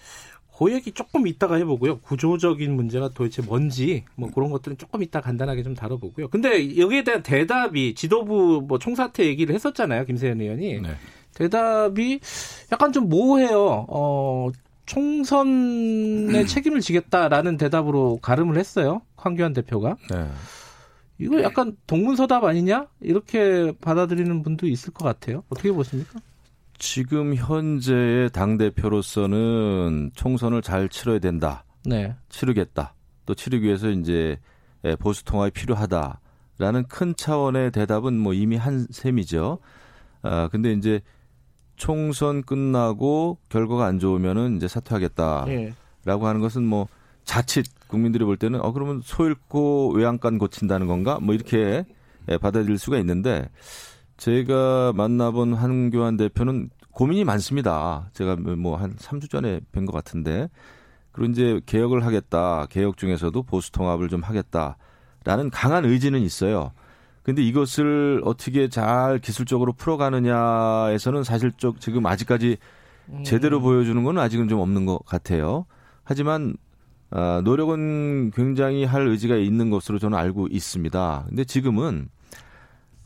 그 0.60 0.70
얘기 0.72 0.92
조금 0.92 1.26
이따가 1.26 1.56
해보고요. 1.56 2.00
구조적인 2.00 2.76
문제가 2.76 3.08
도대체 3.08 3.40
뭔지 3.40 4.04
뭐 4.14 4.30
그런 4.30 4.50
것들은 4.50 4.76
조금 4.76 5.02
이따 5.02 5.22
간단하게 5.22 5.62
좀 5.62 5.74
다뤄보고요. 5.74 6.28
근데 6.28 6.76
여기에 6.76 7.02
대한 7.02 7.22
대답이 7.22 7.94
지도부 7.94 8.62
뭐 8.68 8.78
총사퇴 8.78 9.24
얘기를 9.24 9.54
했었잖아요. 9.54 10.04
김세현 10.04 10.38
의원이. 10.38 10.82
네. 10.82 10.90
대답이 11.32 12.20
약간 12.72 12.92
좀 12.92 13.08
모호해요. 13.08 13.86
어, 13.88 14.50
총선의 14.84 16.46
책임을 16.46 16.80
지겠다라는 16.80 17.56
대답으로 17.56 18.18
가름을 18.20 18.58
했어요. 18.58 19.00
황교안 19.16 19.54
대표가. 19.54 19.96
네. 20.10 20.28
이거 21.18 21.42
약간 21.42 21.74
동문서답 21.86 22.44
아니냐? 22.44 22.86
이렇게 23.00 23.72
받아들이는 23.80 24.42
분도 24.42 24.66
있을 24.66 24.92
것 24.92 25.06
같아요. 25.06 25.42
어떻게 25.48 25.72
보십니까? 25.72 26.20
지금 26.80 27.34
현재의 27.34 28.30
당 28.30 28.56
대표로서는 28.56 30.12
총선을 30.14 30.62
잘 30.62 30.88
치러야 30.88 31.18
된다. 31.18 31.64
네. 31.84 32.16
치르겠다. 32.30 32.94
또 33.26 33.34
치르기 33.34 33.66
위해서 33.66 33.90
이제 33.90 34.38
보수 34.98 35.22
통합이 35.24 35.50
필요하다라는 35.50 36.86
큰 36.88 37.14
차원의 37.14 37.72
대답은 37.72 38.18
뭐 38.18 38.32
이미 38.32 38.56
한 38.56 38.86
셈이죠. 38.90 39.58
아 40.22 40.48
근데 40.50 40.72
이제 40.72 41.02
총선 41.76 42.42
끝나고 42.42 43.36
결과가 43.50 43.84
안 43.84 43.98
좋으면은 43.98 44.56
이제 44.56 44.66
사퇴하겠다라고 44.66 45.46
네. 45.48 45.74
하는 46.04 46.40
것은 46.40 46.64
뭐 46.64 46.88
자칫 47.24 47.66
국민들이 47.88 48.24
볼 48.24 48.38
때는 48.38 48.58
어 48.62 48.72
그러면 48.72 49.02
소 49.04 49.26
잃고 49.26 49.92
외양간 49.94 50.38
고친다는 50.38 50.86
건가? 50.86 51.18
뭐 51.20 51.34
이렇게 51.34 51.84
받아들일 52.40 52.78
수가 52.78 52.96
있는데 52.98 53.50
제가 54.20 54.92
만나본 54.94 55.54
한교안 55.54 56.18
대표는 56.18 56.68
고민이 56.90 57.24
많습니다. 57.24 58.10
제가 58.12 58.36
뭐 58.36 58.76
한 58.76 58.94
3주 58.96 59.30
전에 59.30 59.60
뵌 59.72 59.86
것 59.86 59.92
같은데. 59.92 60.50
그리고 61.10 61.32
이제 61.32 61.58
개혁을 61.64 62.04
하겠다. 62.04 62.66
개혁 62.68 62.98
중에서도 62.98 63.42
보수 63.44 63.72
통합을 63.72 64.10
좀 64.10 64.22
하겠다라는 64.22 65.48
강한 65.50 65.86
의지는 65.86 66.20
있어요. 66.20 66.72
근데 67.22 67.42
이것을 67.42 68.20
어떻게 68.26 68.68
잘 68.68 69.20
기술적으로 69.20 69.72
풀어가느냐에서는 69.72 71.24
사실 71.24 71.50
쪽 71.56 71.80
지금 71.80 72.04
아직까지 72.04 72.58
제대로 73.24 73.56
음. 73.56 73.62
보여주는 73.62 74.04
건 74.04 74.18
아직은 74.18 74.48
좀 74.48 74.60
없는 74.60 74.84
것 74.84 74.98
같아요. 75.06 75.64
하지만 76.04 76.56
어, 77.10 77.40
노력은 77.42 78.32
굉장히 78.32 78.84
할 78.84 79.08
의지가 79.08 79.36
있는 79.36 79.70
것으로 79.70 79.98
저는 79.98 80.18
알고 80.18 80.48
있습니다. 80.50 81.24
근데 81.26 81.44
지금은 81.44 82.10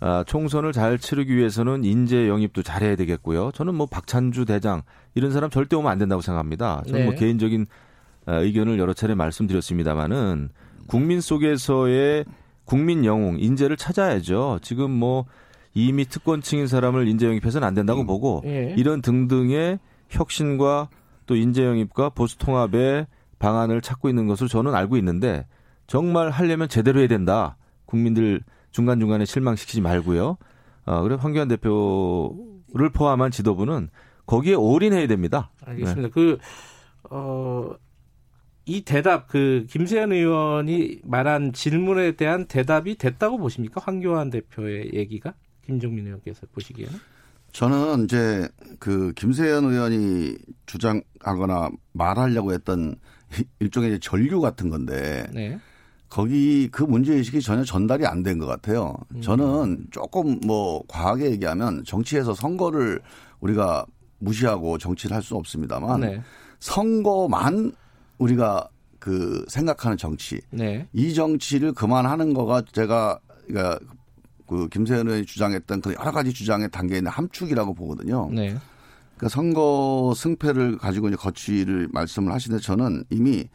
아, 0.06 0.22
총선을 0.26 0.72
잘 0.72 0.98
치르기 0.98 1.34
위해서는 1.34 1.82
인재 1.82 2.28
영입도 2.28 2.62
잘해야 2.62 2.94
되겠고요. 2.94 3.52
저는 3.54 3.74
뭐 3.74 3.86
박찬주 3.86 4.44
대장 4.44 4.82
이런 5.14 5.32
사람 5.32 5.48
절대 5.48 5.76
오면 5.76 5.90
안 5.90 5.96
된다고 5.96 6.20
생각합니다. 6.20 6.82
저는 6.86 6.92
뭐 6.92 6.98
네. 6.98 7.04
뭐 7.06 7.14
개인적인 7.14 7.64
아, 8.26 8.34
의견을 8.34 8.78
여러 8.78 8.92
차례 8.92 9.14
말씀드렸습니다마는 9.14 10.50
국민 10.88 11.22
속에서의 11.22 12.26
국민 12.66 13.06
영웅 13.06 13.38
인재를 13.40 13.78
찾아야죠. 13.78 14.58
지금 14.60 14.90
뭐 14.90 15.24
이미 15.72 16.04
특권층인 16.04 16.66
사람을 16.66 17.08
인재 17.08 17.26
영입해서는 17.26 17.66
안 17.66 17.72
된다고 17.72 18.02
음. 18.02 18.06
보고 18.06 18.42
예. 18.44 18.74
이런 18.76 19.00
등등의 19.00 19.78
혁신과 20.10 20.90
또 21.24 21.34
인재 21.34 21.64
영입과 21.64 22.10
보수 22.10 22.36
통합의 22.36 23.06
방안을 23.38 23.80
찾고 23.80 24.10
있는 24.10 24.26
것을 24.26 24.48
저는 24.48 24.74
알고 24.74 24.98
있는데 24.98 25.46
정말 25.86 26.28
하려면 26.28 26.68
제대로 26.68 27.00
해야 27.00 27.08
된다. 27.08 27.56
국민들 27.86 28.42
중간중간에 28.74 29.24
실망시키지 29.24 29.80
말고요. 29.80 30.36
어, 30.86 31.02
그래 31.02 31.16
황교안 31.18 31.48
대표를 31.48 32.90
포함한 32.92 33.30
지도부는 33.30 33.88
거기에 34.26 34.54
올인해야 34.54 35.06
됩니다. 35.06 35.52
알겠습니다. 35.64 36.02
네. 36.02 36.10
그, 36.12 36.38
어, 37.08 37.70
이 38.66 38.82
대답, 38.82 39.28
그, 39.28 39.64
김세현 39.70 40.12
의원이 40.12 41.00
말한 41.04 41.52
질문에 41.52 42.12
대한 42.12 42.46
대답이 42.46 42.96
됐다고 42.96 43.38
보십니까? 43.38 43.80
황교안 43.82 44.30
대표의 44.30 44.90
얘기가? 44.94 45.34
김종민 45.64 46.06
의원께서 46.06 46.46
보시기에는? 46.52 46.94
저는 47.52 48.04
이제 48.04 48.48
그 48.80 49.12
김세현 49.12 49.64
의원이 49.64 50.36
주장하거나 50.66 51.70
말하려고 51.92 52.52
했던 52.52 52.96
일종의 53.60 54.00
전류 54.00 54.40
같은 54.40 54.68
건데 54.68 55.28
네. 55.32 55.60
거기 56.14 56.68
그 56.70 56.84
문제의식이 56.84 57.42
전혀 57.42 57.64
전달이 57.64 58.06
안 58.06 58.22
된 58.22 58.38
것 58.38 58.46
같아요. 58.46 58.94
음. 59.16 59.20
저는 59.20 59.86
조금 59.90 60.38
뭐 60.46 60.84
과하게 60.86 61.32
얘기하면 61.32 61.82
정치에서 61.84 62.34
선거를 62.34 63.00
우리가 63.40 63.84
무시하고 64.20 64.78
정치를 64.78 65.16
할 65.16 65.22
수는 65.24 65.40
없습니다만 65.40 66.00
네. 66.02 66.22
선거만 66.60 67.72
우리가 68.18 68.68
그 69.00 69.44
생각하는 69.48 69.96
정치 69.96 70.40
네. 70.50 70.86
이 70.92 71.12
정치를 71.14 71.72
그만하는 71.72 72.32
거가 72.32 72.62
제가 72.70 73.18
그러니까 73.48 73.80
그 74.46 74.68
김세현 74.68 75.08
의원이 75.08 75.26
주장했던 75.26 75.80
그 75.80 75.94
여러 75.98 76.12
가지 76.12 76.32
주장에 76.32 76.68
담겨 76.68 76.94
있는 76.96 77.10
함축이라고 77.10 77.74
보거든요. 77.74 78.28
네. 78.30 78.56
그러니까 79.16 79.28
선거 79.30 80.12
승패를 80.16 80.78
가지고 80.78 81.08
이제 81.08 81.16
거취를 81.16 81.88
말씀을 81.92 82.32
하시는데 82.32 82.62
저는 82.62 83.02
이미 83.10 83.48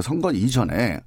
선거 0.00 0.30
이전에 0.30 1.00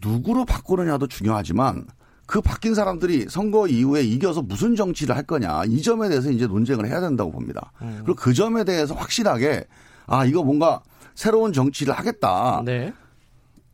누구로 0.00 0.44
바꾸느냐도 0.44 1.06
중요하지만 1.06 1.86
그 2.26 2.40
바뀐 2.40 2.74
사람들이 2.74 3.26
선거 3.28 3.68
이후에 3.68 4.02
이겨서 4.02 4.42
무슨 4.42 4.74
정치를 4.74 5.16
할 5.16 5.22
거냐 5.22 5.64
이 5.66 5.80
점에 5.80 6.08
대해서 6.08 6.30
이제 6.30 6.46
논쟁을 6.46 6.86
해야 6.86 7.00
된다고 7.00 7.30
봅니다. 7.30 7.72
음. 7.82 8.00
그리고 8.04 8.14
그 8.14 8.34
점에 8.34 8.64
대해서 8.64 8.94
확실하게 8.94 9.64
아 10.06 10.24
이거 10.24 10.42
뭔가 10.42 10.82
새로운 11.14 11.52
정치를 11.52 11.94
하겠다. 11.94 12.62
네. 12.64 12.92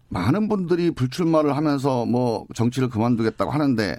많은 0.08 0.48
분들이 0.48 0.90
불출마를 0.90 1.56
하면서 1.56 2.04
뭐 2.04 2.46
정치를 2.54 2.90
그만두겠다고 2.90 3.50
하는데 3.50 3.98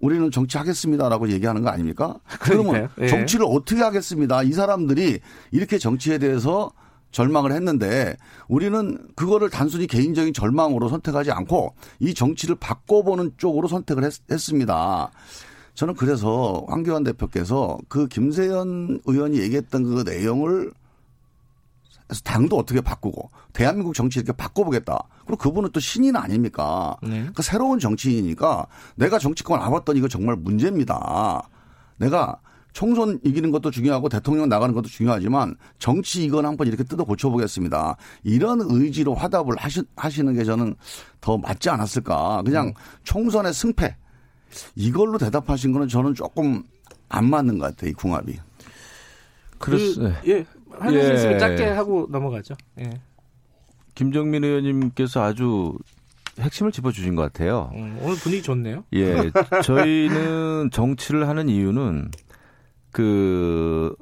우리는 0.00 0.30
정치하겠습니다라고 0.30 1.30
얘기하는 1.30 1.62
거 1.62 1.70
아닙니까? 1.70 2.18
그러면 2.40 2.88
예. 3.00 3.06
정치를 3.06 3.46
어떻게 3.48 3.82
하겠습니다. 3.82 4.42
이 4.42 4.52
사람들이 4.52 5.20
이렇게 5.52 5.78
정치에 5.78 6.18
대해서 6.18 6.72
절망을 7.10 7.52
했는데 7.52 8.16
우리는 8.48 8.98
그거를 9.16 9.50
단순히 9.50 9.86
개인적인 9.86 10.34
절망으로 10.34 10.88
선택하지 10.88 11.30
않고 11.32 11.74
이 12.00 12.14
정치를 12.14 12.56
바꿔보는 12.56 13.32
쪽으로 13.36 13.68
선택을 13.68 14.04
했, 14.04 14.12
했습니다. 14.30 15.10
저는 15.74 15.94
그래서 15.94 16.64
황교안 16.68 17.04
대표께서 17.04 17.78
그 17.88 18.08
김세연 18.08 19.00
의원이 19.06 19.38
얘기했던 19.38 19.84
그 19.84 20.02
내용을 20.04 20.72
그래서 22.08 22.22
당도 22.24 22.56
어떻게 22.56 22.80
바꾸고 22.80 23.30
대한민국 23.52 23.94
정치 23.94 24.18
이렇게 24.18 24.32
바꿔보겠다. 24.32 25.04
그리고 25.26 25.36
그분은 25.36 25.70
또 25.72 25.78
신인 25.78 26.16
아닙니까? 26.16 26.96
네. 27.02 27.10
그러니까 27.10 27.42
새로운 27.42 27.78
정치인이니까 27.78 28.66
내가 28.96 29.18
정치권 29.18 29.60
와봤더니 29.60 29.98
이거 29.98 30.08
정말 30.08 30.36
문제입니다. 30.36 31.42
내가 31.98 32.40
총선 32.72 33.18
이기는 33.24 33.50
것도 33.50 33.70
중요하고 33.70 34.08
대통령 34.08 34.48
나가는 34.48 34.74
것도 34.74 34.88
중요하지만 34.88 35.56
정치 35.78 36.24
이건 36.24 36.46
한번 36.46 36.66
이렇게 36.66 36.84
뜯어 36.84 37.04
고쳐보겠습니다. 37.04 37.96
이런 38.22 38.60
의지로 38.62 39.14
화답을 39.14 39.56
하시, 39.58 39.82
하시는 39.96 40.32
게 40.34 40.44
저는 40.44 40.74
더 41.20 41.38
맞지 41.38 41.70
않았을까. 41.70 42.42
그냥 42.44 42.68
음. 42.68 42.72
총선의 43.04 43.52
승패 43.52 43.96
이걸로 44.76 45.18
대답하신 45.18 45.72
거는 45.72 45.88
저는 45.88 46.14
조금 46.14 46.62
안 47.08 47.28
맞는 47.28 47.58
것 47.58 47.66
같아요. 47.66 47.90
이 47.90 47.94
궁합이. 47.94 48.38
그렇습니다. 49.58 50.20
그, 50.20 50.30
예. 50.30 50.46
하는 50.78 50.94
예. 50.94 51.14
있으면 51.14 51.38
짧게 51.38 51.64
하고 51.64 52.06
넘어가죠. 52.10 52.54
예. 52.80 52.90
김정민 53.94 54.44
의원님께서 54.44 55.22
아주 55.22 55.76
핵심을 56.38 56.70
짚어주신 56.70 57.16
것 57.16 57.22
같아요. 57.22 57.70
음, 57.74 57.98
오늘 58.00 58.16
분위기 58.16 58.42
좋네요. 58.42 58.84
예. 58.94 59.30
저희는 59.64 60.70
정치를 60.70 61.26
하는 61.26 61.48
이유는 61.48 62.10
그 62.92 63.94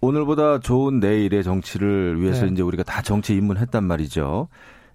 오늘보다 0.00 0.60
좋은 0.60 1.00
내일의 1.00 1.42
정치를 1.42 2.20
위해서 2.20 2.46
네. 2.46 2.52
이제 2.52 2.62
우리가 2.62 2.82
다 2.82 3.02
정치 3.02 3.34
입문했단 3.34 3.84
말이죠. 3.84 4.48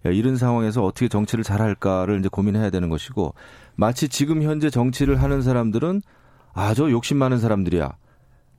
예, 0.06 0.14
이런 0.14 0.38
상황에서 0.38 0.84
어떻게 0.84 1.08
정치를 1.08 1.44
잘할까를 1.44 2.20
이제 2.20 2.30
고민해야 2.30 2.70
되는 2.70 2.90
것이고 2.90 3.34
마치 3.76 4.10
지금 4.10 4.42
현재 4.44 4.70
정치를 4.70 5.22
하는 5.22 5.42
사람들은 5.42 6.02
아 6.54 6.74
저 6.74 6.90
욕심 6.92 7.18
많은 7.18 7.40
사람들이야. 7.40 7.92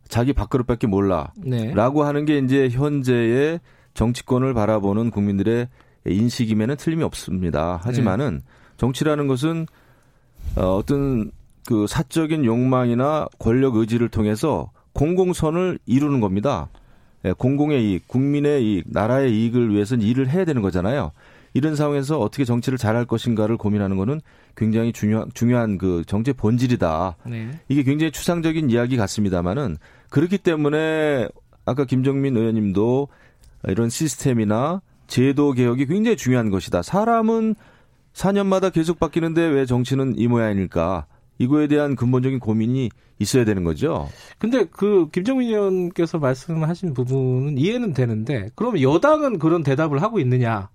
자기 0.09 0.32
밥그릇밖에 0.32 0.86
몰라. 0.86 1.32
네. 1.36 1.72
라고 1.74 2.05
하는 2.05 2.24
게 2.24 2.38
이제 2.38 2.68
현재의 2.68 3.61
정치권을 3.94 4.52
바라보는 4.52 5.11
국민들의 5.11 5.68
인식임에는 6.07 6.76
틀림이 6.76 7.02
없습니다. 7.05 7.80
하지만은 7.82 8.40
네. 8.44 8.52
정치라는 8.76 9.26
것은 9.28 9.66
어, 10.57 10.76
어떤 10.76 11.30
그 11.67 11.87
사적인 11.87 12.45
욕망이나 12.45 13.27
권력 13.39 13.77
의지를 13.77 14.09
통해서 14.09 14.71
공공선을 14.93 15.79
이루는 15.87 16.21
겁니다. 16.21 16.69
예, 17.25 17.33
공공의 17.33 17.91
이익, 17.91 18.09
국민의 18.09 18.65
이익, 18.65 18.85
나라의 18.87 19.33
이익을 19.35 19.71
위해서는 19.73 20.07
일을 20.07 20.29
해야 20.29 20.45
되는 20.45 20.62
거잖아요. 20.62 21.12
이런 21.55 21.77
상황에서 21.77 22.19
어떻게 22.19 22.45
정치를 22.45 22.79
잘할 22.79 23.05
것인가를 23.07 23.57
고민하는 23.57 23.97
거는 23.97 24.21
굉장히 24.57 24.93
중요한 24.93 25.31
중요한 25.35 25.79
그 25.79 26.03
정치의 26.07 26.35
본질이다. 26.35 27.17
네. 27.27 27.61
이게 27.69 27.83
굉장히 27.83 28.11
추상적인 28.11 28.71
이야기 28.71 28.97
같습니다만은 28.97 29.79
그렇기 30.11 30.39
때문에 30.39 31.29
아까 31.65 31.85
김정민 31.85 32.37
의원님도 32.37 33.09
이런 33.69 33.89
시스템이나 33.89 34.83
제도 35.07 35.53
개혁이 35.53 35.87
굉장히 35.87 36.17
중요한 36.17 36.51
것이다. 36.51 36.83
사람은 36.83 37.55
4년마다 38.12 38.73
계속 38.73 38.99
바뀌는데 38.99 39.43
왜 39.43 39.65
정치는 39.65 40.15
이 40.19 40.29
모양일까? 40.29 41.07
이거에 41.39 41.66
대한 41.66 41.97
근본적인 41.97 42.39
고민이 42.39 42.91
있어야 43.18 43.45
되는 43.45 43.64
거죠. 43.64 44.09
근데 44.39 44.64
그 44.64 45.09
김정민 45.12 45.49
의원께서 45.49 46.18
말씀하신 46.18 46.95
부분은 46.95 47.59
이해는 47.59 47.93
되는데 47.93 48.51
그럼 48.55 48.80
여당은 48.80 49.39
그런 49.39 49.62
대답을 49.62 50.03
하고 50.03 50.18
있느냐? 50.20 50.68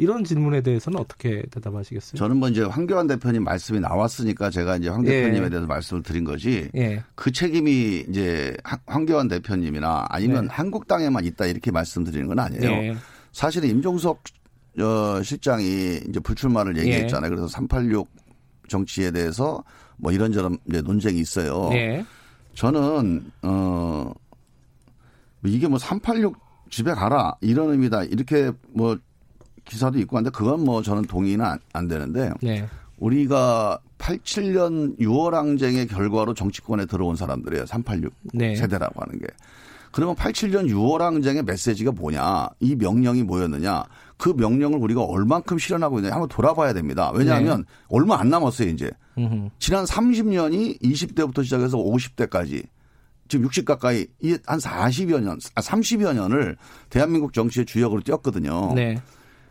이런 0.00 0.22
질문에 0.22 0.60
대해서는 0.60 0.98
어떻게 0.98 1.42
대답하시겠어요? 1.50 2.18
저는 2.18 2.38
먼저 2.38 2.62
뭐 2.62 2.70
황교안 2.70 3.08
대표님 3.08 3.42
말씀이 3.42 3.80
나왔으니까 3.80 4.48
제가 4.48 4.76
이제 4.76 4.88
황 4.88 5.02
대표님에 5.02 5.46
예. 5.46 5.50
대해서 5.50 5.66
말씀을 5.66 6.04
드린 6.04 6.22
거지. 6.22 6.70
예. 6.76 7.02
그 7.16 7.32
책임이 7.32 8.04
이제 8.08 8.56
황교안 8.86 9.26
대표님이나 9.26 10.06
아니면 10.08 10.44
네. 10.44 10.50
한국당에만 10.52 11.24
있다 11.24 11.46
이렇게 11.46 11.72
말씀드리는 11.72 12.28
건 12.28 12.38
아니에요. 12.38 12.70
예. 12.70 12.96
사실은 13.32 13.68
임종석 13.70 14.22
어, 14.78 15.22
실장이 15.22 16.00
이제 16.08 16.20
불출마를 16.20 16.76
예. 16.76 16.82
얘기했잖아요. 16.82 17.30
그래서 17.30 17.48
386 17.48 18.08
정치에 18.68 19.10
대해서 19.10 19.64
뭐 19.98 20.12
이런저런 20.12 20.58
이제 20.68 20.80
논쟁이 20.80 21.20
있어요. 21.20 21.68
네. 21.70 22.04
저는 22.54 23.30
어 23.42 24.12
이게 25.44 25.68
뭐 25.68 25.78
386 25.78 26.36
집에 26.70 26.92
가라 26.92 27.34
이런 27.40 27.70
의미다 27.70 28.04
이렇게 28.04 28.52
뭐 28.70 28.96
기사도 29.64 29.98
있고 30.00 30.16
한데 30.16 30.30
그건 30.30 30.64
뭐 30.64 30.82
저는 30.82 31.04
동의는 31.04 31.44
안, 31.44 31.58
안 31.72 31.88
되는데 31.88 32.32
네. 32.40 32.66
우리가 32.98 33.78
87년 33.98 34.98
6월 34.98 35.32
항쟁의 35.32 35.86
결과로 35.88 36.34
정치권에 36.34 36.86
들어온 36.86 37.16
사람들이에요. 37.16 37.66
386 37.66 38.12
네. 38.34 38.56
세대라고 38.56 39.00
하는 39.00 39.18
게. 39.18 39.26
그러면 39.92 40.14
87년 40.16 40.68
6월 40.68 40.98
항쟁의 40.98 41.42
메시지가 41.44 41.92
뭐냐? 41.92 42.48
이 42.60 42.76
명령이 42.76 43.22
뭐였느냐? 43.22 43.84
그 44.18 44.34
명령을 44.36 44.78
우리가 44.78 45.02
얼만큼 45.02 45.58
실현하고 45.58 45.98
있느냐 45.98 46.14
한번 46.14 46.28
돌아봐야 46.28 46.72
됩니다. 46.72 47.10
왜냐하면 47.14 47.58
네. 47.58 47.74
얼마 47.88 48.18
안 48.18 48.28
남았어요, 48.28 48.68
이제. 48.68 48.90
음흠. 49.16 49.50
지난 49.58 49.84
30년이 49.84 50.82
20대부터 50.82 51.44
시작해서 51.44 51.78
50대까지 51.78 52.66
지금 53.28 53.44
60 53.44 53.64
가까이 53.64 54.06
한 54.46 54.58
40여 54.58 55.20
년, 55.20 55.38
30여 55.38 56.08
아, 56.08 56.12
년을 56.14 56.56
대한민국 56.90 57.32
정치의 57.32 57.66
주역으로 57.66 58.00
뛰었거든요. 58.00 58.72
네. 58.74 59.00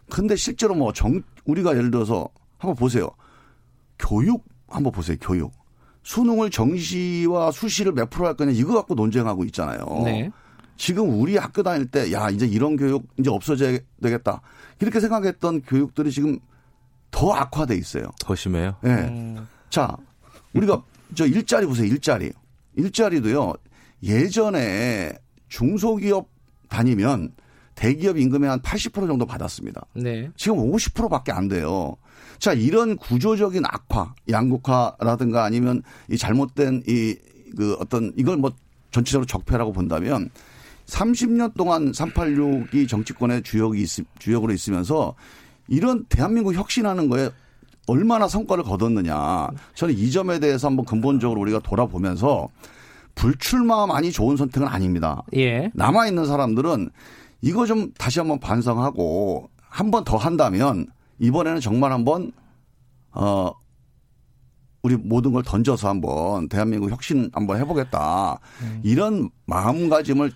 근데 0.09 0.35
실제로 0.35 0.75
뭐 0.75 0.91
정, 0.93 1.21
우리가 1.45 1.75
예를 1.75 1.91
들어서 1.91 2.27
한번 2.57 2.75
보세요. 2.75 3.09
교육 3.99 4.43
한번 4.67 4.91
보세요. 4.91 5.17
교육. 5.21 5.51
수능을 6.03 6.49
정시와 6.49 7.51
수시를 7.51 7.91
몇 7.91 8.09
프로 8.09 8.27
할 8.27 8.35
거냐 8.35 8.51
이거 8.51 8.73
갖고 8.73 8.95
논쟁하고 8.95 9.43
있잖아요. 9.45 9.85
네. 10.05 10.31
지금 10.77 11.19
우리 11.19 11.37
학교 11.37 11.63
다닐 11.63 11.87
때 11.89 12.11
야 12.11 12.29
이제 12.29 12.45
이런 12.45 12.75
교육 12.77 13.07
이제 13.17 13.29
없어져야 13.29 13.79
되겠다 14.01 14.41
이렇게 14.79 14.99
생각했던 14.99 15.61
교육들이 15.63 16.11
지금 16.11 16.39
더 17.11 17.31
악화돼 17.33 17.75
있어요. 17.75 18.09
더 18.19 18.35
심해요. 18.35 18.75
네. 18.81 18.91
음. 18.91 19.47
자 19.69 19.97
우리가 20.53 20.83
저 21.15 21.25
일자리 21.25 21.65
보세요 21.65 21.87
일자리 21.87 22.31
일자리도요 22.75 23.53
예전에 24.03 25.13
중소기업 25.49 26.29
다니면 26.69 27.31
대기업 27.75 28.17
임금의 28.17 28.49
한 28.49 28.59
80% 28.61 29.07
정도 29.07 29.25
받았습니다. 29.25 29.85
네. 29.93 30.29
지금 30.35 30.57
50%밖에 30.57 31.31
안 31.31 31.47
돼요. 31.47 31.95
자, 32.39 32.53
이런 32.53 32.97
구조적인 32.97 33.63
악화, 33.65 34.13
양극화라든가 34.29 35.43
아니면 35.43 35.83
이 36.09 36.17
잘못된 36.17 36.83
이 36.87 37.15
그 37.55 37.77
어떤 37.79 38.11
이걸 38.17 38.35
뭐 38.37 38.51
전체적으로 38.91 39.25
적폐라고 39.25 39.71
본다면 39.71 40.29
30년 40.87 41.53
동안 41.55 41.91
386이 41.91 42.87
정치권의 42.87 43.43
주역이 43.43 43.81
있, 43.81 43.89
주역으로 44.19 44.53
있으면서 44.53 45.13
이런 45.67 46.05
대한민국 46.05 46.53
혁신하는 46.53 47.09
거에 47.09 47.29
얼마나 47.87 48.27
성과를 48.27 48.63
거뒀느냐. 48.63 49.47
저는 49.75 49.93
이 49.97 50.11
점에 50.11 50.39
대해서 50.39 50.67
한번 50.67 50.85
근본적으로 50.85 51.39
우리가 51.41 51.59
돌아보면서 51.59 52.49
불출마만이 53.15 54.11
좋은 54.11 54.37
선택은 54.37 54.67
아닙니다. 54.67 55.23
예. 55.35 55.71
남아 55.73 56.07
있는 56.07 56.25
사람들은 56.25 56.89
이거 57.41 57.65
좀 57.65 57.91
다시 57.97 58.19
한번 58.19 58.39
반성하고 58.39 59.49
한 59.69 59.91
번 59.91 60.03
더 60.03 60.17
한다면 60.17 60.87
이번에는 61.19 61.59
정말 61.61 61.91
한번 61.91 62.31
어 63.11 63.51
우리 64.83 64.95
모든 64.95 65.31
걸 65.33 65.43
던져서 65.43 65.89
한번 65.89 66.47
대한민국 66.49 66.89
혁신 66.89 67.29
한번 67.33 67.57
해보겠다 67.59 68.39
음. 68.61 68.81
이런 68.83 69.29
마음가짐을 69.45 70.31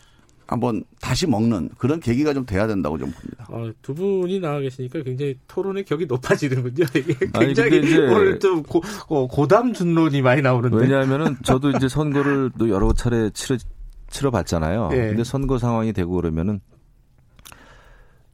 한번 0.51 0.83
다시 0.99 1.25
먹는 1.27 1.69
그런 1.77 2.01
계기가 2.01 2.33
좀 2.33 2.45
돼야 2.45 2.67
된다고 2.67 2.97
좀 2.97 3.09
봅니다. 3.09 3.47
어, 3.47 3.71
두 3.81 3.95
분이 3.95 4.41
나와 4.41 4.59
계시니까 4.59 5.01
굉장히 5.01 5.37
토론의 5.47 5.85
격이 5.85 6.07
높아지는군요. 6.07 6.85
이게 6.93 7.15
굉장히 7.31 7.77
아니, 7.77 7.97
오늘 7.97 8.37
좀 8.37 8.61
고, 8.61 8.81
어, 9.07 9.27
고담 9.27 9.71
준론이 9.71 10.21
많이 10.21 10.41
나오는데. 10.41 10.75
왜냐하면은 10.75 11.37
저도 11.43 11.69
이제 11.71 11.87
선거를 11.87 12.51
또 12.59 12.69
여러 12.69 12.91
차례 12.91 13.29
치러 13.29 13.57
치러봤잖아요. 14.09 14.89
네. 14.89 14.97
근데 15.07 15.23
선거 15.23 15.57
상황이 15.57 15.93
되고 15.93 16.11
그러면은 16.11 16.59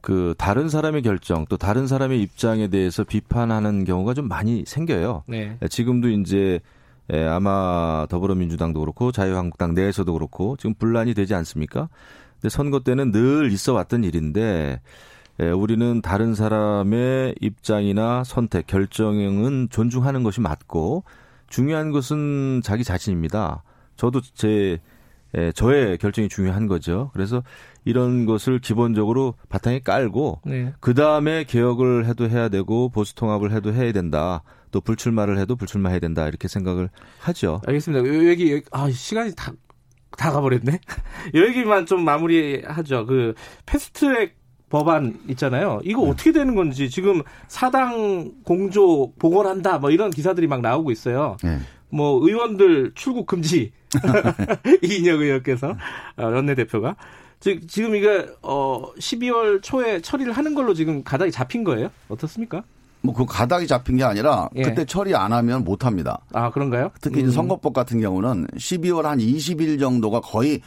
그 0.00 0.34
다른 0.38 0.68
사람의 0.68 1.02
결정 1.02 1.46
또 1.48 1.56
다른 1.56 1.86
사람의 1.86 2.20
입장에 2.20 2.66
대해서 2.66 3.04
비판하는 3.04 3.84
경우가 3.84 4.14
좀 4.14 4.26
많이 4.26 4.64
생겨요. 4.66 5.22
네. 5.28 5.56
지금도 5.70 6.08
이제 6.08 6.58
아마 7.10 8.06
더불어민주당도 8.10 8.80
그렇고 8.80 9.12
자유한국당 9.12 9.74
내에서도 9.74 10.12
그렇고 10.12 10.56
지금 10.56 10.74
분란이 10.74 11.14
되지 11.14 11.34
않습니까? 11.34 11.88
근데 12.34 12.48
선거 12.50 12.80
때는 12.80 13.12
늘 13.12 13.50
있어 13.52 13.72
왔던 13.72 14.04
일인데 14.04 14.80
우리는 15.56 16.02
다른 16.02 16.34
사람의 16.34 17.36
입장이나 17.40 18.24
선택, 18.24 18.66
결정은 18.66 19.68
존중하는 19.70 20.22
것이 20.22 20.40
맞고 20.40 21.04
중요한 21.48 21.92
것은 21.92 22.60
자기 22.62 22.84
자신입니다. 22.84 23.62
저도 23.96 24.20
제 24.34 24.78
저의 25.54 25.98
결정이 25.98 26.28
중요한 26.28 26.66
거죠. 26.66 27.10
그래서 27.12 27.42
이런 27.84 28.26
것을 28.26 28.58
기본적으로 28.58 29.34
바탕에 29.48 29.80
깔고 29.80 30.40
네. 30.44 30.72
그 30.80 30.94
다음에 30.94 31.44
개혁을 31.44 32.06
해도 32.06 32.28
해야 32.28 32.48
되고 32.48 32.88
보수 32.88 33.14
통합을 33.14 33.52
해도 33.52 33.72
해야 33.72 33.92
된다. 33.92 34.42
또 34.70 34.80
불출마를 34.80 35.38
해도 35.38 35.56
불출마해야 35.56 35.98
된다 36.00 36.26
이렇게 36.28 36.48
생각을 36.48 36.90
하죠. 37.20 37.60
알겠습니다. 37.66 38.28
여기 38.28 38.62
아 38.70 38.90
시간이 38.90 39.34
다 39.36 39.52
다 40.18 40.32
가버렸네. 40.32 40.80
여기만 41.34 41.86
좀 41.86 42.04
마무리하죠. 42.04 43.06
그 43.06 43.34
패스트트랙 43.66 44.36
법안 44.68 45.18
있잖아요. 45.28 45.80
이거 45.84 46.02
네. 46.04 46.10
어떻게 46.10 46.32
되는 46.32 46.54
건지 46.54 46.90
지금 46.90 47.22
사당 47.46 48.32
공조 48.44 49.12
복원한다 49.18 49.78
뭐 49.78 49.90
이런 49.90 50.10
기사들이 50.10 50.46
막 50.46 50.60
나오고 50.60 50.90
있어요. 50.90 51.36
네. 51.42 51.58
뭐 51.88 52.20
의원들 52.22 52.92
출국 52.94 53.26
금지 53.26 53.72
이인혁 54.82 55.22
의원께서 55.22 55.74
어, 56.16 56.24
원내대표가 56.26 56.96
지금 57.40 57.94
이게 57.94 58.26
어 58.42 58.92
12월 58.98 59.62
초에 59.62 60.00
처리를 60.00 60.32
하는 60.32 60.54
걸로 60.54 60.74
지금 60.74 61.02
가닥이 61.04 61.30
잡힌 61.30 61.64
거예요? 61.64 61.90
어떻습니까? 62.08 62.64
뭐 63.00 63.14
그 63.14 63.24
가닥이 63.26 63.66
잡힌 63.66 63.96
게 63.96 64.04
아니라 64.04 64.48
예. 64.56 64.62
그때 64.62 64.84
처리 64.84 65.14
안 65.14 65.32
하면 65.32 65.64
못 65.64 65.84
합니다. 65.84 66.20
아, 66.32 66.50
그런가요? 66.50 66.90
특히 67.00 67.22
음. 67.22 67.30
선거법 67.30 67.72
같은 67.72 68.00
경우는 68.00 68.46
12월 68.56 69.02
한 69.02 69.18
20일 69.18 69.78
정도가 69.80 70.20
거의 70.20 70.60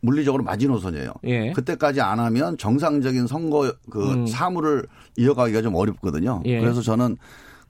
물리적으로 0.00 0.44
마지노선이에요. 0.44 1.12
예. 1.24 1.52
그때까지 1.52 2.00
안 2.00 2.20
하면 2.20 2.58
정상적인 2.58 3.26
선거 3.26 3.72
그 3.90 4.12
음. 4.12 4.26
사무를 4.26 4.86
이어가기가 5.16 5.62
좀 5.62 5.74
어렵거든요. 5.74 6.42
예. 6.44 6.60
그래서 6.60 6.80
저는 6.80 7.16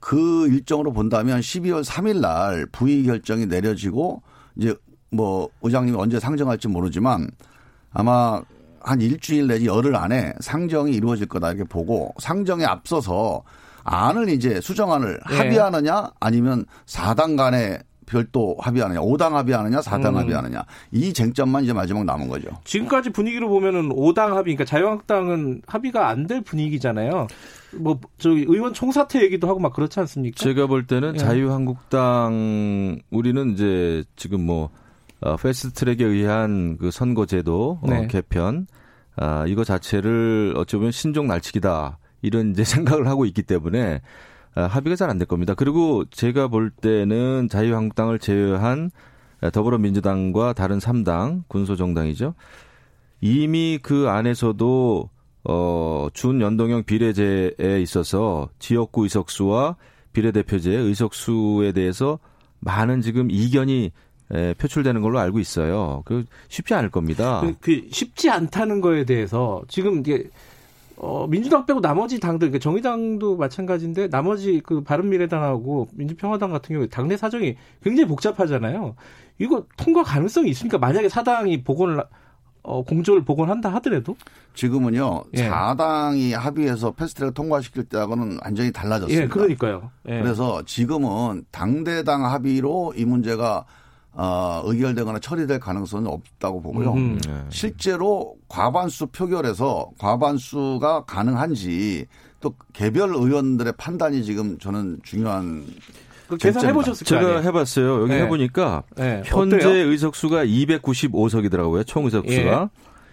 그 0.01 0.49
일정으로 0.49 0.93
본다면 0.93 1.41
12월 1.41 1.85
3일 1.85 2.21
날 2.21 2.67
부의 2.73 3.05
결정이 3.05 3.47
내려지고 3.47 4.23
이제 4.57 4.75
뭐 5.11 5.49
의장님이 5.63 5.97
언제 5.97 6.21
상정할지 6.21 6.69
모르지만 6.69 7.29
아마 7.93 8.43
한 8.81 9.01
일주일 9.01 9.47
내지 9.47 9.67
열흘 9.67 9.97
안에 9.97 10.35
상정이 10.41 10.93
이루어질 10.93 11.27
거다 11.27 11.49
이렇게 11.49 11.65
보고 11.65 12.15
상정에 12.19 12.65
앞서서 12.65 13.43
안을 13.87 14.29
이제 14.29 14.61
수정안을 14.61 15.21
네. 15.31 15.37
합의하느냐 15.37 16.11
아니면 16.21 16.67
4당 16.87 17.37
간에 17.37 17.79
별도 18.07 18.57
합의하느냐, 18.61 19.01
5당 19.01 19.33
합의하느냐, 19.33 19.81
4당 19.81 20.11
음. 20.11 20.17
합의하느냐. 20.19 20.65
이 20.93 21.13
쟁점만 21.13 21.65
이제 21.65 21.73
마지막 21.73 22.05
남은 22.05 22.29
거죠. 22.29 22.49
지금까지 22.63 23.11
분위기로 23.11 23.49
보면은 23.49 23.89
5당 23.89 24.29
합의, 24.29 24.55
그러니까 24.55 24.65
자유한국당은 24.65 25.63
합의가 25.67 26.09
안 26.09 26.29
될 26.29 26.41
분위기잖아요. 26.43 27.27
뭐, 27.73 27.99
저기 28.19 28.45
의원 28.49 28.73
총사퇴 28.73 29.23
얘기도 29.23 29.49
하고 29.49 29.59
막 29.59 29.73
그렇지 29.73 29.99
않습니까? 30.01 30.37
제가 30.37 30.69
볼 30.69 30.87
때는 30.87 31.15
예. 31.15 31.19
자유한국당, 31.19 33.01
우리는 33.11 33.53
이제 33.53 34.05
지금 34.15 34.47
뭐 34.47 34.71
어, 35.21 35.37
패스트 35.37 35.73
트랙에 35.73 36.05
의한 36.05 36.77
그 36.79 36.91
선거제도 36.91 37.81
어, 37.83 37.87
네. 37.89 38.05
어, 38.05 38.07
개편 38.07 38.67
아, 39.17 39.45
이거 39.47 39.65
자체를 39.65 40.55
어찌 40.57 40.77
보면 40.77 40.93
신종 40.93 41.27
날치기다 41.27 41.99
이런 42.23 42.51
이제 42.51 42.65
생각을 42.65 43.07
하고 43.09 43.25
있기 43.27 43.43
때문에 43.43 44.01
아, 44.55 44.63
합의가 44.63 44.97
잘 44.97 45.11
안 45.11 45.19
될 45.19 45.27
겁니다. 45.27 45.55
그리고 45.55 46.05
제가 46.11 46.49
볼 46.49 46.71
때는 46.71 47.49
자유한국당을 47.51 48.19
제외한 48.19 48.91
더불어민주당과 49.53 50.55
다른 50.55 50.79
3당 50.79 51.43
군소정당이죠. 51.49 52.35
이미 53.21 53.79
그 53.83 54.09
안에서도 54.09 55.11
어, 55.45 56.09
준연동형 56.13 56.85
비례제에 56.85 57.81
있어서 57.81 58.49
지역구 58.59 59.05
의석수와 59.05 59.77
비례대표제 60.13 60.73
의석수에 60.73 61.73
대해서 61.73 62.19
많은 62.61 63.01
지금 63.03 63.31
이견이 63.31 63.93
에, 64.33 64.55
표출되는 64.55 65.03
걸로 65.03 65.21
알고 65.21 65.39
있어요. 65.39 66.03
그 66.05 66.25
쉽지 66.49 66.75
않을 66.75 66.91
겁니다. 66.91 67.41
그, 67.43 67.55
그 67.61 67.87
쉽지 67.93 68.29
않다는 68.31 68.81
거에 68.81 69.05
대해서 69.05 69.63
지금 69.69 70.01
이게 70.01 70.25
어, 70.97 71.27
민주당 71.27 71.67
빼고 71.67 71.81
나머지 71.81 72.19
당들, 72.19 72.49
그러니까 72.49 72.63
정의당도 72.63 73.37
마찬가지인데 73.37 74.09
나머지 74.09 74.61
그 74.65 74.83
바른미래당하고 74.83 75.89
민주평화당 75.93 76.51
같은 76.51 76.75
경우에 76.75 76.89
당내 76.89 77.17
사정이 77.17 77.57
굉장히 77.83 78.09
복잡하잖아요. 78.09 78.95
이거 79.39 79.67
통과 79.77 80.03
가능성이 80.03 80.51
있습니까? 80.51 80.79
만약에 80.79 81.09
사당이 81.09 81.65
복원을 81.65 82.03
어, 82.63 82.83
공조를 82.83 83.25
복원한다 83.25 83.73
하더라도 83.75 84.17
지금은요 84.55 85.25
예. 85.37 85.49
4당이 85.49 86.33
합의해서 86.33 86.91
패스트트랙 86.93 87.33
통과시킬 87.33 87.85
때하고는 87.85 88.39
완전히 88.43 88.73
달라졌습니다. 88.73 89.23
예, 89.23 89.29
그러니까요. 89.29 89.91
예. 90.09 90.21
그래서 90.21 90.65
지금은 90.65 91.45
당대당 91.53 92.25
합의로 92.25 92.95
이 92.97 93.05
문제가 93.05 93.67
어, 94.19 94.63
의결되거나 94.65 95.19
처리될 95.19 95.61
가능성은 95.61 96.07
없다고 96.07 96.63
보고요. 96.63 96.95
음. 96.95 97.21
네. 97.27 97.45
실제로 97.51 98.35
과반수 98.49 99.09
표결에서 99.09 99.91
과반수가 99.99 101.05
가능한지 101.05 102.07
또 102.41 102.55
개별 102.73 103.11
의원들의 103.11 103.75
판단이 103.77 104.25
지금 104.25 104.59
저는 104.59 105.01
중요한 105.03 105.67
그 106.29 106.37
계산해 106.39 106.73
보셨을 106.73 107.07
거예요. 107.07 107.29
제가 107.29 107.41
해봤어요. 107.43 108.03
여기 108.03 108.13
네. 108.15 108.23
해보니까 108.23 108.83
네. 108.97 109.23
현재 109.25 109.57
어때요? 109.57 109.91
의석수가 109.91 110.47
295석이더라고요. 110.47 111.87
총 111.87 112.07
의석수가 112.07 112.35
예. 112.63 112.69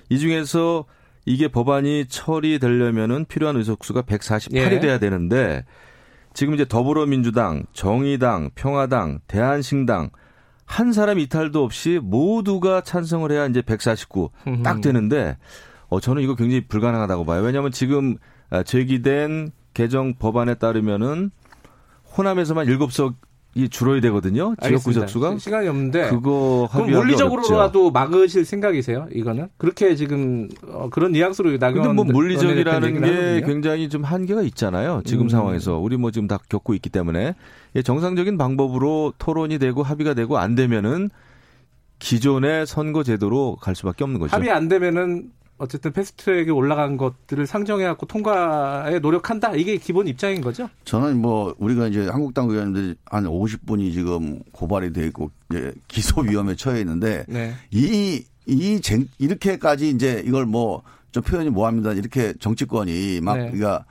이 0.10 0.20
중에서 0.20 0.86
이게 1.26 1.50
법안이 1.50 2.06
처리되려면은 2.08 3.26
필요한 3.26 3.58
의석수가 3.58 4.04
148이 4.04 4.56
예. 4.56 4.80
돼야 4.80 5.00
되는데 5.00 5.66
지금 6.34 6.54
이제 6.54 6.66
더불어민주당, 6.66 7.64
정의당, 7.74 8.52
평화당, 8.56 9.20
대한신당 9.28 10.10
한 10.66 10.94
사람 10.94 11.20
이탈도 11.20 11.64
없이 11.64 12.00
모두가 12.02 12.82
찬성을 12.82 13.32
해야 13.32 13.46
이제 13.48 13.62
149 13.62 14.32
딱 14.64 14.82
되는데 14.82 15.38
어 15.90 16.00
저는 16.00 16.22
이거 16.24 16.36
굉장히 16.36 16.68
불가능하다고 16.68 17.26
봐요. 17.26 17.42
왜냐하면 17.44 17.72
지금 17.72 18.18
아, 18.50 18.64
제기된 18.64 19.52
개정 19.74 20.14
법안에 20.16 20.56
따르면은 20.56 21.32
호남에서만 22.18 22.68
7석 22.68 23.16
이 23.56 23.70
줄어야 23.70 24.02
되거든요. 24.02 24.56
지역구 24.62 24.94
접수가 24.94 25.38
시간이 25.38 25.68
없는데 25.68 26.10
그거 26.10 26.68
그럼 26.72 26.90
물리적으로라도 26.90 27.92
막으실 27.92 28.46
생각이세요? 28.46 29.08
이거는 29.14 29.50
그렇게 29.58 29.96
지금 29.96 30.50
어, 30.68 30.90
그런 30.90 31.12
뉘앙스로 31.12 31.52
나경. 31.58 31.84
근데 31.84 31.94
뭐 31.94 32.04
물리적이라는 32.04 33.02
게 33.02 33.42
굉장히 33.46 33.90
좀 33.90 34.04
한계가 34.04 34.42
있잖아요. 34.42 35.02
지금 35.06 35.26
음. 35.26 35.30
상황에서 35.30 35.78
우리 35.78 35.98
뭐 35.98 36.10
지금 36.10 36.28
다 36.28 36.40
겪고 36.50 36.74
있기 36.74 36.90
때문에 36.90 37.36
정상적인 37.84 38.38
방법으로 38.40 39.14
토론이 39.20 39.60
되고 39.60 39.84
합의가 39.84 40.16
되고 40.16 40.40
안 40.40 40.56
되면은 40.56 41.10
기존의 42.00 42.66
선거 42.66 43.04
제도로 43.04 43.58
갈 43.62 43.76
수밖에 43.76 44.04
없는 44.04 44.20
거죠. 44.20 44.36
합의 44.36 44.50
안 44.52 44.68
되면은 44.68 45.30
어쨌든 45.64 45.92
패스트트랙에 45.94 46.52
올라간 46.52 46.98
것들을 46.98 47.48
상정해갖고 47.48 48.06
통과에 48.06 49.00
노력한다. 49.00 49.56
이게 49.56 49.78
기본 49.78 50.08
입장인 50.08 50.42
거죠? 50.42 50.70
저는 50.86 51.20
뭐 51.22 51.56
우리가 51.58 51.88
이제 51.88 52.08
한국당 52.08 52.50
의원들 52.50 52.96
한 53.06 53.24
50분이 53.26 53.92
지금 53.94 54.40
고발이 54.52 54.94
돼 54.94 55.08
있고 55.08 55.32
이제 55.50 55.74
기소 55.88 56.22
위험에 56.22 56.56
처해 56.56 56.82
있는데 56.82 57.26
네. 57.28 57.54
이 57.72 58.24
이 58.46 58.82
쟁 58.82 59.08
이렇게까지 59.20 59.90
이제 59.90 60.22
이걸 60.26 60.46
뭐 60.46 60.84
좀 61.14 61.22
표현이 61.24 61.52
뭐합니다. 61.52 61.94
이렇게 61.94 62.34
정치권이 62.40 63.22
막 63.22 63.38
네. 63.38 63.52
그러니까 63.52 63.86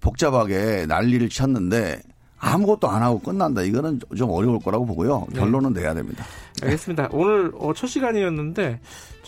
복잡하게 0.00 0.86
난리를 0.86 1.28
쳤는데 1.28 2.00
아무것도 2.38 2.88
안 2.88 3.02
하고 3.02 3.18
끝난다. 3.18 3.62
이거는 3.62 4.00
좀 4.16 4.30
어려울 4.30 4.60
거라고 4.60 4.86
보고요. 4.86 5.26
네. 5.30 5.40
결론은 5.40 5.74
네. 5.74 5.80
내야 5.82 5.94
됩니다. 5.94 6.24
알겠습니다. 6.62 7.08
오늘 7.12 7.50
어, 7.58 7.74
첫 7.74 7.88
시간이었는데 7.88 8.80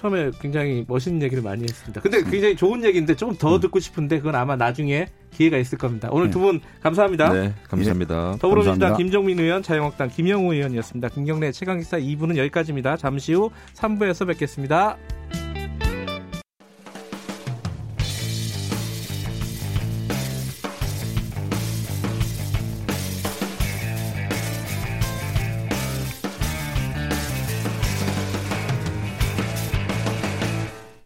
처음에 0.02 0.32
굉장히 0.40 0.84
멋있는 0.88 1.22
얘기를 1.22 1.42
많이 1.42 1.62
했습니다. 1.62 2.00
근데 2.00 2.24
굉장히 2.24 2.56
좋은 2.56 2.84
얘기인데 2.84 3.14
조금 3.14 3.36
더 3.36 3.54
음. 3.54 3.60
듣고 3.60 3.78
싶은데 3.78 4.18
그건 4.18 4.34
아마 4.34 4.56
나중에 4.56 5.06
기회가 5.30 5.56
있을 5.56 5.78
겁니다. 5.78 6.08
오늘 6.10 6.26
네. 6.26 6.32
두분 6.32 6.60
감사합니다. 6.82 7.32
네, 7.32 7.54
감사합니다. 7.68 8.32
예. 8.34 8.38
더불어민주당 8.38 8.90
감사합니다. 8.90 8.96
김정민 8.96 9.38
의원, 9.38 9.62
자유한국당 9.62 10.08
김영우 10.08 10.52
의원이었습니다. 10.52 11.08
김경래 11.10 11.52
최강기사 11.52 11.98
2부는 11.98 12.36
여기까지입니다. 12.36 12.96
잠시 12.96 13.32
후 13.32 13.50
3부에서 13.74 14.26
뵙겠습니다. 14.26 14.98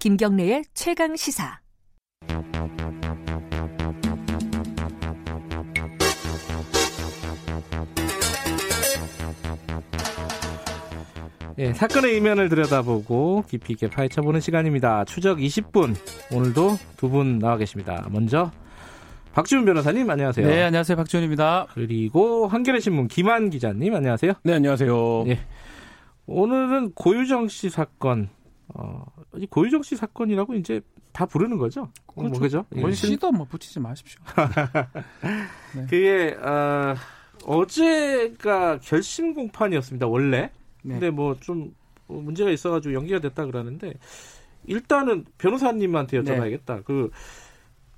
김경래의 0.07 0.63
최강 0.73 1.17
시사. 1.17 1.59
예, 11.59 11.73
사건의 11.73 12.17
이면을 12.19 12.49
들여다보고 12.51 13.45
깊이 13.49 13.73
있게 13.73 13.89
파헤쳐보는 13.89 14.41
시간입니다. 14.41 15.05
추적 15.07 15.39
20분. 15.39 15.95
오늘도 16.35 16.77
두 16.99 17.09
분 17.09 17.39
나와 17.39 17.57
계십니다. 17.57 18.07
먼저 18.11 18.51
박지훈 19.33 19.65
변호사님 19.65 20.09
안녕하세요. 20.11 20.47
네, 20.47 20.63
안녕하세요. 20.65 20.97
박지훈입니다. 20.97 21.67
그리고 21.73 22.47
한겨레 22.47 22.81
신문 22.81 23.09
김한 23.09 23.49
기자님 23.51 23.95
안녕하세요. 23.95 24.35
네, 24.43 24.53
안녕하세요. 24.55 25.25
예. 25.29 25.39
오늘은 26.27 26.93
고유정 26.95 27.49
씨 27.49 27.71
사건 27.71 28.29
어, 28.75 29.05
이 29.16 29.16
고유정 29.51 29.83
씨 29.83 29.97
사건이라고 29.97 30.55
이제 30.55 30.81
다 31.13 31.27
부르는 31.27 31.59
거죠. 31.59 31.91
그렇죠. 32.07 32.31
뭐, 32.31 32.41
그죠? 32.41 32.67
예. 32.77 32.93
시도 32.93 33.33
뭐 33.33 33.47
붙이지 33.47 33.81
마십시오. 33.81 34.21
네. 35.75 35.83
그게 35.89 36.37
어, 36.41 36.95
어제가 37.45 38.81
결심 38.81 39.35
공판이었습니다. 39.35 40.07
원래. 40.07 40.51
네. 40.83 40.95
근데 40.95 41.11
뭐 41.11 41.37
좀 41.41 41.75
문제가 42.09 42.51
있어가지고 42.51 42.95
연기가 42.95 43.19
됐다 43.19 43.47
그러는데 43.47 43.95
일단은 44.67 45.25
변호사님한테 45.39 46.21
여쭤봐야겠다. 46.21 46.77
네. 46.77 46.83
그 46.85 47.11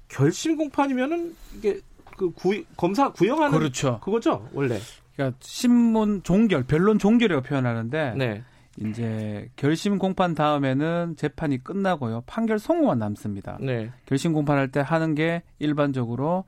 결심 0.09 0.57
공판이면은 0.57 1.35
이게 1.57 1.81
그 2.17 2.31
구, 2.31 2.63
검사 2.77 3.13
구형하는 3.13 3.59
그렇죠. 3.59 4.01
그거죠 4.01 4.49
원래. 4.53 4.79
그러니까 5.15 5.37
신문 5.41 6.23
종결, 6.23 6.65
변론 6.65 6.99
종결이라고 6.99 7.43
표현하는데 7.47 8.15
네. 8.17 8.45
이제 8.85 9.51
결심 9.57 9.99
공판 9.99 10.35
다음에는 10.35 11.17
재판이 11.17 11.65
끝나고요. 11.65 12.23
판결 12.27 12.59
선고만 12.59 12.99
남습니다. 12.99 13.59
네. 13.61 13.91
결심 14.07 14.33
공판할 14.33 14.69
때 14.69 14.81
하는 14.81 15.15
게 15.15 15.43
일반적으로 15.59 16.45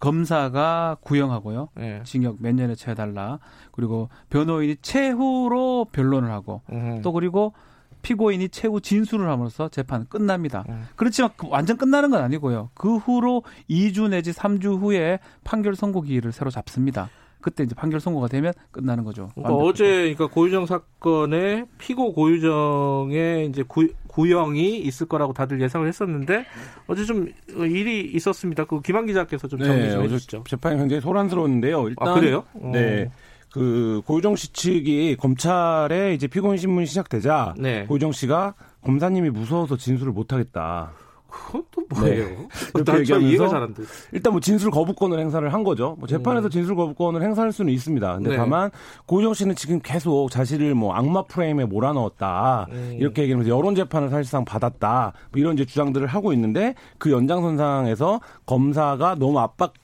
검사가 0.00 0.98
구형하고요. 1.00 1.68
네. 1.76 2.02
징역 2.04 2.36
몇 2.40 2.54
년에 2.54 2.74
채워달라. 2.74 3.38
그리고 3.72 4.08
변호인이 4.30 4.76
최후로 4.82 5.86
변론을 5.92 6.30
하고 6.30 6.62
음. 6.70 7.00
또 7.02 7.12
그리고 7.12 7.54
피고인이 8.02 8.50
최후 8.50 8.80
진술을 8.80 9.28
함으로써 9.30 9.68
재판은 9.70 10.06
끝납니다. 10.08 10.64
음. 10.68 10.84
그렇지만 10.94 11.30
그 11.36 11.48
완전 11.48 11.78
끝나는 11.78 12.10
건 12.10 12.22
아니고요. 12.22 12.70
그 12.74 12.96
후로 12.96 13.44
2주 13.70 14.10
내지 14.10 14.32
3주 14.32 14.78
후에 14.78 15.18
판결 15.42 15.74
선고 15.74 16.02
기일을 16.02 16.32
새로 16.32 16.50
잡습니다. 16.50 17.08
그때 17.44 17.62
이제 17.62 17.74
판결 17.74 18.00
선고가 18.00 18.28
되면 18.28 18.54
끝나는 18.70 19.04
거죠. 19.04 19.28
그러니까 19.34 19.54
어제 19.54 19.84
그러니까 19.84 20.28
고유정 20.28 20.64
사건에 20.64 21.66
피고 21.76 22.14
고유정의 22.14 23.48
이제 23.48 23.62
구, 23.68 23.86
구형이 24.06 24.78
있을 24.78 25.06
거라고 25.06 25.34
다들 25.34 25.60
예상을 25.60 25.86
했었는데 25.86 26.46
어제 26.86 27.04
좀 27.04 27.28
일이 27.58 28.00
있었습니다. 28.14 28.64
그 28.64 28.80
김한 28.80 29.04
기자께서 29.04 29.46
좀 29.46 29.58
정리 29.60 29.90
좀 29.90 29.98
네, 29.98 30.04
해주시죠. 30.04 30.44
재판이 30.48 30.78
굉장히 30.78 31.02
소란스러웠는데요. 31.02 31.86
일단 31.88 32.08
아, 32.08 32.14
그래요? 32.14 32.44
어. 32.54 32.70
네. 32.72 33.10
그 33.52 34.00
고유정 34.06 34.36
씨 34.36 34.50
측이 34.54 35.16
검찰에 35.20 36.14
이제 36.14 36.26
피고인 36.26 36.56
신문이 36.56 36.86
시작되자 36.86 37.56
네. 37.58 37.84
고유정 37.84 38.12
씨가 38.12 38.54
검사님이 38.80 39.28
무서워서 39.28 39.76
진술을 39.76 40.14
못 40.14 40.32
하겠다. 40.32 40.92
그건 41.34 41.64
또 41.72 41.82
뭐예요? 41.90 42.24
네. 42.24 42.48
이렇게 42.74 42.98
얘기하면서 43.18 43.68
일단 44.12 44.32
뭐 44.32 44.40
진술 44.40 44.70
거부권을 44.70 45.18
행사를 45.18 45.52
한 45.52 45.64
거죠. 45.64 45.96
뭐 45.98 46.06
재판에서 46.06 46.48
음. 46.48 46.50
진술 46.50 46.76
거부권을 46.76 47.22
행사할 47.22 47.52
수는 47.52 47.72
있습니다. 47.72 48.14
근데 48.14 48.30
네. 48.30 48.36
다만 48.36 48.70
고유정 49.06 49.34
씨는 49.34 49.56
지금 49.56 49.80
계속 49.80 50.30
자신을 50.30 50.74
뭐 50.74 50.94
악마 50.94 51.24
프레임에 51.24 51.64
몰아넣었다 51.64 52.66
음. 52.70 52.96
이렇게 52.98 53.22
얘기하면서 53.22 53.50
여론 53.50 53.74
재판을 53.74 54.10
사실상 54.10 54.44
받았다 54.44 55.12
뭐 55.32 55.40
이런 55.40 55.54
이제 55.54 55.64
주장들을 55.64 56.06
하고 56.06 56.32
있는데 56.32 56.74
그 56.98 57.10
연장선상에서 57.10 58.20
검사가 58.46 59.16
너무 59.16 59.40
압박 59.40 59.74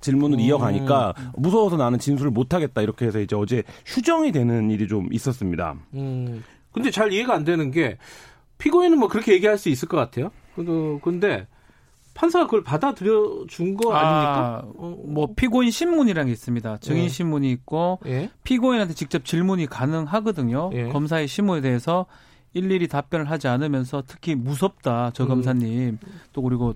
질문을 0.00 0.38
음. 0.38 0.40
이어가니까 0.40 1.14
무서워서 1.36 1.76
나는 1.76 2.00
진술을 2.00 2.32
못하겠다 2.32 2.82
이렇게 2.82 3.06
해서 3.06 3.20
이제 3.20 3.36
어제 3.36 3.62
휴정이 3.86 4.32
되는 4.32 4.68
일이 4.70 4.88
좀 4.88 5.08
있었습니다. 5.12 5.76
음. 5.94 6.42
근데 6.72 6.90
잘 6.90 7.12
이해가 7.12 7.34
안 7.34 7.44
되는 7.44 7.70
게 7.70 7.98
피고인은 8.58 8.98
뭐 8.98 9.08
그렇게 9.08 9.32
얘기할 9.34 9.58
수 9.58 9.68
있을 9.68 9.86
것 9.88 9.96
같아요. 9.96 10.30
근데 11.02 11.46
판사가 12.14 12.44
그걸 12.44 12.62
받아들여 12.62 13.46
준 13.48 13.74
거 13.74 13.94
아, 13.94 13.98
아닙니까? 14.00 14.62
어, 14.76 14.96
뭐 15.06 15.28
피고인 15.34 15.70
신문이라는 15.70 16.26
게 16.26 16.32
있습니다. 16.32 16.78
증인 16.78 17.04
예. 17.04 17.08
신문이 17.08 17.50
있고 17.52 18.00
예. 18.06 18.30
피고인한테 18.44 18.94
직접 18.94 19.24
질문이 19.24 19.66
가능하거든요. 19.66 20.70
예. 20.74 20.88
검사의 20.88 21.26
신문에 21.26 21.62
대해서 21.62 22.06
일일이 22.52 22.86
답변을 22.86 23.30
하지 23.30 23.48
않으면서 23.48 24.02
특히 24.06 24.34
무섭다 24.34 25.12
저 25.14 25.24
음. 25.24 25.28
검사님 25.28 25.98
음. 26.02 26.20
또 26.34 26.42
그리고 26.42 26.74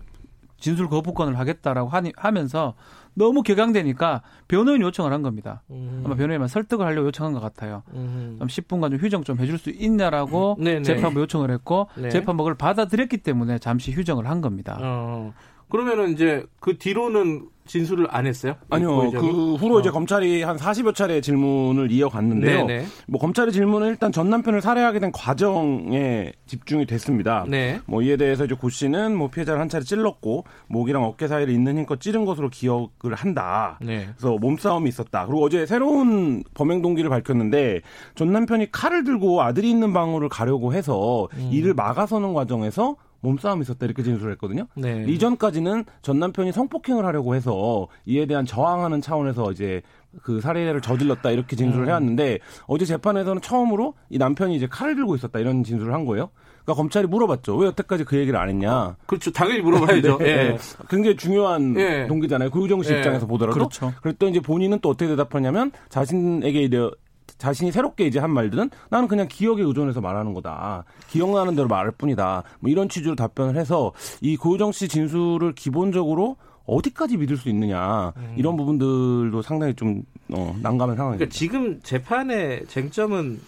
진술 0.58 0.88
거부권을 0.88 1.38
하겠다라고 1.38 1.90
하니, 1.90 2.12
하면서 2.16 2.72
너무 3.16 3.42
격양되니까 3.42 4.22
변호인 4.46 4.82
요청을 4.82 5.12
한 5.12 5.22
겁니다. 5.22 5.62
음. 5.70 6.02
아마 6.04 6.14
변호인만 6.14 6.48
설득을 6.48 6.84
하려고 6.84 7.08
요청한 7.08 7.32
것 7.32 7.40
같아요. 7.40 7.82
음. 7.94 8.38
10분간 8.40 8.90
좀 8.90 9.00
휴정 9.00 9.24
좀 9.24 9.38
해줄 9.38 9.58
수 9.58 9.70
있냐라고 9.70 10.56
음. 10.60 10.82
재판부 10.82 11.20
요청을 11.20 11.50
했고 11.50 11.88
네. 11.96 12.10
재판부를 12.10 12.56
받아들였기 12.56 13.18
때문에 13.18 13.58
잠시 13.58 13.90
휴정을 13.92 14.28
한 14.28 14.42
겁니다. 14.42 14.78
어. 14.80 15.32
그러면은 15.70 16.12
이제 16.12 16.44
그 16.60 16.76
뒤로는 16.76 17.48
진술을 17.66 18.06
안 18.10 18.26
했어요? 18.26 18.54
아니요. 18.70 19.10
그 19.10 19.54
후로 19.54 19.76
어. 19.76 19.80
이제 19.80 19.90
검찰이 19.90 20.42
한 20.42 20.56
40여 20.56 20.94
차례 20.94 21.20
질문을 21.20 21.90
이어갔는데요. 21.90 22.66
네네. 22.66 22.86
뭐 23.06 23.20
검찰의 23.20 23.52
질문은 23.52 23.88
일단 23.88 24.12
전 24.12 24.30
남편을 24.30 24.62
살해하게 24.62 25.00
된 25.00 25.12
과정에 25.12 26.32
집중이 26.46 26.86
됐습니다. 26.86 27.44
네. 27.48 27.80
뭐 27.86 28.02
이에 28.02 28.16
대해서 28.16 28.44
이제 28.44 28.54
고 28.54 28.68
씨는 28.68 29.16
뭐 29.16 29.28
피해자를 29.28 29.60
한 29.60 29.68
차례 29.68 29.84
찔렀고 29.84 30.44
목이랑 30.68 31.04
어깨 31.04 31.28
사이를 31.28 31.52
있는 31.52 31.78
힘껏 31.78 32.00
찌른 32.00 32.24
것으로 32.24 32.48
기억을 32.48 33.14
한다. 33.14 33.78
네. 33.80 34.08
그래서 34.16 34.36
몸싸움이 34.38 34.88
있었다. 34.88 35.26
그리고 35.26 35.44
어제 35.44 35.66
새로운 35.66 36.42
범행 36.54 36.82
동기를 36.82 37.10
밝혔는데 37.10 37.80
전 38.14 38.32
남편이 38.32 38.70
칼을 38.70 39.04
들고 39.04 39.42
아들이 39.42 39.70
있는 39.70 39.92
방으로 39.92 40.28
가려고 40.28 40.72
해서 40.72 41.28
음. 41.34 41.50
이를 41.52 41.74
막아서는 41.74 42.32
과정에서 42.34 42.96
몸싸움이 43.20 43.62
있었다 43.62 43.86
이렇게 43.86 44.02
진술을 44.02 44.32
했거든요. 44.32 44.66
네. 44.74 45.04
이전까지는 45.08 45.84
전 46.02 46.18
남편이 46.18 46.52
성폭행을 46.52 47.04
하려고 47.04 47.34
해서 47.34 47.88
이에 48.04 48.26
대한 48.26 48.46
저항하는 48.46 49.00
차원에서 49.00 49.52
이제 49.52 49.82
그 50.22 50.40
살해를 50.40 50.80
저질렀다 50.80 51.30
이렇게 51.30 51.56
진술을 51.56 51.84
음. 51.84 51.88
해왔는데 51.88 52.38
어제 52.66 52.84
재판에서는 52.84 53.42
처음으로 53.42 53.94
이 54.08 54.18
남편이 54.18 54.56
이제 54.56 54.66
칼을 54.66 54.96
들고 54.96 55.16
있었다 55.16 55.38
이런 55.38 55.64
진술을 55.64 55.92
한 55.92 56.04
거예요. 56.04 56.30
그러니까 56.66 56.74
검찰이 56.82 57.06
물어봤죠. 57.06 57.56
왜 57.56 57.68
여태까지 57.68 58.04
그 58.04 58.16
얘기를 58.16 58.38
안 58.38 58.48
했냐? 58.48 58.96
그렇죠. 59.06 59.30
당연히 59.30 59.60
물어봐야죠. 59.60 60.18
네. 60.18 60.26
예. 60.26 60.58
굉장히 60.90 61.16
중요한 61.16 61.76
예. 61.78 62.06
동기잖아요. 62.08 62.50
고유정 62.50 62.82
씨 62.82 62.92
예. 62.92 62.98
입장에서 62.98 63.26
보더라도. 63.26 63.54
그렇죠. 63.56 63.92
그랬더니 64.02 64.32
이제 64.32 64.40
본인은 64.40 64.80
또 64.80 64.88
어떻게 64.88 65.08
대답하냐면 65.08 65.70
자신에게 65.90 66.62
이래 66.62 66.90
자신이 67.38 67.72
새롭게 67.72 68.06
이제 68.06 68.18
한 68.18 68.30
말들은 68.30 68.70
나는 68.90 69.08
그냥 69.08 69.28
기억에 69.28 69.62
의존해서 69.62 70.00
말하는 70.00 70.34
거다. 70.34 70.84
기억나는 71.08 71.54
대로 71.54 71.68
말할 71.68 71.92
뿐이다. 71.92 72.42
뭐 72.60 72.70
이런 72.70 72.88
취지로 72.88 73.14
답변을 73.14 73.56
해서 73.56 73.92
이 74.20 74.36
고유정 74.36 74.72
씨 74.72 74.88
진술을 74.88 75.54
기본적으로 75.54 76.36
어디까지 76.66 77.16
믿을 77.16 77.36
수 77.36 77.48
있느냐 77.48 78.12
음. 78.16 78.34
이런 78.36 78.56
부분들도 78.56 79.40
상당히 79.42 79.74
좀 79.74 80.02
어, 80.32 80.56
난감한 80.62 80.96
상황입니다. 80.96 81.18
그러니까 81.18 81.32
지금 81.32 81.80
재판의 81.82 82.66
쟁점은 82.66 83.40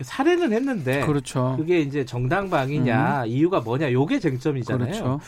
살해는 0.00 0.52
했는데 0.52 1.06
그렇죠. 1.06 1.54
그게 1.56 1.80
이제 1.80 2.04
정당방위냐 2.04 3.22
음. 3.22 3.26
이유가 3.28 3.60
뭐냐 3.60 3.92
요게 3.92 4.20
쟁점이잖아요. 4.20 4.90
그렇죠. 4.90 5.20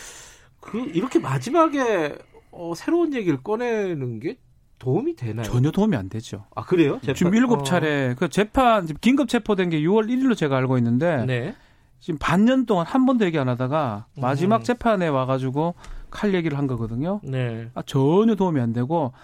그 0.61 0.79
이렇게 0.95 1.19
마지막에 1.19 2.17
어, 2.51 2.73
새로운 2.77 3.15
얘기를 3.15 3.43
꺼내는 3.43 4.21
게 4.21 4.37
도움이 4.85 5.17
되나요? 5.17 5.45
전혀 5.45 5.71
도움이 5.71 5.97
안 5.97 6.11
되죠. 6.11 6.45
아 6.55 6.63
그래요? 6.63 6.99
재판? 7.01 7.15
지금 7.15 7.35
일곱 7.35 7.61
어. 7.61 7.63
차례 7.63 8.15
그 8.19 8.29
재판 8.29 8.87
긴급 9.01 9.29
체포된 9.29 9.71
게 9.71 9.81
6월 9.81 10.09
1일로 10.09 10.37
제가 10.37 10.59
알고 10.59 10.77
있는데 10.77 11.25
네. 11.25 11.55
지금 12.01 12.19
반년 12.19 12.67
동안 12.67 12.85
한 12.87 13.07
번도 13.07 13.25
얘기 13.25 13.39
안 13.39 13.49
하다가 13.49 14.07
마지막 14.19 14.59
음. 14.59 14.63
재판에 14.63 15.09
와가지고 15.09 15.75
칼 16.11 16.35
얘기를 16.35 16.59
한 16.59 16.67
거거든요. 16.67 17.21
네. 17.23 17.71
아, 17.75 17.81
전혀 17.87 18.35
도움이 18.35 18.61
안 18.61 18.75
되고 18.75 19.15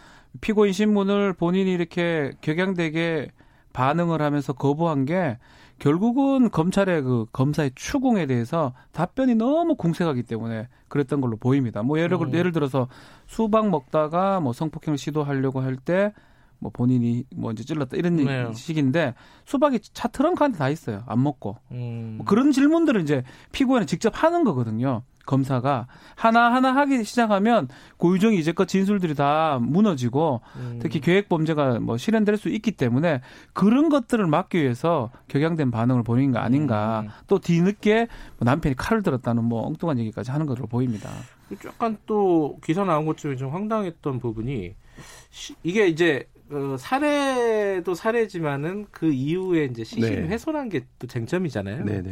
피고인 0.41 0.73
신문을 0.73 1.35
본인이 1.35 1.71
이렇게 1.71 2.33
격양되게 2.41 3.29
반응을 3.75 4.23
하면서 4.23 4.55
거부한 4.55 5.05
게 5.05 5.37
결국은 5.81 6.51
검찰의 6.51 7.03
그 7.03 7.27
검사의 7.33 7.73
추궁에 7.75 8.27
대해서 8.27 8.75
답변이 8.93 9.35
너무 9.35 9.75
궁색하기 9.75 10.23
때문에 10.25 10.69
그랬던 10.89 11.21
걸로 11.21 11.37
보입니다. 11.37 11.83
뭐 11.83 11.99
예를 11.99 12.19
음. 12.21 12.35
예를 12.35 12.53
들어서 12.53 12.87
수박 13.27 13.71
먹다가 13.71 14.41
뭐 14.41 14.53
성폭행을 14.53 14.99
시도하려고 14.99 15.61
할 15.61 15.77
때 15.77 16.13
뭐 16.61 16.71
본인이 16.71 17.25
뭐 17.35 17.51
이제 17.51 17.65
찔렀다 17.65 17.97
이런 17.97 18.17
네. 18.17 18.53
식인데 18.55 19.15
수박이 19.47 19.81
차 19.81 20.09
트렁크 20.09 20.45
안에 20.45 20.57
다 20.57 20.69
있어요. 20.69 21.03
안 21.07 21.23
먹고 21.23 21.57
음. 21.73 22.15
뭐 22.19 22.27
그런 22.27 22.53
질문들을 22.53 23.01
이제 23.01 23.25
피고인은 23.53 23.87
직접 23.87 24.13
하는 24.23 24.45
거거든요. 24.45 25.03
검사가 25.27 25.87
하나 26.17 26.53
하나 26.53 26.75
하기 26.75 27.05
시작하면 27.05 27.69
고유정이 27.99 28.39
이제껏 28.39 28.67
진술들이 28.67 29.15
다 29.15 29.59
무너지고 29.61 30.41
음. 30.57 30.79
특히 30.83 31.01
계획 31.01 31.29
범죄가 31.29 31.79
뭐 31.79 31.97
실현될 31.97 32.37
수 32.37 32.49
있기 32.49 32.73
때문에 32.73 33.21
그런 33.53 33.89
것들을 33.91 34.27
막기 34.27 34.61
위해서 34.61 35.11
격양된 35.29 35.71
반응을 35.71 36.03
보이는 36.03 36.33
거 36.33 36.41
아닌가. 36.41 37.03
음. 37.05 37.09
또 37.29 37.39
뒤늦게 37.39 38.09
뭐 38.39 38.45
남편이 38.45 38.75
칼을 38.77 39.03
들었다는 39.03 39.45
뭐 39.45 39.67
엉뚱한 39.67 39.99
얘기까지 40.01 40.31
하는 40.31 40.47
것으로 40.47 40.67
보입니다. 40.67 41.11
약간 41.65 41.97
또 42.07 42.59
기사 42.65 42.85
나온 42.85 43.07
것 43.07 43.17
중에 43.17 43.37
좀 43.37 43.51
황당했던 43.53 44.21
부분이 44.21 44.75
이게 45.63 45.87
이제 45.87 46.29
그 46.51 46.77
사례도 46.79 47.95
사례지만은 47.95 48.87
그 48.91 49.13
이후에 49.13 49.67
이제 49.67 49.85
시신 49.85 50.03
네. 50.03 50.29
훼손한 50.29 50.69
게 50.69 50.81
또 50.99 51.07
쟁점이잖아요. 51.07 51.85
네네. 51.85 52.03
네. 52.03 52.11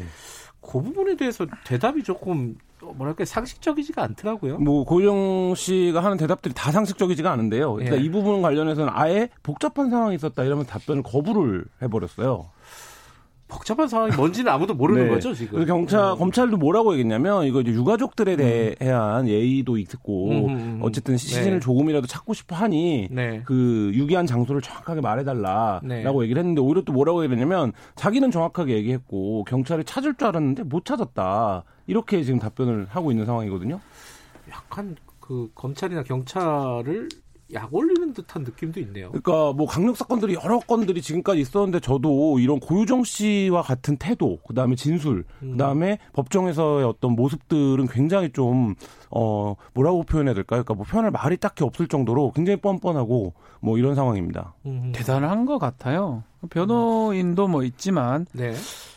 그 0.61 0.81
부분에 0.81 1.17
대해서 1.17 1.47
대답이 1.65 2.03
조금 2.03 2.57
뭐랄까 2.81 3.25
상식적이지가 3.25 4.03
않더라고요. 4.03 4.59
뭐 4.59 4.85
고영 4.85 5.55
씨가 5.57 6.03
하는 6.03 6.17
대답들이 6.17 6.55
다 6.55 6.71
상식적이지가 6.71 7.31
않은데요. 7.31 7.75
그러니까 7.75 7.97
예. 7.99 8.01
이 8.01 8.09
부분 8.11 8.41
관련해서는 8.43 8.93
아예 8.95 9.29
복잡한 9.43 9.91
상황이 9.91 10.15
있었다 10.15 10.45
이러면 10.45 10.67
답변을 10.67 11.03
거부를 11.03 11.65
해버렸어요. 11.83 12.51
복잡한 13.49 13.89
상황이 13.89 14.15
뭔지는 14.15 14.53
아무도 14.53 14.75
모르는 14.75 15.05
네. 15.05 15.09
거죠 15.09 15.33
지금. 15.35 15.65
경찰 15.65 16.13
음. 16.13 16.19
검찰도 16.19 16.59
뭐라고 16.59 16.93
얘기했냐면 16.93 17.45
이거 17.47 17.63
이제 17.63 17.73
유가족들에 17.73 18.35
음. 18.35 18.75
대한 18.79 19.25
음. 19.25 19.29
예의도 19.29 19.79
있고 19.79 20.31
음, 20.31 20.49
음, 20.49 20.49
음, 20.49 20.79
어쨌든 20.83 21.17
시신을 21.17 21.53
네. 21.55 21.61
조금이라도 21.61 22.07
찾고 22.07 22.35
싶어 22.35 22.55
하니 22.55 23.09
네. 23.11 23.43
그 23.45 23.91
유기한 23.95 24.27
장소를 24.27 24.61
정확하게 24.61 25.01
말해달라라고 25.01 25.87
네. 25.87 26.05
얘기를 26.23 26.41
했는데 26.41 26.61
오히려 26.61 26.83
또 26.83 26.93
뭐라고 26.93 27.25
얘기했냐면 27.25 27.73
자기는 27.97 28.31
정확하게 28.31 28.75
얘기했고 28.75 29.45
경찰이 29.45 29.85
찾을 29.85 30.15
줄 30.15 30.29
알았는데 30.29 30.65
못 30.65 30.85
찾았다 30.85 31.65
이렇게 31.87 32.23
지금 32.23 32.39
답변을 32.39 32.87
하고 32.91 33.11
있는 33.11 33.25
상황이거든요. 33.25 33.81
약간 34.51 34.95
그 35.21 35.51
검찰이나 35.55 36.03
경찰을 36.03 37.09
약 37.55 37.73
올리는 37.75 38.13
듯한 38.13 38.43
느낌도 38.43 38.81
있네요. 38.81 39.09
그러니까 39.09 39.53
뭐 39.53 39.67
강력 39.67 39.97
사건들이 39.97 40.35
여러 40.35 40.59
건들이 40.59 41.01
지금까지 41.01 41.41
있었는데 41.41 41.81
저도 41.81 42.39
이런 42.39 42.61
고유정 42.61 43.05
씨와 43.05 43.63
같은 43.63 43.97
태도, 43.97 44.39
그다음에 44.47 44.77
진술, 44.77 45.25
음. 45.43 45.53
그다음에 45.53 45.99
법정에서의 46.13 46.85
어떤 46.85 47.13
모습들은 47.13 47.87
굉장히 47.89 48.31
좀 48.33 48.75
어, 49.11 49.55
뭐라고 49.73 50.03
표현해야 50.03 50.35
될까요? 50.35 50.63
그러니까 50.63 50.75
뭐 50.75 50.85
표현할 50.85 51.11
말이 51.11 51.39
딱히 51.39 51.65
없을 51.65 51.89
정도로 51.89 52.33
굉장히 52.33 52.61
뻔뻔하고 52.61 53.33
뭐 53.61 53.79
이런 53.79 53.95
상황입니다. 53.95 54.55
음. 54.67 54.93
대단한 54.95 55.47
것 55.47 55.59
같아요. 55.59 56.25
변호인도 56.51 57.49
뭐 57.49 57.65
있지만 57.65 58.27
네. 58.33 58.55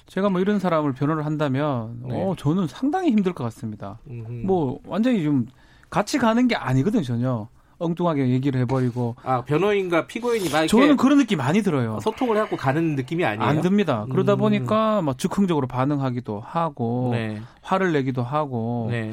제가 0.08 0.30
뭐 0.30 0.42
이런 0.42 0.60
사람을 0.60 0.94
변호를 0.94 1.26
한다면 1.26 2.02
네. 2.06 2.22
어, 2.22 2.36
저는 2.38 2.68
상당히 2.68 3.12
힘들 3.12 3.32
것 3.32 3.46
같습니다. 3.46 4.00
음흠. 4.10 4.46
뭐 4.46 4.80
완전히 4.86 5.24
좀 5.24 5.48
같이 5.90 6.18
가는 6.18 6.48
게 6.50 6.56
아니거든요, 6.56 7.04
전혀. 7.04 7.48
엉뚱하게 7.82 8.30
얘기를 8.30 8.60
해버리고. 8.62 9.16
아 9.24 9.42
변호인과 9.44 10.08
피고인이 10.08 10.50
막 10.50 10.68
저는 10.68 10.98
그런 10.98 11.18
느낌 11.18 11.38
많이 11.40 11.62
들어요. 11.62 12.00
소통을 12.02 12.38
하고 12.38 12.56
가는 12.58 12.96
느낌이 12.96 13.26
아니에요. 13.26 13.48
안 13.48 13.62
듭니다. 13.62 14.06
그러다 14.12 14.34
음. 14.34 14.40
보니까 14.40 15.02
막 15.02 15.18
즉흥적으로 15.18 15.68
반응하기도 15.68 16.40
하고 16.40 17.10
네. 17.14 17.42
화를 17.62 17.92
내기도 17.94 18.24
하고. 18.24 18.88
네. 18.92 19.12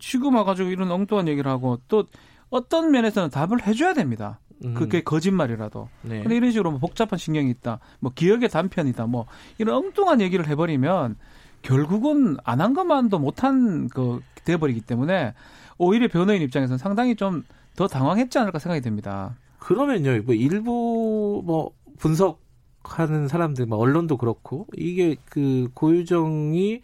지금 0.00 0.34
와가지고 0.36 0.70
이런 0.70 0.90
엉뚱한 0.90 1.28
얘기를 1.28 1.50
하고 1.50 1.78
또 1.88 2.04
어떤 2.50 2.90
면에서는 2.90 3.30
답을 3.30 3.66
해줘야 3.66 3.92
됩니다. 3.94 4.38
음. 4.64 4.74
그게 4.74 5.02
거짓말이라도. 5.02 5.88
네. 6.02 6.20
근데 6.22 6.36
이런 6.36 6.50
식으로 6.50 6.70
뭐 6.70 6.80
복잡한 6.80 7.18
신경이 7.18 7.50
있다. 7.50 7.78
뭐 8.00 8.10
기억의 8.14 8.48
단편이다. 8.48 9.06
뭐 9.06 9.26
이런 9.58 9.76
엉뚱한 9.76 10.20
얘기를 10.20 10.46
해버리면 10.48 11.16
결국은 11.62 12.36
안 12.44 12.60
한 12.60 12.74
것만도 12.74 13.18
못한 13.18 13.88
그 13.88 14.20
돼버리기 14.44 14.80
때문에 14.82 15.34
오히려 15.78 16.08
변호인 16.08 16.40
입장에서는 16.42 16.78
상당히 16.78 17.16
좀 17.16 17.42
더 17.76 17.86
당황했지 17.86 18.38
않을까 18.38 18.58
생각이 18.58 18.80
됩니다. 18.80 19.36
그러면요, 19.58 20.22
뭐 20.22 20.34
일부 20.34 21.42
뭐 21.44 21.72
분석하는 21.98 23.28
사람들, 23.28 23.66
뭐 23.66 23.78
언론도 23.78 24.16
그렇고 24.16 24.66
이게 24.76 25.16
그 25.26 25.68
고유정이 25.74 26.80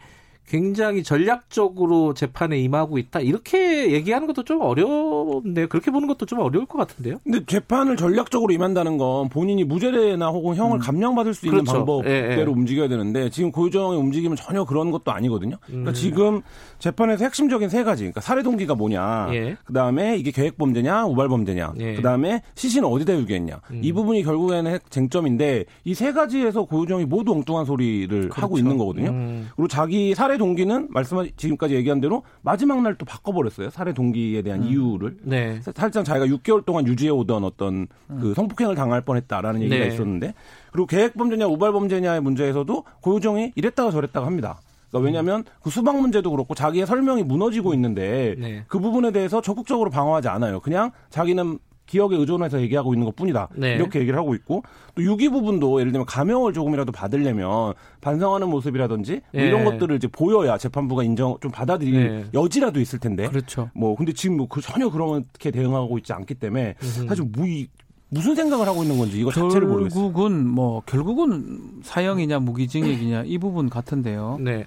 굉장히 0.47 1.03
전략적으로 1.03 2.13
재판에 2.13 2.59
임하고 2.59 2.97
있다 2.97 3.21
이렇게 3.21 3.91
얘기하는 3.91 4.27
것도 4.27 4.43
좀 4.43 4.61
어려운데요. 4.61 5.67
그렇게 5.67 5.89
보는 5.89 6.07
것도 6.07 6.25
좀 6.25 6.39
어려울 6.39 6.65
것 6.65 6.77
같은데요. 6.77 7.17
근데 7.23 7.43
재판을 7.45 7.97
전략적으로 7.97 8.53
임한다는 8.53 8.97
건 8.97 9.29
본인이 9.29 9.63
무죄나 9.63 10.27
혹은 10.29 10.55
형을 10.55 10.77
음. 10.77 10.79
감형받을 10.79 11.33
수 11.33 11.47
있는 11.47 11.63
그렇죠. 11.63 11.77
방법대로 11.79 12.11
예, 12.11 12.37
예. 12.39 12.43
움직여야 12.43 12.87
되는데 12.87 13.29
지금 13.29 13.51
고유정의 13.51 13.97
움직임은 13.97 14.35
전혀 14.37 14.63
그런 14.65 14.91
것도 14.91 15.11
아니거든요. 15.11 15.57
그러니까 15.65 15.91
음. 15.91 15.93
지금 15.93 16.41
재판에서 16.79 17.23
핵심적인 17.25 17.69
세 17.69 17.83
가지. 17.83 18.03
그러니까 18.03 18.21
살해 18.21 18.43
동기가 18.43 18.75
뭐냐. 18.75 19.29
예. 19.31 19.57
그 19.65 19.73
다음에 19.73 20.17
이게 20.17 20.31
계획 20.31 20.57
범죄냐, 20.57 21.05
우발 21.05 21.27
범죄냐. 21.29 21.73
예. 21.79 21.95
그다음에 21.95 22.41
시신을 22.55 22.87
어디다 22.91 23.15
유기했냐. 23.15 23.61
음. 23.71 23.81
이 23.83 23.91
부분이 23.93 24.23
결국에는 24.23 24.77
쟁점인데 24.89 25.65
이 25.85 25.93
세 25.93 26.11
가지에서 26.11 26.63
고유정이 26.65 27.05
모두 27.05 27.31
엉뚱한 27.31 27.65
소리를 27.65 28.07
그렇죠. 28.27 28.41
하고 28.41 28.57
있는 28.57 28.77
거거든요. 28.77 29.11
음. 29.11 29.47
그리고 29.55 29.67
자기 29.69 30.13
살해 30.13 30.32
살해 30.33 30.37
동기는 30.37 30.87
말씀 30.89 31.17
지금까지 31.37 31.75
얘기한 31.75 32.01
대로 32.01 32.23
마지막 32.41 32.81
날 32.81 32.93
또 32.95 33.05
바꿔버렸어요. 33.05 33.71
살해 33.71 33.91
동기에 33.93 34.43
대한 34.43 34.61
음. 34.61 34.67
이유를. 34.67 35.17
네. 35.23 35.59
살짝 35.61 36.05
자기가 36.05 36.27
6개월 36.27 36.63
동안 36.63 36.85
유지해 36.85 37.09
오던 37.09 37.43
어떤 37.43 37.87
음. 38.09 38.19
그 38.21 38.33
성폭행을 38.35 38.75
당할 38.75 39.01
뻔했다라는 39.01 39.61
얘기가 39.63 39.83
네. 39.83 39.87
있었는데 39.87 40.33
그리고 40.71 40.85
계획 40.85 41.15
범죄냐 41.15 41.47
우발 41.47 41.71
범죄냐의 41.71 42.21
문제에서도 42.21 42.83
고유정이 43.01 43.53
이랬다가 43.55 43.89
저랬다가 43.89 44.27
합니다. 44.27 44.59
그러니까 44.89 45.05
왜냐하면 45.07 45.43
그 45.63 45.71
수박 45.71 45.99
문제도 45.99 46.29
그렇고 46.29 46.53
자기의 46.53 46.85
설명이 46.85 47.23
무너지고 47.23 47.73
있는데 47.73 48.35
네. 48.37 48.63
그 48.67 48.79
부분에 48.79 49.11
대해서 49.11 49.41
적극적으로 49.41 49.89
방어하지 49.89 50.27
않아요. 50.27 50.59
그냥 50.59 50.91
자기는 51.09 51.57
기억에 51.93 52.17
의존해서 52.17 52.59
얘기하고 52.59 52.95
있는 52.95 53.05
것 53.05 53.15
뿐이다. 53.15 53.49
네. 53.55 53.75
이렇게 53.75 53.99
얘기를 53.99 54.17
하고 54.17 54.33
있고 54.33 54.63
또 54.95 55.03
유기 55.03 55.29
부분도 55.29 55.79
예를 55.79 55.91
들면 55.91 56.07
감형을 56.07 56.51
조금이라도 56.51 56.91
받으려면 56.91 57.75
반성하는 58.01 58.49
모습이라든지 58.49 59.11
뭐 59.11 59.21
네. 59.31 59.47
이런 59.47 59.63
것들을 59.63 59.95
이제 59.95 60.07
보여야 60.07 60.57
재판부가 60.57 61.03
인정 61.03 61.37
좀 61.39 61.51
받아들일 61.51 61.93
네. 61.93 62.25
여지라도 62.33 62.79
있을 62.79 62.97
텐데. 62.97 63.27
그렇죠. 63.27 63.69
뭐 63.75 63.95
근데 63.95 64.11
지금 64.11 64.37
뭐그 64.37 64.61
전혀 64.61 64.89
그렇게 64.89 65.51
대응하고 65.51 65.99
있지 65.99 66.13
않기 66.13 66.33
때문에 66.33 66.73
음. 66.81 67.07
사실 67.07 67.25
뭐이 67.25 67.67
무슨 68.09 68.33
생각을 68.33 68.67
하고 68.67 68.81
있는 68.81 68.97
건지 68.97 69.19
이거 69.19 69.31
자체를 69.31 69.67
모르겠어요. 69.67 70.01
결국은 70.01 70.47
뭐 70.47 70.81
결국은 70.87 71.81
사형이냐 71.83 72.39
무기징역이냐 72.39 73.23
이 73.27 73.37
부분 73.37 73.69
같은데요. 73.69 74.39
네. 74.39 74.65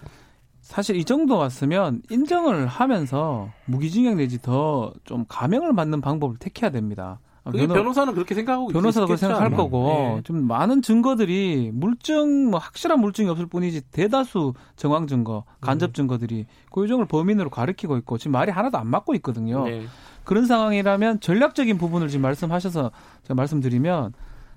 사실 0.67 0.97
이 0.97 1.05
정도 1.05 1.37
왔으면 1.39 2.03
인정을 2.11 2.67
하면서 2.67 3.51
무기징역 3.67 4.17
내지 4.17 4.43
더 4.43 4.93
좀 5.05 5.25
감형을 5.29 5.75
받는 5.77 6.01
방법을 6.01 6.37
택해야 6.39 6.71
됩니다. 6.71 7.21
그게 7.45 7.69
변호, 7.69 7.93
사는 7.93 8.12
그렇게 8.12 8.35
생각하고 8.35 8.67
변호사도 8.69 9.07
그렇게 9.07 9.21
생각할 9.21 9.47
아마. 9.47 9.57
거고 9.57 9.87
네. 10.17 10.21
좀 10.25 10.43
많은 10.49 10.83
증거들이 10.83 11.71
물증 11.73 12.51
뭐 12.51 12.59
확실한 12.59 12.99
물증이 13.01 13.29
없을 13.29 13.47
뿐이지 13.47 13.83
대다수 13.93 14.55
정황 14.75 15.07
증거, 15.07 15.45
간접 15.61 15.91
음. 15.91 15.93
증거들이 15.93 16.47
고유정을 16.71 17.07
범인으로 17.07 17.51
가리키고 17.51 17.97
있고 17.99 18.19
지금 18.19 18.33
말이 18.33 18.51
하나도 18.51 18.79
안 18.79 18.89
맞고 18.89 19.14
있거든요. 19.17 19.64
네. 19.64 19.85
그런 20.25 20.47
상황이라면 20.47 21.21
전략적인 21.21 21.79
부분을 21.79 22.09
지금 22.09 22.23
말씀하셔서 22.23 22.91
제가 23.23 23.35
말씀드리면 23.35 24.12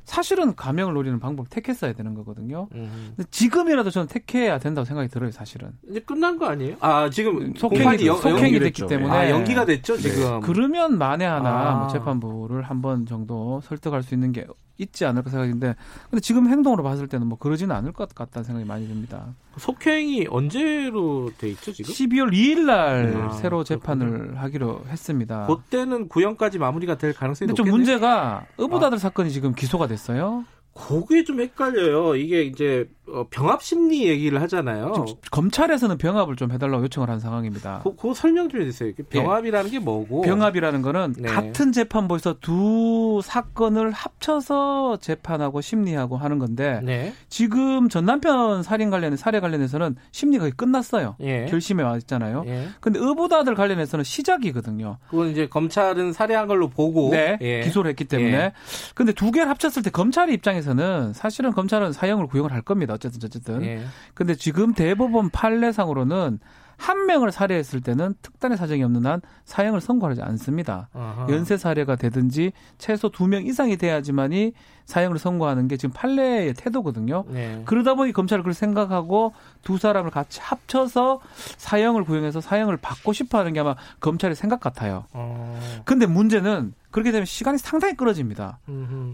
사실은 0.06 0.56
감형을 0.56 0.94
노리는 0.94 1.20
방법을 1.20 1.50
택했어야 1.50 1.94
되는 1.94 2.14
거거든요. 2.16 2.68
음. 2.74 3.14
근데 3.16 3.30
지금이라도 3.32 3.90
저는 3.92 4.08
택해야 4.08 4.58
된다고 4.60 4.86
생각이 4.86 5.08
들어요, 5.10 5.32
사실은. 5.32 5.70
이제 5.90 6.00
끝난 6.00 6.38
거 6.38 6.48
아니에요? 6.48 6.78
아, 6.80 7.10
지금 7.10 7.54
속행이, 7.56 8.06
여, 8.08 8.16
속행이 8.16 8.60
됐기 8.60 8.88
때문에. 8.88 9.14
아, 9.14 9.30
연기가 9.30 9.66
됐죠, 9.66 9.96
네. 9.96 10.02
지금. 10.02 10.42
그러면 10.42 10.98
만에 10.98 11.26
하나 11.26 11.50
아. 11.50 11.76
뭐 11.76 11.88
재판부를 11.90 12.64
한 12.64 12.80
번 12.82 13.06
정도 13.06 13.60
설득할 13.66 14.04
수 14.04 14.14
있는 14.14 14.32
게 14.32 14.46
있지 14.80 15.06
않을까 15.06 15.30
생각인데 15.30 15.76
근데 16.10 16.22
지금 16.22 16.48
행동으로 16.48 16.82
봤을 16.84 17.08
때는 17.08 17.28
뭐 17.28 17.38
그러지는 17.38 17.76
않을 17.76 17.92
것 17.92 18.14
같다는 18.16 18.44
생각이 18.46 18.66
많이 18.66 18.88
듭니다. 18.88 19.28
속행이 19.58 20.28
언제로 20.30 21.32
돼 21.38 21.50
있죠 21.50 21.72
지금? 21.74 21.94
12월 21.94 22.32
2일 22.32 22.66
날 22.66 23.16
아, 23.18 23.30
새로 23.34 23.64
재판을 23.64 24.10
그렇군요. 24.10 24.40
하기로 24.40 24.82
했습니다. 24.88 25.48
그때는 25.48 26.08
구형까지 26.08 26.58
마무리가 26.60 26.98
될 26.98 27.14
가능성이 27.14 27.50
높겠네요. 27.50 27.72
좀 27.72 27.78
문제가 27.78 28.46
의붓아들 28.58 28.96
아. 28.96 29.00
사건이 29.00 29.32
지금 29.32 29.54
기소가 29.54 29.88
됐어요. 29.88 30.46
그게 30.88 31.24
좀 31.26 31.42
헷갈려요. 31.42 32.16
이게 32.16 32.44
이제 32.44 32.88
어, 33.12 33.26
병합 33.30 33.64
심리 33.64 34.08
얘기를 34.08 34.42
하잖아요. 34.44 35.06
검찰에서는 35.32 35.98
병합을 35.98 36.36
좀 36.36 36.52
해달라고 36.52 36.84
요청을 36.84 37.10
한 37.10 37.20
상황입니다. 37.20 37.82
그, 37.84 37.96
그 37.96 38.14
설명 38.14 38.50
좀 38.50 38.62
해주세요. 38.62 38.94
병합이라는 39.10 39.68
예. 39.68 39.72
게 39.72 39.80
뭐고? 39.80 40.22
병합이라는 40.22 40.82
거는 40.82 41.16
네. 41.18 41.30
같은 41.30 41.72
재판부에서 41.72 42.36
두 42.40 43.20
사건을 43.24 43.92
합쳐서 43.92 44.98
재판하고 45.02 45.62
심리하고 45.62 46.18
하는 46.18 46.40
건데 46.40 46.82
네. 46.84 47.14
지금 47.30 47.90
전 47.90 48.06
남편 48.06 48.64
살인 48.64 48.90
관련 48.90 49.18
사례 49.18 49.40
관련해서는 49.40 49.96
심리가 50.12 50.50
끝났어요. 50.50 51.16
예. 51.22 51.46
결심에 51.50 51.84
와 51.84 51.98
있잖아요. 51.98 52.44
예. 52.48 52.68
근데 52.80 53.00
의보다들 53.00 53.56
관련해서는 53.56 54.04
시작이거든요. 54.04 54.98
그건 55.10 55.30
이제 55.30 55.48
검찰은 55.48 56.14
살해한 56.14 56.48
걸로 56.48 56.70
보고 56.70 57.10
네, 57.10 57.38
예. 57.42 57.62
기소를 57.62 57.90
했기 57.90 58.06
때문에. 58.06 58.34
예. 58.34 58.54
근데 58.94 59.14
두 59.14 59.32
개를 59.32 59.50
합쳤을 59.50 59.82
때 59.84 59.90
검찰 59.90 60.30
입장에서 60.30 60.69
는 60.74 61.14
사실은 61.14 61.52
검찰은 61.52 61.92
사형을 61.94 62.28
구형을 62.28 62.52
할 62.52 62.62
겁니다. 62.62 62.94
어쨌든 62.94 63.20
어쨌든. 63.24 63.62
예. 63.64 63.84
근데 64.14 64.36
지금 64.36 64.74
대법원 64.74 65.30
판례상으로는 65.30 66.40
한 66.78 67.06
명을 67.08 67.32
살해했을 67.34 67.82
때는 67.82 68.14
특단의 68.22 68.58
사정이 68.58 68.82
없는 68.84 69.06
한 69.06 69.22
사형을 69.46 69.82
선고하지 69.82 70.22
않습니다. 70.22 70.88
아하. 70.94 71.28
연쇄 71.30 71.58
살해가 71.58 71.96
되든지 71.98 72.54
최소 72.78 73.10
두 73.10 73.28
명 73.28 73.46
이상이 73.46 73.76
돼야지만이 73.78 74.54
사형을 74.90 75.20
선고하는 75.20 75.68
게 75.68 75.78
지금 75.78 75.94
판례의 75.94 76.56
태도거든요. 76.56 77.24
네. 77.30 77.62
그러다 77.66 77.94
보니 77.94 78.12
검찰은 78.12 78.42
그걸 78.42 78.54
생각하고 78.54 79.34
두 79.64 79.78
사람을 79.78 80.10
같이 80.10 80.40
합쳐서 80.42 81.20
사형을 81.58 82.04
구형해서 82.04 82.42
사형을 82.42 82.78
받고 82.78 83.14
싶어 83.14 83.38
하는 83.38 83.54
게 83.54 83.60
아마 83.60 83.76
검찰의 84.00 84.36
생각 84.36 84.60
같아요. 84.60 85.06
어. 85.14 85.60
근데 85.86 86.08
문제는 86.08 86.74
그렇게 86.92 87.12
되면 87.12 87.26
시간이 87.26 87.60
상당히 87.60 87.96
끌어집니다. 87.96 88.58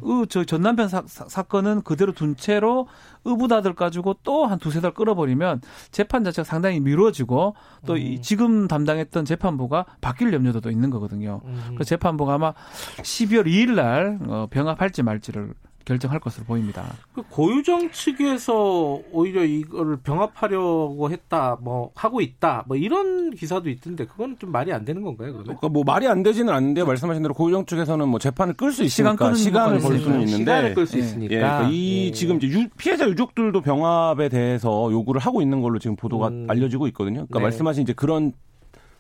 으, 0.06 0.26
저 0.30 0.46
전남편 0.46 0.88
사, 0.88 1.04
사, 1.06 1.42
건은 1.42 1.82
그대로 1.82 2.14
둔 2.14 2.38
채로 2.38 2.88
의부다들 3.26 3.74
가지고 3.76 4.16
또 4.24 4.46
한 4.46 4.60
두세 4.60 4.80
달 4.80 4.92
끌어버리면 4.92 5.60
재판 5.92 6.24
자체가 6.24 6.46
상당히 6.46 6.80
미뤄지고 6.80 7.56
또 7.86 7.94
음. 7.94 7.98
이, 7.98 8.22
지금 8.22 8.68
담당했던 8.70 9.26
재판부가 9.26 9.86
바뀔 10.00 10.32
염려도 10.32 10.72
있는 10.72 10.90
거거든요. 10.90 11.42
음. 11.44 11.76
그 11.78 11.84
재판부가 11.84 12.36
아마 12.36 12.54
12월 13.02 13.46
2일 13.46 13.72
날 13.72 14.20
어, 14.26 14.48
병합할지 14.50 15.04
말지를 15.04 15.54
결정할 15.86 16.20
것으로 16.20 16.46
보입니다. 16.46 16.84
그 17.14 17.22
고유정 17.30 17.92
측에서 17.92 19.00
오히려 19.12 19.44
이걸 19.44 19.98
병합하려고 19.98 21.10
했다, 21.12 21.58
뭐 21.62 21.92
하고 21.96 22.22
있다, 22.22 22.66
뭐 22.68 22.76
이런 22.76 23.32
기사도 23.32 23.70
있던데 23.70 24.06
그건 24.06 24.38
좀 24.40 24.52
말이 24.52 24.74
안 24.74 24.84
되는 24.84 25.04
건가요? 25.04 25.30
그러면? 25.32 25.46
그러니까 25.46 25.70
뭐 25.70 25.84
말이 25.84 26.08
안 26.08 26.24
되지는 26.24 26.52
않는데 26.54 26.84
말씀하신 26.84 27.22
대로 27.22 27.34
고유정 27.34 27.66
측에서는 27.66 28.08
뭐 28.10 28.20
재판을 28.20 28.56
끌 28.56 28.72
수 28.72 28.84
있으니까 28.84 29.34
시간 29.36 29.74
을벌 29.74 30.00
수는 30.00 30.22
있는데 30.22 30.38
시간을 30.38 30.74
끌수 30.74 30.98
예. 30.98 31.02
있으니까 31.02 31.36
예, 31.36 31.40
그러니까 31.40 31.70
이 31.72 32.08
예. 32.08 32.12
지금 32.12 32.38
이제 32.38 32.48
유, 32.48 32.68
피해자 32.78 33.08
유족들도 33.08 33.62
병합에 33.62 34.30
대해서 34.30 34.92
요구를 34.92 35.22
하고 35.22 35.42
있는 35.42 35.62
걸로 35.62 35.80
지금 35.80 35.96
보도가 35.96 36.30
음. 36.30 36.48
알려지고 36.50 36.88
있거든요. 36.88 37.28
그러니까 37.28 37.40
네. 37.40 37.44
말씀하신 37.44 37.84
이제 37.84 37.94
그런 37.94 38.34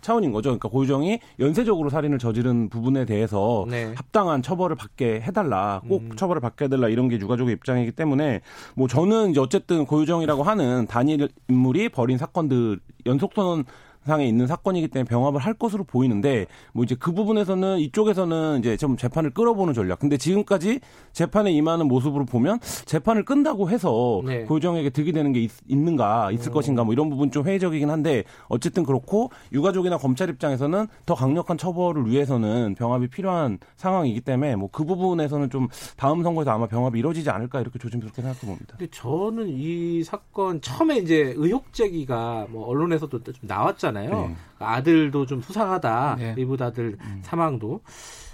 차원인 0.05 0.31
거죠. 0.31 0.49
그러니까 0.49 0.69
고유정이 0.69 1.19
연쇄적으로 1.39 1.89
살인을 1.89 2.19
저지른 2.19 2.69
부분에 2.69 3.05
대해서 3.05 3.65
네. 3.67 3.91
합당한 3.95 4.43
처벌을 4.43 4.75
받게 4.75 5.21
해달라, 5.21 5.81
꼭 5.89 6.03
음. 6.03 6.15
처벌을 6.15 6.41
받게 6.41 6.65
해달라 6.65 6.89
이런 6.89 7.09
게 7.09 7.19
유가족의 7.19 7.55
입장이기 7.55 7.91
때문에 7.93 8.41
뭐 8.75 8.87
저는 8.87 9.35
어쨌든 9.39 9.87
고유정이라고 9.87 10.43
하는 10.43 10.85
단일 10.85 11.27
인물이 11.49 11.89
벌인 11.89 12.19
사건들 12.19 12.79
연속선언 13.07 13.65
상에 14.05 14.27
있는 14.27 14.45
사건이기 14.45 14.89
때문에 14.89 15.07
병합을 15.07 15.39
할 15.39 15.53
것으로 15.55 15.83
보이는데 15.83 16.45
뭐 16.73 16.83
이제 16.83 16.95
그 16.97 17.11
부분에서는 17.11 17.79
이쪽에서는 17.79 18.59
이제 18.59 18.77
좀 18.77 18.97
재판을 18.97 19.31
끌어보는 19.31 19.73
전략. 19.73 19.99
근데 19.99 20.17
지금까지 20.17 20.79
재판에 21.11 21.51
임하는 21.51 21.87
모습으로 21.87 22.25
보면 22.25 22.59
재판을 22.85 23.25
끈다고 23.25 23.69
해서 23.69 24.21
네. 24.25 24.43
고정에게 24.43 24.91
득이 24.91 25.11
되는 25.11 25.31
게 25.33 25.41
있, 25.41 25.51
는가 25.67 26.31
있을 26.31 26.49
오. 26.49 26.51
어. 26.51 26.53
것인가 26.55 26.83
뭐 26.83 26.93
이런 26.93 27.09
부분 27.09 27.31
좀 27.31 27.45
회의적이긴 27.45 27.89
한데 27.89 28.23
어쨌든 28.47 28.83
그렇고 28.83 29.31
유가족이나 29.51 29.97
검찰 29.97 30.29
입장에서는 30.29 30.87
더 31.05 31.15
강력한 31.15 31.57
처벌을 31.57 32.05
위해서는 32.05 32.75
병합이 32.75 33.07
필요한 33.07 33.57
상황이기 33.77 34.21
때문에 34.21 34.55
뭐 34.55 34.69
그 34.75 34.83
부분에서는 34.83 35.49
좀 35.49 35.69
다음 35.95 36.21
선거에서 36.21 36.51
아마 36.51 36.67
병합이 36.67 36.99
이루어지지 36.99 37.29
않을까 37.29 37.61
이렇게 37.61 37.79
조심스럽게 37.79 38.21
생각해 38.21 38.39
봅니다. 38.41 38.75
근데 38.77 38.87
저는 38.91 39.47
이 39.47 40.03
사건 40.03 40.59
처음에 40.59 40.97
이제 40.97 41.33
의혹 41.37 41.71
제기가 41.71 42.47
뭐 42.49 42.67
언론에서도 42.67 43.23
좀 43.23 43.33
나왔잖아요. 43.41 43.94
있잖아요. 43.95 44.27
네. 44.27 44.35
아들도 44.59 45.25
좀 45.25 45.41
수상하다. 45.41 46.15
네. 46.19 46.35
미부 46.35 46.57
아들 46.59 46.97
음. 46.99 47.19
사망도. 47.23 47.81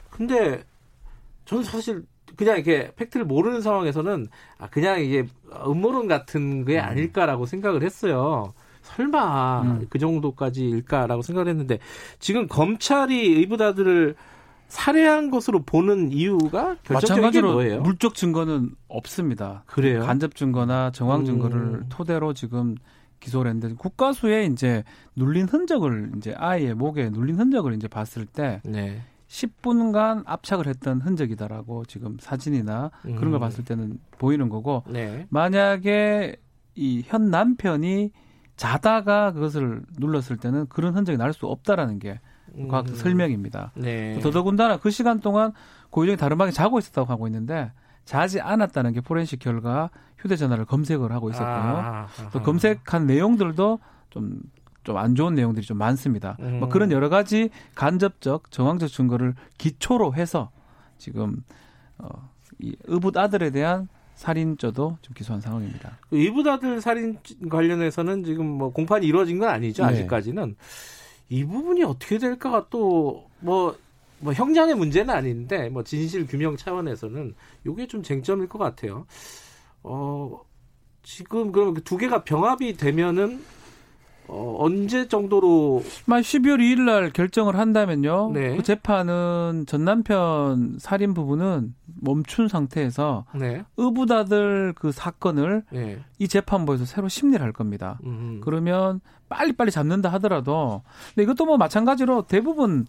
근데 0.09 0.63
저는 1.45 1.63
사실 1.63 2.03
그냥 2.35 2.55
이렇게 2.55 2.91
팩트를 2.95 3.25
모르는 3.25 3.61
상황에서는 3.61 4.27
아 4.57 4.67
그냥 4.69 5.01
이게 5.01 5.25
음모론 5.65 6.07
같은 6.07 6.65
게 6.65 6.79
음. 6.79 6.83
아닐까라고 6.83 7.45
생각을 7.45 7.83
했어요. 7.83 8.53
설마 8.81 9.61
음. 9.61 9.85
그 9.89 9.99
정도까지일까라고 9.99 11.21
생각을 11.21 11.49
했는데 11.49 11.79
지금 12.19 12.47
검찰이 12.47 13.35
의붓아들을 13.35 14.15
살해한 14.67 15.31
것으로 15.31 15.63
보는 15.63 16.13
이유가 16.13 16.77
마찬가지로 16.89 17.51
뭐예요? 17.51 17.81
물적 17.81 18.15
증거는 18.15 18.71
없습니다. 18.87 19.63
그래요? 19.67 20.01
간접 20.05 20.33
증거나 20.33 20.91
정황 20.91 21.25
증거를 21.25 21.57
음. 21.57 21.85
토대로 21.89 22.33
지금 22.33 22.77
기소를 23.21 23.51
했는데 23.51 23.75
국가수에 23.75 24.45
이제 24.45 24.83
눌린 25.15 25.47
흔적을 25.47 26.11
이제 26.17 26.33
아이의 26.37 26.73
목에 26.73 27.09
눌린 27.11 27.37
흔적을 27.39 27.73
이제 27.73 27.87
봤을 27.87 28.25
때 28.25 28.59
네. 28.65 29.01
10분간 29.29 30.23
압착을 30.25 30.67
했던 30.67 30.99
흔적이다라고 30.99 31.85
지금 31.85 32.17
사진이나 32.19 32.91
음. 33.05 33.15
그런 33.15 33.31
걸 33.31 33.39
봤을 33.39 33.63
때는 33.63 33.97
보이는 34.17 34.49
거고 34.49 34.83
네. 34.89 35.25
만약에 35.29 36.35
이 36.75 37.03
현 37.05 37.29
남편이 37.29 38.11
자다가 38.57 39.31
그것을 39.31 39.81
눌렀을 39.99 40.37
때는 40.37 40.67
그런 40.67 40.95
흔적이 40.95 41.17
날 41.17 41.31
수 41.33 41.47
없다라는 41.47 41.99
게 41.99 42.19
음. 42.57 42.67
과학적 42.67 42.97
설명입니다. 42.97 43.71
네. 43.75 44.19
더더군다나 44.21 44.77
그 44.77 44.89
시간 44.91 45.19
동안 45.21 45.53
고유정이 45.89 46.17
다른 46.17 46.37
방에 46.37 46.51
자고 46.51 46.79
있었다고 46.79 47.09
하고 47.09 47.27
있는데 47.27 47.71
자지 48.11 48.41
않았다는 48.41 48.93
게 48.93 49.01
포렌식 49.01 49.39
결과 49.39 49.89
휴대전화를 50.17 50.65
검색을 50.65 51.11
하고 51.11 51.29
있었고요. 51.29 51.47
아, 51.49 52.07
또 52.33 52.41
검색한 52.41 53.07
내용들도 53.07 53.79
좀 54.09 54.41
좀 54.83 54.97
안 54.97 55.15
좋은 55.15 55.35
내용들이 55.35 55.65
좀 55.65 55.77
많습니다. 55.77 56.35
뭐 56.39 56.47
음. 56.47 56.59
뭐 56.59 56.69
그런 56.69 56.91
여러 56.91 57.09
가지 57.09 57.49
간접적 57.75 58.51
정황적 58.51 58.89
증거를 58.89 59.35
기초로 59.57 60.15
해서 60.15 60.51
지금 60.97 61.43
어, 61.97 62.07
이 62.59 62.75
의붓 62.85 63.15
아들에 63.17 63.51
대한 63.51 63.87
살인죄도 64.15 64.97
좀 65.01 65.13
기소한 65.13 65.41
상황입니다. 65.41 65.97
의붓 66.11 66.47
아들 66.47 66.81
살인 66.81 67.19
관련해서는 67.49 68.23
지금 68.23 68.45
뭐 68.45 68.71
공판이 68.71 69.05
이루어진 69.05 69.39
건 69.39 69.49
아니죠. 69.49 69.85
네. 69.85 69.93
아직까지는 69.93 70.55
이 71.29 71.45
부분이 71.45 71.83
어떻게 71.83 72.17
될까가 72.17 72.67
또뭐 72.69 73.77
뭐 74.21 74.33
형량의 74.33 74.75
문제는 74.75 75.13
아닌데 75.13 75.69
뭐 75.69 75.83
진실 75.83 76.25
규명 76.25 76.55
차원에서는 76.55 77.35
이게 77.67 77.87
좀 77.87 78.03
쟁점일 78.03 78.47
것 78.47 78.59
같아요. 78.59 79.05
어 79.83 80.39
지금 81.03 81.51
그럼 81.51 81.73
두 81.83 81.97
개가 81.97 82.23
병합이 82.23 82.77
되면은 82.77 83.41
어, 84.27 84.55
언제 84.59 85.09
정도로? 85.09 85.83
만 86.05 86.21
12월 86.21 86.59
2일 86.59 86.81
날 86.81 87.09
결정을 87.11 87.57
한다면요. 87.57 88.31
네. 88.33 88.55
그 88.55 88.63
재판은 88.63 89.65
전 89.67 89.83
남편 89.83 90.77
살인 90.79 91.13
부분은 91.13 91.75
멈춘 91.99 92.47
상태에서 92.47 93.25
네. 93.35 93.65
의붓아들 93.75 94.73
그 94.75 94.93
사건을 94.93 95.63
네. 95.71 95.99
이 96.17 96.29
재판부에서 96.29 96.85
새로 96.85 97.09
심리를 97.09 97.43
할 97.43 97.51
겁니다. 97.51 97.99
음. 98.05 98.39
그러면 98.41 99.01
빨리빨리 99.27 99.69
잡는다 99.69 100.09
하더라도 100.13 100.83
근데 101.13 101.23
이것도 101.23 101.45
뭐 101.45 101.57
마찬가지로 101.57 102.23
대부분 102.23 102.85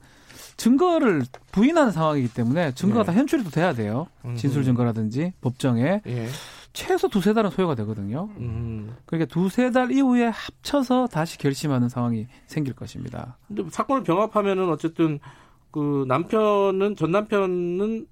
증거를 0.57 1.23
부인하는 1.51 1.93
상황이기 1.93 2.33
때문에 2.33 2.73
증거가 2.73 3.03
네. 3.03 3.07
다 3.13 3.19
현출이 3.19 3.45
돼야 3.51 3.73
돼요. 3.73 4.07
진술 4.37 4.65
증거라든지 4.65 5.33
법정에. 5.41 6.03
예. 6.07 6.29
최소 6.73 7.09
두세 7.09 7.35
달은 7.35 7.51
소요가 7.51 7.75
되거든요. 7.75 8.31
음. 8.39 8.95
그러니까 9.05 9.33
두세 9.33 9.71
달 9.71 9.91
이후에 9.93 10.29
합쳐서 10.29 11.07
다시 11.07 11.37
결심하는 11.39 11.89
상황이 11.89 12.27
생길 12.47 12.75
것입니다. 12.75 13.37
근데 13.47 13.65
사건을 13.71 14.03
병합하면은 14.05 14.71
어쨌든 14.71 15.19
그 15.71 16.05
남편은 16.09 16.97
전 16.97 17.11
남편은 17.11 18.07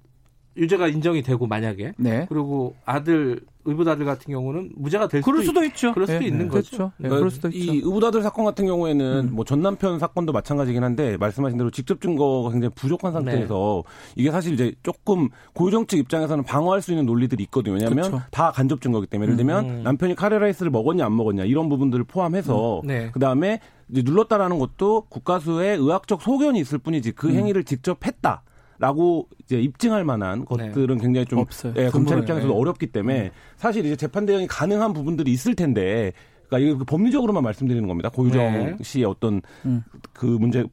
유죄가 0.57 0.87
인정이 0.87 1.23
되고 1.23 1.47
만약에 1.47 1.93
네. 1.97 2.25
그리고 2.29 2.75
아들 2.85 3.41
의붓아들 3.65 4.05
같은 4.05 4.33
경우는 4.33 4.71
무죄가 4.75 5.07
될 5.07 5.21
그럴 5.21 5.43
수도, 5.43 5.63
있 5.63 5.75
죠. 5.75 5.93
그럴 5.93 6.07
수도 6.07 6.19
네, 6.19 6.25
있는 6.27 6.45
네. 6.45 6.47
거죠. 6.47 6.69
그렇죠. 6.77 6.91
네, 6.97 7.09
그럴 7.09 7.29
수도 7.29 7.49
이 7.49 7.59
있죠. 7.59 7.73
의붓아들 7.73 8.21
사건 8.21 8.45
같은 8.45 8.65
경우에는 8.65 9.29
음. 9.29 9.35
뭐 9.35 9.45
전 9.45 9.61
남편 9.61 9.99
사건도 9.99 10.31
마찬가지긴 10.31 10.83
한데 10.83 11.17
말씀하신 11.17 11.57
대로 11.57 11.69
직접 11.71 11.99
증거가 12.01 12.51
굉장히 12.51 12.73
부족한 12.75 13.11
상태에서 13.11 13.83
네. 13.85 14.21
이게 14.21 14.31
사실 14.31 14.53
이제 14.53 14.73
조금 14.83 15.29
고유정 15.53 15.87
측 15.87 15.97
입장에서는 15.97 16.43
방어할 16.43 16.81
수 16.81 16.91
있는 16.91 17.05
논리들이 17.05 17.43
있거든요. 17.45 17.73
왜냐하면 17.75 18.09
그렇죠. 18.09 18.21
다 18.31 18.51
간접 18.51 18.81
증거기 18.81 19.07
때문에 19.07 19.27
예를 19.27 19.37
들면 19.37 19.65
음. 19.69 19.83
남편이 19.83 20.15
카레라이스를 20.15 20.71
먹었냐 20.71 21.05
안 21.05 21.15
먹었냐 21.15 21.43
이런 21.45 21.69
부분들을 21.69 22.05
포함해서 22.05 22.81
음. 22.81 22.87
네. 22.87 23.09
그 23.11 23.19
다음에 23.19 23.59
눌렀다라는 23.89 24.57
것도 24.59 25.07
국가수의 25.09 25.77
의학적 25.77 26.21
소견이 26.21 26.59
있을 26.59 26.77
뿐이지 26.77 27.11
그 27.11 27.27
음. 27.27 27.35
행위를 27.35 27.63
직접 27.65 28.05
했다. 28.05 28.43
라고 28.81 29.27
이제 29.43 29.61
입증할 29.61 30.03
만한 30.03 30.39
네. 30.39 30.45
것들은 30.45 30.97
네. 30.97 31.03
굉장히 31.03 31.25
좀 31.27 31.39
없어요. 31.39 31.73
예, 31.77 31.89
검찰 31.89 32.17
입장에서도 32.17 32.51
네. 32.51 32.59
어렵기 32.59 32.87
때문에 32.87 33.25
음. 33.25 33.29
사실 33.55 33.85
이제 33.85 33.95
재판 33.95 34.25
대응이 34.25 34.47
가능한 34.47 34.93
부분들이 34.93 35.31
있을 35.31 35.53
텐데 35.55 36.13
그러니까 36.47 36.57
이게 36.67 36.77
그 36.79 36.83
법리적으로만 36.85 37.43
말씀드리는 37.43 37.87
겁니다. 37.87 38.09
고유정 38.09 38.41
네. 38.41 38.75
씨의 38.81 39.05
어떤 39.05 39.43
음. 39.65 39.83
그 40.13 40.25
문제 40.25 40.65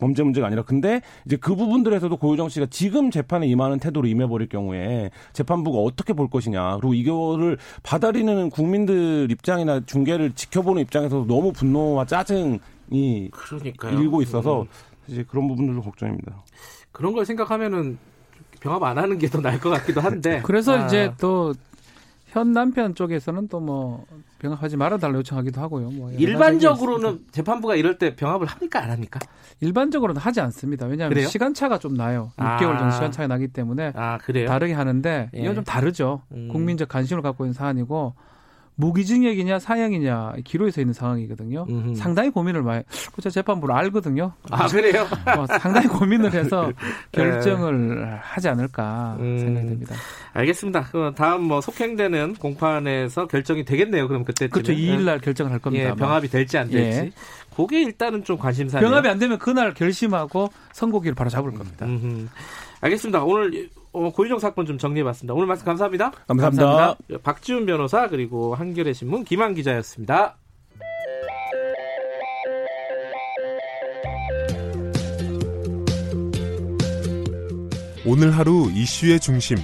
범죄 0.00 0.24
문제가 0.24 0.48
아니라 0.48 0.62
근데 0.62 1.02
이제 1.24 1.36
그 1.36 1.54
부분들에서도 1.54 2.16
고유정 2.16 2.48
씨가 2.48 2.66
지금 2.68 3.12
재판에 3.12 3.46
임하는 3.46 3.78
태도로 3.78 4.08
임해버릴 4.08 4.48
경우에 4.48 5.12
재판부가 5.32 5.78
어떻게 5.78 6.14
볼 6.14 6.28
것이냐 6.28 6.78
그리고 6.80 6.94
이거를 6.94 7.58
받아들이는 7.84 8.50
국민들 8.50 9.28
입장이나 9.30 9.80
중계를 9.86 10.32
지켜보는 10.32 10.82
입장에서도 10.82 11.26
너무 11.28 11.52
분노와 11.52 12.06
짜증이 12.06 13.30
그러니까요. 13.30 14.00
일고 14.00 14.20
있어서 14.22 14.62
음. 14.62 14.66
이제 15.06 15.24
그런 15.28 15.46
부분들도 15.46 15.80
걱정입니다. 15.82 16.42
그런 16.92 17.12
걸 17.12 17.24
생각하면은 17.26 17.98
병합 18.60 18.82
안 18.84 18.98
하는 18.98 19.18
게 19.18 19.28
더 19.28 19.40
나을 19.40 19.58
것 19.58 19.70
같기도 19.70 20.00
한데. 20.00 20.40
그래서 20.44 20.78
아. 20.78 20.86
이제 20.86 21.12
또 21.18 21.52
현 22.32 22.52
남편 22.52 22.94
쪽에서는 22.94 23.48
또 23.48 23.60
뭐 23.60 24.06
병합하지 24.38 24.76
말아달라 24.76 25.18
요청하기도 25.18 25.60
하고요. 25.60 25.90
뭐 25.90 26.10
일반적으로는 26.12 27.26
재판부가 27.30 27.76
이럴 27.76 27.98
때 27.98 28.16
병합을 28.16 28.46
합니까 28.46 28.82
안 28.82 28.90
합니까? 28.90 29.20
일반적으로는 29.60 30.20
하지 30.20 30.40
않습니다. 30.40 30.86
왜냐하면 30.86 31.14
그래요? 31.14 31.28
시간차가 31.28 31.78
좀 31.78 31.94
나요. 31.94 32.32
6개월 32.38 32.76
정도 32.78 32.84
아. 32.86 32.90
시간차가 32.90 33.26
나기 33.28 33.46
때문에 33.48 33.92
아, 33.94 34.18
다르게 34.48 34.72
하는데 34.72 35.30
이건 35.34 35.50
예. 35.50 35.54
좀 35.54 35.62
다르죠. 35.62 36.22
음. 36.32 36.48
국민적 36.50 36.88
관심을 36.88 37.22
갖고 37.22 37.44
있는 37.44 37.52
사안이고 37.52 38.14
무기징역이냐 38.82 39.60
사형이냐 39.60 40.34
기로에 40.44 40.72
서 40.72 40.80
있는 40.80 40.92
상황이거든요. 40.92 41.66
음흠. 41.68 41.94
상당히 41.94 42.30
고민을 42.30 42.62
많이. 42.62 42.82
그저 43.14 43.30
재판부를 43.30 43.74
알거든요. 43.76 44.32
아 44.50 44.66
그래요? 44.66 45.06
어, 45.38 45.46
상당히 45.58 45.86
고민을 45.86 46.32
해서 46.34 46.66
네. 47.12 47.22
결정을 47.22 48.00
네. 48.00 48.18
하지 48.20 48.48
않을까 48.48 49.16
음, 49.20 49.38
생각이 49.38 49.68
듭니다. 49.68 49.94
알겠습니다. 50.32 50.88
그럼 50.90 51.14
다음 51.14 51.44
뭐 51.44 51.60
속행되는 51.60 52.34
공판에서 52.34 53.28
결정이 53.28 53.64
되겠네요. 53.64 54.08
그럼 54.08 54.24
그때 54.24 54.48
그렇죠. 54.48 54.72
2일 54.72 55.02
날 55.02 55.20
결정을 55.20 55.52
할 55.52 55.60
겁니다. 55.60 55.90
예, 55.90 55.94
병합이 55.94 56.28
될지 56.28 56.58
안 56.58 56.68
될지. 56.68 56.98
예. 56.98 57.12
그게 57.54 57.82
일단은 57.82 58.24
좀 58.24 58.36
관심사네요. 58.38 58.88
병합이 58.88 59.08
안 59.08 59.18
되면 59.18 59.38
그날 59.38 59.74
결심하고 59.74 60.50
선고기를 60.72 61.14
바로 61.14 61.30
잡을 61.30 61.52
겁니다. 61.52 61.86
음흠. 61.86 62.26
알겠습니다. 62.80 63.22
오늘 63.22 63.68
어, 63.76 63.81
고유정 63.92 64.38
사건 64.38 64.66
좀 64.66 64.78
정리해봤습니다. 64.78 65.34
오늘 65.34 65.46
말씀 65.46 65.66
감사합니다. 65.66 66.10
감사합니다. 66.26 66.66
감사합니다. 66.66 67.18
박지훈 67.22 67.66
변호사 67.66 68.08
그리고 68.08 68.54
한겨레 68.54 68.92
신문 68.92 69.24
김한 69.24 69.54
기자였습니다. 69.54 70.36
오늘 78.04 78.36
하루 78.36 78.68
이슈의 78.74 79.20
중심 79.20 79.58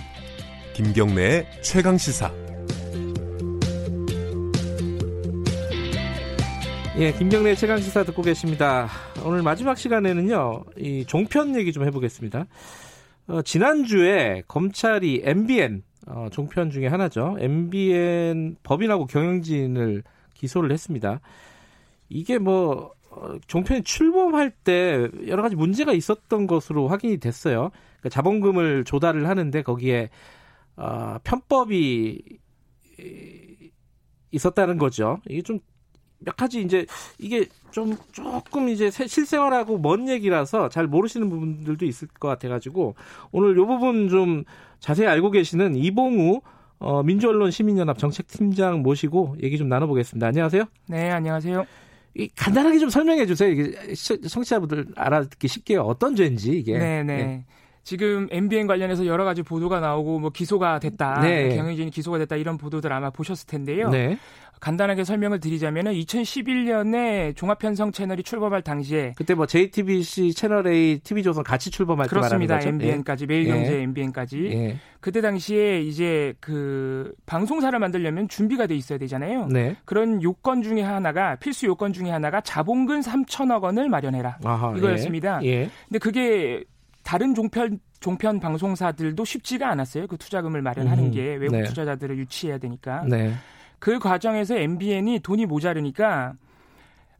김경래의 0.74 1.46
최강 1.60 1.98
시사. 1.98 2.30
예, 6.98 7.12
김경래 7.12 7.54
최강 7.54 7.80
시사 7.80 8.04
듣고 8.04 8.22
계십니다. 8.22 8.88
오늘 9.24 9.42
마지막 9.42 9.78
시간에는요, 9.78 10.64
이 10.76 11.04
종편 11.06 11.56
얘기 11.56 11.72
좀 11.72 11.84
해보겠습니다. 11.84 12.46
어, 13.28 13.42
지난주에 13.42 14.42
검찰이 14.48 15.20
MBN 15.22 15.82
어, 16.06 16.28
종편 16.32 16.70
중에 16.70 16.86
하나죠. 16.86 17.36
MBN 17.38 18.56
법인하고 18.62 19.06
경영진을 19.06 20.02
기소를 20.32 20.72
했습니다. 20.72 21.20
이게 22.08 22.38
뭐 22.38 22.94
어, 23.10 23.36
종편이 23.46 23.82
출범할 23.82 24.50
때 24.50 25.08
여러 25.26 25.42
가지 25.42 25.56
문제가 25.56 25.92
있었던 25.92 26.46
것으로 26.46 26.88
확인이 26.88 27.18
됐어요. 27.18 27.70
그러니까 27.98 28.08
자본금을 28.08 28.84
조달을 28.84 29.28
하는데 29.28 29.62
거기에 29.62 30.08
어, 30.76 31.18
편법이 31.22 32.22
있었다는 34.30 34.78
거죠. 34.78 35.18
이게 35.28 35.42
좀 35.42 35.60
몇 36.18 36.36
가지 36.36 36.60
이제 36.60 36.86
이게 37.18 37.46
좀 37.70 37.96
조금 38.12 38.68
이제 38.68 38.90
실생활하고 38.90 39.78
먼 39.78 40.08
얘기라서 40.08 40.68
잘 40.68 40.86
모르시는 40.86 41.28
부분들도 41.28 41.84
있을 41.86 42.08
것 42.08 42.28
같아가지고 42.28 42.94
오늘 43.30 43.56
요 43.56 43.66
부분 43.66 44.08
좀 44.08 44.44
자세히 44.80 45.06
알고 45.06 45.30
계시는 45.30 45.76
이봉우 45.76 46.40
어, 46.80 47.02
민주언론 47.02 47.50
시민연합 47.50 47.98
정책팀장 47.98 48.82
모시고 48.82 49.36
얘기 49.42 49.58
좀 49.58 49.68
나눠보겠습니다. 49.68 50.26
안녕하세요. 50.28 50.64
네, 50.86 51.10
안녕하세요. 51.10 51.66
이 52.14 52.28
간단하게 52.34 52.78
좀 52.78 52.88
설명해 52.88 53.26
주세요. 53.26 53.50
이게 53.50 53.94
청취자분들 53.94 54.86
알아듣기 54.96 55.46
쉽게 55.48 55.76
어떤 55.76 56.16
죄인지 56.16 56.50
이게. 56.52 56.78
네, 56.78 57.02
네. 57.02 57.16
네. 57.16 57.44
지금 57.88 58.28
MBN 58.30 58.66
관련해서 58.66 59.06
여러 59.06 59.24
가지 59.24 59.42
보도가 59.42 59.80
나오고 59.80 60.18
뭐 60.18 60.28
기소가 60.28 60.78
됐다, 60.78 61.22
네. 61.22 61.56
경영진이 61.56 61.90
기소가 61.90 62.18
됐다 62.18 62.36
이런 62.36 62.58
보도들 62.58 62.92
아마 62.92 63.08
보셨을 63.08 63.46
텐데요. 63.46 63.88
네. 63.88 64.18
간단하게 64.60 65.04
설명을 65.04 65.40
드리자면은 65.40 65.94
2011년에 65.94 67.34
종합편성 67.34 67.92
채널이 67.92 68.24
출범할 68.24 68.60
당시에 68.60 69.14
그때 69.16 69.32
뭐 69.32 69.46
JTBC 69.46 70.34
채널 70.34 70.66
A, 70.66 70.98
TV조선 70.98 71.44
같이 71.44 71.70
출범할 71.70 72.08
그렇습니다. 72.08 72.60
MBN까지 72.60 73.22
예. 73.24 73.26
매일경제 73.26 73.78
예. 73.78 73.82
MBN까지 73.84 74.44
예. 74.52 74.76
그때 75.00 75.22
당시에 75.22 75.80
이제 75.80 76.34
그 76.40 77.14
방송사를 77.24 77.78
만들려면 77.78 78.28
준비가 78.28 78.66
돼 78.66 78.74
있어야 78.74 78.98
되잖아요. 78.98 79.46
네. 79.46 79.76
그런 79.86 80.22
요건 80.22 80.60
중에 80.60 80.82
하나가 80.82 81.36
필수 81.36 81.64
요건 81.64 81.94
중에 81.94 82.10
하나가 82.10 82.42
자본금 82.42 83.00
3천억 83.00 83.62
원을 83.62 83.88
마련해라 83.88 84.40
아하, 84.44 84.74
이거였습니다. 84.76 85.40
예. 85.44 85.48
예. 85.48 85.70
근데 85.88 85.98
그게 85.98 86.64
다른 87.08 87.34
종편 87.34 87.80
종편 88.00 88.38
방송사들도 88.38 89.24
쉽지가 89.24 89.70
않았어요. 89.70 90.06
그 90.08 90.18
투자금을 90.18 90.60
마련하는 90.60 91.04
음, 91.04 91.10
게 91.10 91.36
외국 91.36 91.56
네. 91.56 91.64
투자자들을 91.64 92.18
유치해야 92.18 92.58
되니까. 92.58 93.02
네. 93.08 93.32
그 93.78 93.98
과정에서 93.98 94.58
MBN이 94.58 95.20
돈이 95.20 95.46
모자르니까 95.46 96.34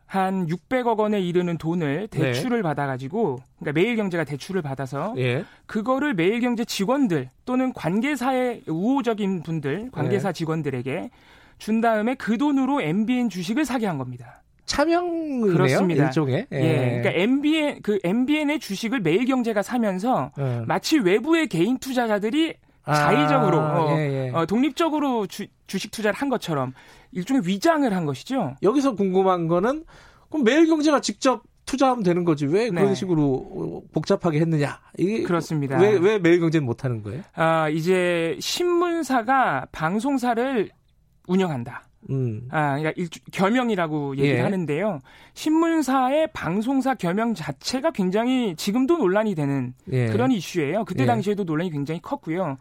한 0.05 0.47
600억 0.47 0.99
원에 0.99 1.23
이르는 1.23 1.57
돈을 1.57 2.09
네. 2.11 2.19
대출을 2.19 2.59
네. 2.59 2.63
받아가지고 2.63 3.39
그러니까 3.59 3.81
매일경제가 3.81 4.25
대출을 4.25 4.61
받아서 4.61 5.15
예. 5.17 5.47
그거를 5.65 6.13
매일경제 6.13 6.67
직원들 6.67 7.31
또는 7.47 7.73
관계사의 7.73 8.65
우호적인 8.67 9.43
분들 9.43 9.89
관계사 9.91 10.33
네. 10.33 10.33
직원들에게 10.35 11.11
준 11.57 11.81
다음에 11.81 12.15
그 12.15 12.37
돈으로 12.37 12.83
MBN 12.83 13.31
주식을 13.31 13.65
사게 13.65 13.87
한 13.87 13.97
겁니다. 13.97 14.43
차명이네요. 14.69 15.53
그렇습니다. 15.53 16.05
일종의. 16.05 16.47
예. 16.53 16.57
예. 16.57 17.01
그러니까 17.01 17.11
MBN 17.11 17.83
그 17.83 17.99
MBN의 18.05 18.61
주식을 18.61 19.01
매일경제가 19.01 19.63
사면서 19.63 20.31
예. 20.39 20.63
마치 20.67 20.99
외부의 20.99 21.49
개인 21.49 21.79
투자자들이 21.79 22.55
아, 22.85 22.95
자의적으로 22.95 23.59
어, 23.59 23.97
예, 23.99 24.27
예. 24.29 24.31
어, 24.33 24.47
독립적으로 24.47 25.27
주, 25.27 25.47
주식 25.67 25.91
투자를 25.91 26.15
한 26.19 26.29
것처럼 26.29 26.73
일종의 27.13 27.43
위장을 27.47 27.93
한 27.93 28.05
것이죠. 28.07 28.55
여기서 28.63 28.95
궁금한 28.95 29.49
거는 29.49 29.85
그럼 30.31 30.45
매일경제가 30.45 31.01
직접 31.01 31.43
투자하면 31.67 32.03
되는 32.03 32.25
거지 32.25 32.47
왜 32.47 32.71
그런 32.71 32.87
네. 32.89 32.95
식으로 32.95 33.83
복잡하게 33.93 34.41
했느냐 34.41 34.81
이게 34.97 35.23
그렇습니다. 35.23 35.79
왜 35.79 35.99
왜 35.99 36.19
매일경제는 36.19 36.65
못 36.65 36.85
하는 36.85 37.03
거예요? 37.03 37.23
아 37.35 37.69
이제 37.69 38.37
신문사가 38.41 39.67
방송사를 39.73 40.71
운영한다. 41.27 41.88
음. 42.11 42.49
아, 42.51 42.77
그러니까 42.77 42.93
일주, 42.97 43.21
겸영이라고 43.33 44.17
얘기를 44.17 44.39
예. 44.39 44.43
하는데요. 44.43 45.01
신문사의 45.35 46.29
방송사 46.33 46.95
겸영 46.95 47.35
자체가 47.35 47.91
굉장히 47.91 48.55
지금도 48.57 48.99
논란이 48.99 49.35
되는 49.35 49.75
예. 49.93 50.07
그런 50.07 50.31
이슈예요. 50.31 50.85
그때 50.85 51.03
예. 51.03 51.07
당시에도 51.07 51.45
논란이 51.45 51.71
굉장히 51.71 52.01
컸고요. 52.01 52.57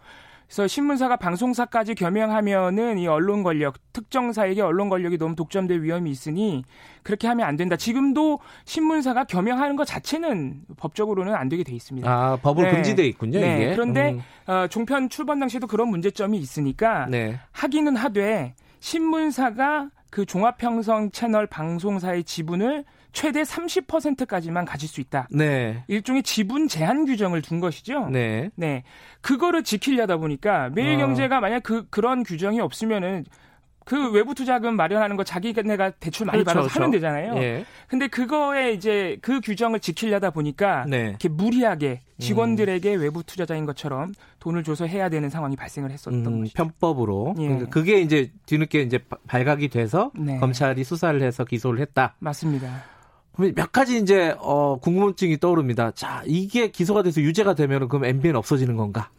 그래서 0.47 0.65
신문사가 0.65 1.17
방송사까지 1.17 1.93
겸용하면은 1.93 2.99
이 2.99 3.07
언론 3.07 3.43
권력, 3.43 3.75
특정사에게 3.91 4.61
언론 4.61 4.87
권력이 4.87 5.17
너무 5.17 5.35
독점될 5.35 5.81
위험이 5.81 6.09
있으니 6.09 6.63
그렇게 7.03 7.27
하면 7.27 7.45
안 7.45 7.57
된다. 7.57 7.75
지금도 7.75 8.39
신문사가 8.63 9.25
겸용하는 9.25 9.75
것 9.75 9.83
자체는 9.83 10.61
법적으로는 10.77 11.35
안 11.35 11.49
되게 11.49 11.63
돼 11.63 11.73
있습니다. 11.75 12.09
아, 12.09 12.37
법으로 12.37 12.67
네. 12.67 12.73
금지돼 12.75 13.05
있군요. 13.07 13.41
네. 13.41 13.55
이게. 13.57 13.71
그런데 13.73 14.13
음. 14.13 14.21
어, 14.49 14.67
종편 14.67 15.09
출범 15.09 15.39
당시에도 15.41 15.67
그런 15.67 15.89
문제점이 15.89 16.37
있으니까 16.37 17.07
네. 17.07 17.37
하기는 17.51 17.97
하되 17.97 18.55
신문사가 18.79 19.89
그 20.09 20.25
종합형성 20.25 21.11
채널 21.11 21.47
방송사의 21.47 22.23
지분을 22.23 22.85
최대 23.11 23.41
30%까지만 23.41 24.65
가질 24.65 24.87
수 24.87 25.01
있다. 25.01 25.27
네. 25.31 25.83
일종의 25.87 26.23
지분 26.23 26.67
제한 26.67 27.05
규정을 27.05 27.41
둔 27.41 27.59
것이죠. 27.59 28.09
네. 28.09 28.49
네. 28.55 28.83
그거를 29.21 29.63
지키려다 29.63 30.17
보니까 30.17 30.69
매일경제가 30.69 31.37
어. 31.37 31.41
만약 31.41 31.63
그 31.63 31.87
그런 31.89 32.23
규정이 32.23 32.59
없으면은 32.59 33.25
그 33.87 34.11
외부 34.11 34.35
투자금 34.35 34.75
마련하는 34.75 35.15
거 35.15 35.23
자기네가 35.23 35.91
대출 35.91 36.25
많이 36.25 36.43
그렇죠, 36.43 36.45
받아서 36.59 36.67
그렇죠. 36.67 36.79
하면 36.81 36.91
되잖아요. 36.91 37.37
예. 37.37 37.65
근데 37.87 38.07
그거에 38.07 38.73
이제 38.73 39.17
그 39.21 39.39
규정을 39.39 39.79
지키려다 39.79 40.31
보니까 40.31 40.85
네. 40.89 41.07
이렇게 41.07 41.29
무리하게 41.29 42.01
직원들에게 42.19 42.95
음. 42.95 43.01
외부 43.01 43.23
투자자인 43.23 43.65
것처럼 43.65 44.11
돈을 44.39 44.65
줘서 44.65 44.85
해야 44.85 45.07
되는 45.07 45.29
상황이 45.29 45.55
발생을 45.55 45.91
했었던 45.91 46.25
음, 46.25 46.39
것이죠. 46.41 46.57
편법으로. 46.57 47.35
예. 47.39 47.47
그러니까 47.47 47.69
그게 47.69 48.01
이제 48.01 48.29
뒤늦게 48.45 48.81
이제 48.81 48.99
발각이 49.27 49.69
돼서 49.69 50.11
네. 50.15 50.37
검찰이 50.37 50.83
수사를 50.83 51.21
해서 51.21 51.45
기소를 51.45 51.79
했다. 51.79 52.15
맞습니다. 52.19 52.83
몇 53.55 53.71
가지 53.71 53.97
이제 53.99 54.35
어 54.39 54.79
궁금증이 54.79 55.37
떠오릅니다. 55.37 55.91
자, 55.91 56.23
이게 56.25 56.71
기소가 56.71 57.03
돼서 57.03 57.21
유죄가 57.21 57.53
되면 57.53 57.87
그럼 57.87 58.03
MBN 58.03 58.35
없어지는 58.35 58.75
건가? 58.75 59.11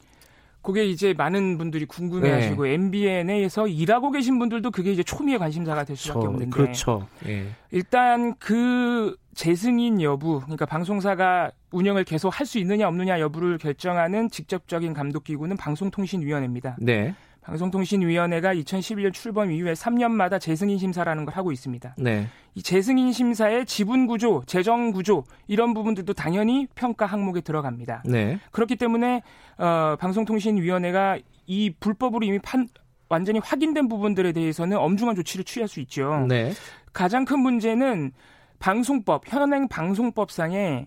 그게 0.68 0.84
이제 0.84 1.14
많은 1.14 1.56
분들이 1.56 1.86
궁금해하시고 1.86 2.64
네. 2.64 2.74
MBN에서 2.74 3.68
일하고 3.68 4.10
계신 4.10 4.38
분들도 4.38 4.70
그게 4.70 4.92
이제 4.92 5.02
초미의 5.02 5.38
관심사가 5.38 5.82
될 5.82 5.96
수밖에 5.96 6.20
그렇죠. 6.20 6.28
없는데. 6.28 6.50
그렇죠. 6.50 7.08
예. 7.26 7.46
일단 7.70 8.34
그 8.38 9.16
재승인 9.34 10.02
여부, 10.02 10.40
그러니까 10.42 10.66
방송사가 10.66 11.52
운영을 11.70 12.04
계속 12.04 12.38
할 12.38 12.44
수 12.44 12.58
있느냐 12.58 12.86
없느냐 12.86 13.18
여부를 13.18 13.56
결정하는 13.56 14.28
직접적인 14.28 14.92
감독 14.92 15.24
기구는 15.24 15.56
방송통신위원회입니다. 15.56 16.76
네. 16.80 17.14
방송통신위원회가 17.42 18.54
2011년 18.54 19.12
출범 19.12 19.50
이후에 19.50 19.72
3년마다 19.72 20.40
재승인 20.40 20.78
심사라는 20.78 21.24
걸 21.24 21.34
하고 21.34 21.52
있습니다. 21.52 21.94
네. 21.98 22.26
이 22.54 22.62
재승인 22.62 23.12
심사의 23.12 23.64
지분 23.66 24.06
구조, 24.06 24.42
재정 24.46 24.90
구조 24.90 25.24
이런 25.46 25.74
부분들도 25.74 26.12
당연히 26.12 26.66
평가 26.74 27.06
항목에 27.06 27.40
들어갑니다. 27.40 28.02
네. 28.06 28.38
그렇기 28.50 28.76
때문에 28.76 29.22
어, 29.56 29.96
방송통신위원회가 29.98 31.18
이 31.46 31.72
불법으로 31.80 32.24
이미 32.26 32.38
판 32.38 32.68
완전히 33.08 33.38
확인된 33.38 33.88
부분들에 33.88 34.32
대해서는 34.32 34.76
엄중한 34.76 35.16
조치를 35.16 35.44
취할 35.44 35.68
수 35.68 35.80
있죠. 35.80 36.26
네. 36.28 36.52
가장 36.92 37.24
큰 37.24 37.38
문제는 37.40 38.12
방송법 38.58 39.22
현행 39.26 39.68
방송법상에 39.68 40.86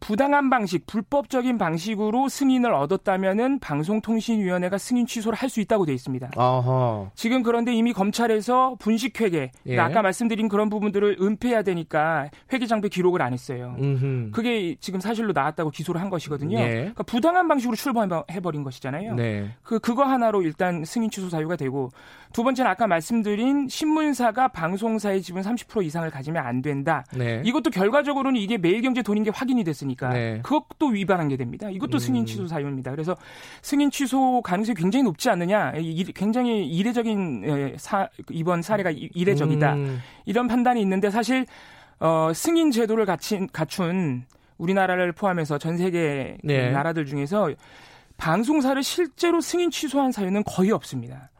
부당한 0.00 0.50
방식, 0.50 0.86
불법적인 0.86 1.58
방식으로 1.58 2.28
승인을 2.28 2.72
얻었다면은 2.72 3.58
방송통신위원회가 3.58 4.78
승인 4.78 5.06
취소를 5.06 5.36
할 5.36 5.48
수 5.48 5.60
있다고 5.60 5.86
돼 5.86 5.94
있습니다. 5.94 6.32
어허. 6.36 7.12
지금 7.14 7.42
그런데 7.42 7.72
이미 7.72 7.94
검찰에서 7.94 8.76
분식회계, 8.78 9.50
그러니까 9.64 9.66
예. 9.66 9.78
아까 9.78 10.02
말씀드린 10.02 10.48
그런 10.48 10.68
부분들을 10.68 11.16
은폐해야 11.20 11.62
되니까 11.62 12.28
회계장부 12.52 12.90
기록을 12.90 13.22
안 13.22 13.32
했어요. 13.32 13.74
음흠. 13.78 14.30
그게 14.32 14.76
지금 14.80 15.00
사실로 15.00 15.32
나왔다고 15.32 15.70
기소를 15.70 16.02
한 16.02 16.10
것이거든요. 16.10 16.58
예. 16.58 16.68
그러니까 16.74 17.02
부당한 17.04 17.48
방식으로 17.48 17.76
출범해버린 17.76 18.62
것이잖아요. 18.62 19.14
네. 19.14 19.50
그 19.62 19.78
그거 19.78 20.04
하나로 20.04 20.42
일단 20.42 20.84
승인 20.84 21.10
취소 21.10 21.30
사유가 21.30 21.56
되고 21.56 21.90
두 22.32 22.44
번째는 22.44 22.70
아까 22.70 22.86
말씀드린 22.86 23.68
신문사가 23.68 24.48
방송사의 24.48 25.22
지분 25.22 25.42
30% 25.42 25.84
이상을 25.84 26.08
가지면 26.10 26.44
안 26.44 26.62
된다. 26.62 27.04
네. 27.16 27.42
이것도 27.44 27.70
결과적으로는 27.70 28.40
이게 28.40 28.58
매일경제 28.58 29.02
돈인 29.02 29.24
게 29.24 29.30
확인이 29.30 29.64
됐으니까 29.64 30.10
네. 30.10 30.40
그것도 30.42 30.88
위반한 30.88 31.28
게 31.28 31.36
됩니다. 31.36 31.70
이것도 31.70 31.96
음. 31.96 31.98
승인 31.98 32.26
취소 32.26 32.46
사유입니다. 32.46 32.90
그래서 32.90 33.16
승인 33.62 33.90
취소 33.90 34.42
가능성이 34.42 34.74
굉장히 34.76 35.02
높지 35.04 35.30
않느냐. 35.30 35.72
굉장히 36.14 36.66
이례적인 36.66 37.76
사, 37.78 38.08
이번 38.30 38.62
사례가 38.62 38.90
이례적이다. 38.90 39.74
음. 39.74 40.00
이런 40.26 40.48
판단이 40.48 40.80
있는데 40.82 41.10
사실 41.10 41.46
어, 42.00 42.30
승인 42.34 42.70
제도를 42.70 43.06
갖춘, 43.06 43.48
갖춘 43.48 44.24
우리나라를 44.58 45.12
포함해서 45.12 45.58
전 45.58 45.76
세계 45.76 46.36
네. 46.42 46.70
나라들 46.70 47.06
중에서 47.06 47.50
방송사를 48.16 48.82
실제로 48.82 49.40
승인 49.40 49.70
취소한 49.70 50.12
사유는 50.12 50.42
거의 50.44 50.72
없습니다. 50.72 51.30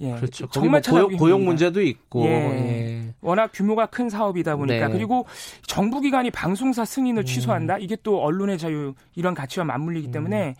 예, 0.00 0.14
그렇죠. 0.14 0.48
정말 0.48 0.82
뭐 0.88 1.02
고용, 1.02 1.16
고용, 1.16 1.44
문제도 1.44 1.80
있고 1.82 2.24
예. 2.24 2.30
예. 2.30 3.14
워낙 3.20 3.50
규모가 3.52 3.86
큰 3.86 4.08
사업이다 4.08 4.56
보니까 4.56 4.88
네. 4.88 4.92
그리고 4.92 5.26
정부 5.66 6.00
기관이 6.00 6.30
방송사 6.30 6.84
승인을 6.84 7.22
음. 7.22 7.26
취소한다 7.26 7.78
이게 7.78 7.96
또 8.02 8.22
언론의 8.22 8.58
자유 8.58 8.94
이런 9.14 9.34
가치와 9.34 9.64
맞물리기 9.64 10.08
음. 10.08 10.12
때문에 10.12 10.48
어, 10.48 10.54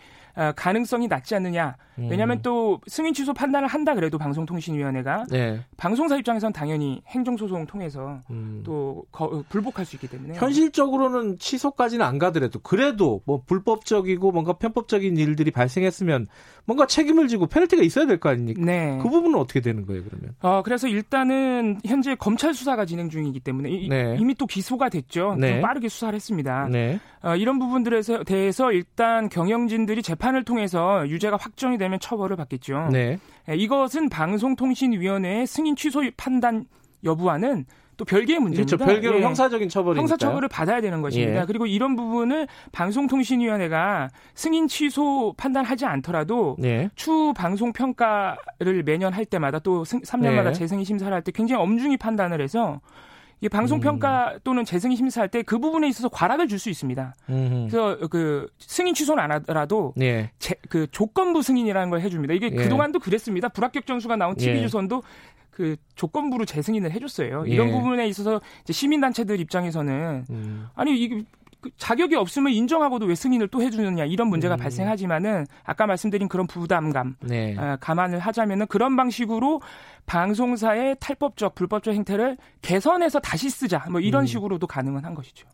가능성이 0.55 1.07
낮지 1.07 1.35
않느냐. 1.35 1.75
음. 1.99 2.07
왜냐하면 2.09 2.41
또 2.41 2.79
승인 2.87 3.13
취소 3.13 3.33
판단을 3.33 3.67
한다 3.67 3.93
그래도 3.95 4.17
방송통신위원회가 4.17 5.25
네. 5.29 5.59
방송사 5.77 6.15
입장에서는 6.17 6.53
당연히 6.53 7.01
행정소송 7.07 7.65
통해서 7.67 8.21
음. 8.29 8.61
또 8.65 9.03
거, 9.11 9.43
불복할 9.49 9.85
수 9.85 9.97
있기 9.97 10.07
때문에 10.07 10.35
현실적으로는 10.35 11.37
취소까지는 11.37 12.05
안 12.05 12.17
가더라도 12.17 12.59
그래도 12.59 13.21
뭐 13.25 13.41
불법적이고 13.45 14.31
뭔가 14.31 14.53
편법적인 14.53 15.17
일들이 15.17 15.51
발생했으면 15.51 16.27
뭔가 16.65 16.87
책임을 16.87 17.27
지고 17.27 17.47
페널티가 17.47 17.83
있어야 17.83 18.05
될 18.05 18.19
거 18.19 18.29
아닙니까? 18.29 18.61
네. 18.63 18.97
그 19.01 19.09
부분은 19.09 19.37
어떻게 19.37 19.59
되는 19.61 19.85
거예요 19.85 20.03
그러면? 20.03 20.35
어 20.41 20.61
그래서 20.63 20.87
일단은 20.87 21.79
현재 21.85 22.15
검찰 22.15 22.53
수사가 22.53 22.85
진행 22.85 23.09
중이기 23.09 23.39
때문에 23.39 23.69
이, 23.69 23.89
네. 23.89 24.15
이미 24.19 24.35
또 24.35 24.45
기소가 24.45 24.89
됐죠. 24.89 25.35
네. 25.37 25.53
좀 25.53 25.61
빠르게 25.61 25.89
수사를 25.89 26.13
했습니다. 26.15 26.67
네. 26.71 26.99
어, 27.23 27.35
이런 27.35 27.59
부분들에 27.59 28.01
대해서 28.25 28.71
일단 28.71 29.27
경영진들이 29.29 30.01
재판 30.01 30.20
을 30.35 30.43
통해서 30.43 31.07
유죄가 31.09 31.37
확정이 31.37 31.77
되면 31.77 31.99
처벌을 31.99 32.37
받겠죠. 32.37 32.89
네. 32.91 33.19
예, 33.49 33.55
이것은 33.55 34.09
방송통신위원회의 34.09 35.47
승인 35.47 35.75
취소 35.75 36.01
판단 36.15 36.65
여부와는 37.03 37.65
또 37.97 38.05
별개의 38.05 38.39
문제입니다. 38.39 38.77
그렇죠. 38.77 38.91
별개로 38.91 39.19
예. 39.19 39.23
형사적인 39.23 39.69
처벌이 39.69 39.99
형사 39.99 40.17
처벌을 40.17 40.47
받아야 40.47 40.81
되는 40.81 41.01
것입니다. 41.01 41.41
예. 41.41 41.45
그리고 41.45 41.65
이런 41.65 41.95
부분을 41.95 42.47
방송통신위원회가 42.71 44.09
승인 44.33 44.67
취소 44.67 45.33
판단하지 45.37 45.85
않더라도 45.85 46.57
예. 46.63 46.89
추 46.95 47.33
방송 47.35 47.73
평가를 47.73 48.83
매년 48.85 49.13
할 49.13 49.25
때마다 49.25 49.59
또 49.59 49.83
3년마다 49.83 50.53
재승인 50.53 50.83
심사를 50.85 51.11
할 51.13 51.21
때 51.23 51.31
굉장히 51.31 51.61
엄중히 51.61 51.97
판단을 51.97 52.41
해서 52.41 52.79
이 53.41 53.49
방송 53.49 53.79
평가 53.79 54.33
음. 54.33 54.39
또는 54.43 54.65
재승인 54.65 54.95
심사할 54.95 55.27
때 55.27 55.41
그 55.41 55.57
부분에 55.57 55.87
있어서 55.89 56.07
과락을 56.09 56.47
줄 56.47 56.59
수 56.59 56.69
있습니다. 56.69 57.15
음흠. 57.29 57.67
그래서 57.71 58.07
그 58.09 58.47
승인 58.59 58.93
취소는 58.93 59.23
안 59.23 59.31
하더라도 59.31 59.93
예. 59.99 60.29
제, 60.37 60.53
그 60.69 60.85
조건부 60.91 61.41
승인이라는 61.41 61.89
걸 61.89 62.01
해줍니다. 62.01 62.35
이게 62.35 62.51
예. 62.51 62.55
그동안도 62.55 62.99
그랬습니다. 62.99 63.49
불합격 63.49 63.87
점수가 63.87 64.15
나온 64.15 64.35
TV조선도 64.35 65.01
예. 65.03 65.41
그 65.49 65.75
조건부로 65.95 66.45
재승인을 66.45 66.91
해줬어요. 66.91 67.45
이런 67.47 67.69
예. 67.69 67.71
부분에 67.71 68.07
있어서 68.07 68.39
이제 68.61 68.73
시민단체들 68.73 69.39
입장에서는 69.39 70.25
음. 70.29 70.67
아니 70.75 70.95
이게 71.01 71.23
그 71.61 71.69
자격이 71.77 72.15
없으면 72.15 72.51
인정하고도 72.53 73.05
왜 73.05 73.15
승인을 73.15 73.47
또 73.49 73.61
해주느냐 73.61 74.05
이런 74.05 74.27
문제가 74.27 74.55
음. 74.55 74.57
발생하지만은 74.57 75.45
아까 75.63 75.85
말씀드린 75.85 76.27
그런 76.27 76.47
부담감 76.47 77.15
네. 77.21 77.55
어, 77.57 77.77
감안을 77.79 78.19
하자면은 78.19 78.67
그런 78.67 78.95
방식으로 78.95 79.61
방송사의 80.07 80.97
탈법적 80.99 81.55
불법적 81.55 81.93
행태를 81.93 82.37
개선해서 82.61 83.19
다시 83.19 83.49
쓰자 83.49 83.85
뭐 83.89 84.01
이런 84.01 84.23
음. 84.23 84.25
식으로도 84.25 84.67
가능은 84.67 85.05
한 85.05 85.13
것이죠. 85.13 85.47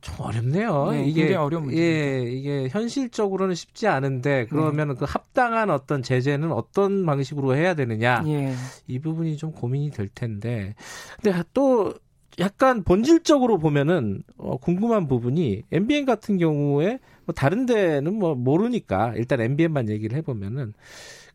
좀 0.00 0.14
어렵네요. 0.18 0.90
네, 0.92 1.04
이게 1.04 1.34
어려운 1.34 1.64
문제. 1.64 1.78
예, 1.78 2.22
이게 2.22 2.68
현실적으로는 2.70 3.54
쉽지 3.54 3.86
않은데 3.86 4.46
그러면 4.48 4.88
네. 4.88 4.94
그 4.94 5.04
합당한 5.06 5.70
어떤 5.70 6.02
제재는 6.02 6.52
어떤 6.52 7.04
방식으로 7.04 7.54
해야 7.54 7.74
되느냐 7.74 8.22
예. 8.26 8.54
이 8.86 8.98
부분이 8.98 9.36
좀 9.36 9.52
고민이 9.52 9.90
될 9.90 10.08
텐데. 10.08 10.74
근데 11.22 11.42
또 11.52 11.94
약간 12.38 12.84
본질적으로 12.84 13.58
보면은 13.58 14.22
어, 14.36 14.56
궁금한 14.56 15.08
부분이 15.08 15.64
MBN 15.72 16.06
같은 16.06 16.38
경우에 16.38 16.98
뭐 17.24 17.34
다른 17.34 17.66
데는 17.66 18.14
뭐 18.14 18.34
모르니까 18.34 19.14
일단 19.16 19.40
MBN만 19.40 19.88
얘기를 19.88 20.16
해보면은 20.18 20.72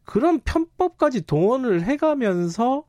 그런 0.04 0.40
편법까지 0.40 1.26
동원을 1.26 1.84
해가면서 1.84 2.84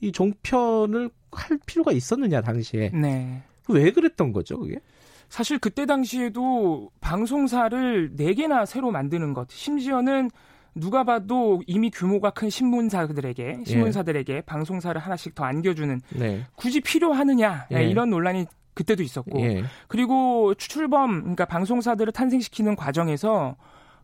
이 0.00 0.12
종편을 0.12 1.10
할 1.32 1.58
필요가 1.66 1.92
있었느냐 1.92 2.40
당시에 2.40 2.90
네. 2.90 3.42
왜 3.68 3.92
그랬던 3.92 4.32
거죠 4.32 4.58
그게? 4.58 4.80
사실 5.28 5.58
그때 5.58 5.86
당시에도 5.86 6.90
방송사를 7.00 8.16
4개나 8.16 8.66
새로 8.66 8.90
만드는 8.90 9.32
것 9.32 9.48
심지어는 9.50 10.30
누가 10.74 11.04
봐도 11.04 11.62
이미 11.66 11.90
규모가 11.90 12.30
큰 12.30 12.48
신문사들에게 12.50 13.58
예. 13.60 13.64
신문사들에게 13.64 14.32
예. 14.34 14.40
방송사를 14.42 15.00
하나씩 15.00 15.34
더 15.34 15.44
안겨주는 15.44 16.00
네. 16.10 16.46
굳이 16.54 16.80
필요하느냐 16.80 17.66
예. 17.72 17.84
이런 17.84 18.10
논란이 18.10 18.46
그때도 18.74 19.02
있었고 19.02 19.40
예. 19.40 19.64
그리고 19.88 20.54
추출범 20.54 21.20
그러니까 21.20 21.44
방송사들을 21.44 22.12
탄생시키는 22.12 22.76
과정에서 22.76 23.56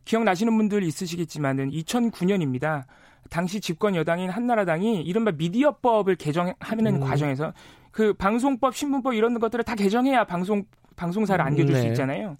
기억나시는 0.04 0.56
분들 0.56 0.82
있으시겠지만은 0.82 1.70
2009년입니다. 1.70 2.84
당시 3.28 3.60
집권 3.60 3.96
여당인 3.96 4.30
한나라당이 4.30 5.02
이른바 5.02 5.32
미디어법을 5.32 6.16
개정하는 6.16 6.86
음. 6.86 7.00
과정에서 7.00 7.52
그 7.90 8.12
방송법, 8.12 8.76
신문법 8.76 9.14
이런 9.14 9.38
것들을 9.38 9.64
다 9.64 9.74
개정해야 9.74 10.24
방송 10.24 10.64
방송사를 10.96 11.44
안겨줄 11.44 11.74
네. 11.74 11.80
수 11.80 11.86
있잖아요. 11.88 12.36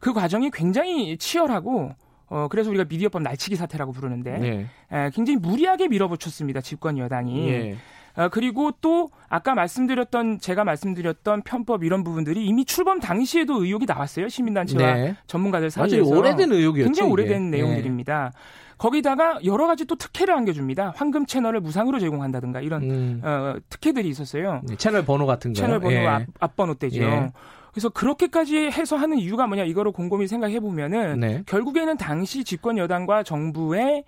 그 0.00 0.12
과정이 0.12 0.50
굉장히 0.50 1.16
치열하고 1.16 1.94
어, 2.28 2.48
그래서 2.48 2.70
우리가 2.70 2.84
미디어법 2.88 3.22
날치기 3.22 3.56
사태라고 3.56 3.92
부르는데 3.92 4.38
네. 4.38 4.66
에, 4.92 5.10
굉장히 5.10 5.38
무리하게 5.38 5.88
밀어붙였습니다. 5.88 6.60
집권 6.60 6.98
여당이. 6.98 7.46
네. 7.50 7.76
어, 8.16 8.28
그리고 8.28 8.70
또 8.80 9.10
아까 9.28 9.54
말씀드렸던 9.54 10.38
제가 10.38 10.62
말씀드렸던 10.64 11.42
편법 11.42 11.82
이런 11.82 12.04
부분들이 12.04 12.46
이미 12.46 12.64
출범 12.64 13.00
당시에도 13.00 13.64
의혹이 13.64 13.86
나왔어요. 13.86 14.28
시민단체와 14.28 14.94
네. 14.94 15.16
전문가들 15.26 15.70
사이에서. 15.70 16.08
오래된 16.16 16.52
의혹이었죠. 16.52 16.86
굉장히 16.86 17.10
오래된 17.10 17.48
이게. 17.48 17.56
내용들입니다. 17.56 18.32
거기다가 18.78 19.38
여러 19.44 19.66
가지 19.66 19.84
또 19.84 19.94
특혜를 19.96 20.34
안겨줍니다. 20.34 20.92
황금 20.96 21.26
채널을 21.26 21.60
무상으로 21.60 21.98
제공한다든가 22.00 22.60
이런 22.60 22.82
음. 22.84 23.20
어, 23.24 23.54
특혜들이 23.68 24.08
있었어요. 24.08 24.60
네, 24.64 24.76
채널 24.76 25.04
번호 25.04 25.26
같은 25.26 25.52
거. 25.52 25.60
채널 25.60 25.80
번호 25.80 25.94
예. 25.96 26.06
앞, 26.06 26.22
앞번호 26.40 26.74
때죠. 26.74 27.02
예. 27.02 27.32
그래서 27.74 27.88
그렇게까지 27.88 28.70
해서 28.70 28.96
하는 28.96 29.18
이유가 29.18 29.48
뭐냐 29.48 29.64
이거를 29.64 29.90
곰곰이 29.90 30.28
생각해 30.28 30.60
보면은 30.60 31.18
네. 31.18 31.42
결국에는 31.44 31.96
당시 31.96 32.44
집권 32.44 32.78
여당과 32.78 33.24
정부의 33.24 34.04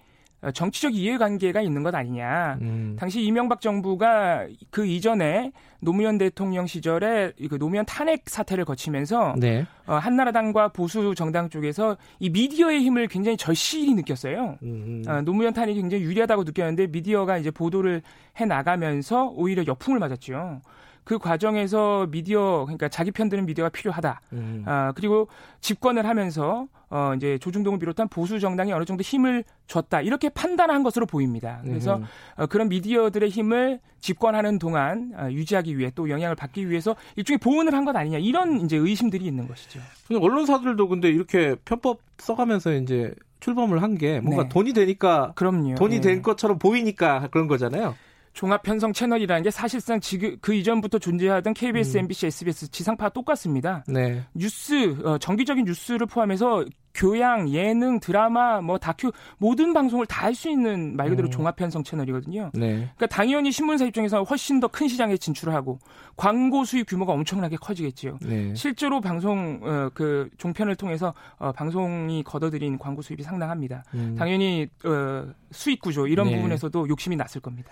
정치적 0.54 0.94
이해관계가 0.94 1.62
있는 1.62 1.82
것 1.82 1.92
아니냐. 1.92 2.58
음. 2.60 2.96
당시 2.96 3.22
이명박 3.22 3.60
정부가 3.60 4.46
그 4.70 4.86
이전에 4.86 5.50
노무현 5.80 6.18
대통령 6.18 6.66
시절에 6.66 7.32
그 7.50 7.58
노무현 7.58 7.84
탄핵 7.86 8.22
사태를 8.26 8.64
거치면서 8.64 9.34
네. 9.38 9.66
어, 9.86 9.94
한나라당과 9.94 10.68
보수 10.68 11.16
정당 11.16 11.48
쪽에서 11.48 11.96
이 12.20 12.30
미디어의 12.30 12.82
힘을 12.82 13.08
굉장히 13.08 13.36
절실히 13.36 13.94
느꼈어요. 13.94 14.58
음. 14.62 15.02
어, 15.08 15.22
노무현 15.22 15.52
탄핵이 15.52 15.80
굉장히 15.80 16.04
유리하다고 16.04 16.44
느꼈는데 16.44 16.86
미디어가 16.88 17.38
이제 17.38 17.50
보도를 17.50 18.02
해 18.38 18.44
나가면서 18.44 19.32
오히려 19.34 19.64
역풍을 19.66 19.98
맞았죠. 19.98 20.60
그 21.06 21.18
과정에서 21.18 22.08
미디어 22.10 22.64
그러니까 22.64 22.88
자기 22.88 23.12
편드는 23.12 23.46
미디어가 23.46 23.70
필요하다. 23.70 24.20
음. 24.32 24.64
아, 24.66 24.92
그리고 24.96 25.28
집권을 25.60 26.04
하면서 26.04 26.66
어 26.90 27.12
이제 27.16 27.38
조중동을 27.38 27.78
비롯한 27.78 28.08
보수 28.08 28.40
정당이 28.40 28.72
어느 28.72 28.84
정도 28.84 29.02
힘을 29.02 29.44
줬다. 29.68 30.00
이렇게 30.00 30.28
판단한 30.28 30.82
것으로 30.82 31.06
보입니다. 31.06 31.60
그래서 31.64 31.98
음. 31.98 32.04
어, 32.36 32.46
그런 32.46 32.68
미디어들의 32.68 33.28
힘을 33.30 33.78
집권하는 34.00 34.58
동안 34.58 35.12
어, 35.16 35.28
유지하기 35.30 35.78
위해 35.78 35.92
또 35.94 36.10
영향을 36.10 36.34
받기 36.34 36.68
위해서 36.68 36.96
일종의 37.14 37.38
보온을 37.38 37.72
한 37.72 37.84
것 37.84 37.94
아니냐. 37.94 38.18
이런 38.18 38.60
이제 38.62 38.76
의심들이 38.76 39.24
있는 39.26 39.46
것이죠. 39.46 39.78
언론사들도 40.10 40.88
근데 40.88 41.08
이렇게 41.08 41.54
편법 41.64 42.00
써가면서 42.18 42.72
이제 42.74 43.14
출범을 43.38 43.80
한 43.80 43.94
게 43.96 44.18
뭔가 44.18 44.42
네. 44.42 44.48
돈이 44.48 44.72
되니까 44.72 45.30
그럼요. 45.36 45.76
돈이 45.76 46.00
네. 46.00 46.00
된 46.00 46.22
것처럼 46.22 46.58
보이니까 46.58 47.28
그런 47.30 47.46
거잖아요. 47.46 47.94
종합 48.36 48.62
편성 48.62 48.92
채널이라는 48.92 49.42
게 49.42 49.50
사실상 49.50 49.98
지금 49.98 50.36
그 50.42 50.52
이전부터 50.52 50.98
존재하던 50.98 51.54
KBS, 51.54 51.96
음. 51.96 52.00
MBC, 52.00 52.26
SBS 52.26 52.68
지상파 52.70 53.08
똑같습니다. 53.08 53.82
네. 53.88 54.24
뉴스 54.34 54.94
어, 55.04 55.16
정기적인 55.16 55.64
뉴스를 55.64 56.06
포함해서 56.06 56.66
교양, 56.92 57.48
예능, 57.50 57.98
드라마, 58.00 58.60
뭐 58.60 58.76
다큐 58.78 59.10
모든 59.38 59.72
방송을 59.72 60.04
다 60.06 60.26
할 60.26 60.34
수 60.34 60.50
있는 60.50 60.96
말 60.96 61.08
그대로 61.08 61.28
음. 61.28 61.30
종합 61.30 61.56
편성 61.56 61.82
채널이거든요. 61.82 62.50
네. 62.52 62.68
그러니까 62.76 63.06
당연히 63.06 63.50
신문사 63.52 63.86
입장에서 63.86 64.22
훨씬 64.22 64.60
더 64.60 64.68
큰 64.68 64.86
시장에 64.88 65.16
진출하고 65.16 65.78
광고 66.16 66.64
수입 66.66 66.88
규모가 66.90 67.14
엄청나게 67.14 67.56
커지겠지요. 67.56 68.18
네. 68.20 68.54
실제로 68.54 69.00
방송 69.00 69.60
어, 69.62 69.88
그 69.94 70.28
종편을 70.36 70.76
통해서 70.76 71.14
어, 71.38 71.52
방송이 71.52 72.22
걷어들인 72.22 72.78
광고 72.78 73.00
수입이 73.00 73.22
상당합니다. 73.22 73.82
음. 73.94 74.14
당연히 74.18 74.68
어, 74.84 75.24
수익 75.52 75.80
구조 75.80 76.06
이런 76.06 76.28
네. 76.28 76.36
부분에서도 76.36 76.86
욕심이 76.90 77.16
났을 77.16 77.40
겁니다. 77.40 77.70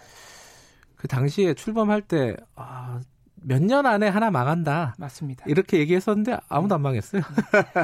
그 1.04 1.08
당시에 1.08 1.52
출범할 1.52 2.00
때, 2.00 2.34
아, 2.56 2.98
몇 3.42 3.60
년 3.62 3.84
안에 3.84 4.08
하나 4.08 4.30
망한다. 4.30 4.94
맞습니다. 4.98 5.44
이렇게 5.46 5.78
얘기했었는데 5.80 6.38
아무도 6.48 6.76
안 6.76 6.80
망했어요. 6.80 7.20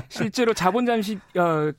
실제로 0.08 0.54
자본 0.54 0.86
잠식, 0.86 1.18
어, 1.36 1.70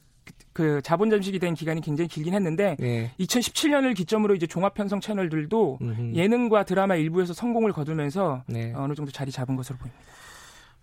그 0.53 0.81
자본 0.83 1.09
잠식이 1.09 1.39
된 1.39 1.55
기간이 1.55 1.81
굉장히 1.81 2.07
길긴 2.07 2.35
했는데 2.35 2.77
예. 2.79 3.09
2017년을 3.19 3.95
기점으로 3.95 4.35
이제 4.35 4.45
종합 4.45 4.75
편성 4.75 4.99
채널들도 4.99 5.79
음흠. 5.81 6.13
예능과 6.13 6.65
드라마 6.65 6.95
일부에서 6.95 7.33
성공을 7.33 7.71
거두면서 7.73 8.43
네. 8.45 8.71
어느 8.75 8.93
정도 8.93 9.11
자리 9.11 9.31
잡은 9.31 9.55
것으로 9.55 9.79
보입니다. 9.79 9.99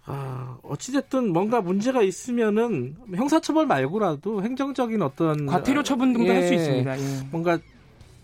아, 0.06 0.58
어찌됐든 0.64 1.32
뭔가 1.32 1.60
문제가 1.60 2.02
있으면은 2.02 2.96
형사처벌 3.14 3.66
말고라도 3.66 4.42
행정적인 4.42 5.02
어떤 5.02 5.46
과태료 5.46 5.84
처분 5.84 6.12
등도 6.14 6.30
예, 6.30 6.34
할수 6.34 6.54
있습니다. 6.54 6.98
예. 6.98 7.04
뭔가 7.30 7.58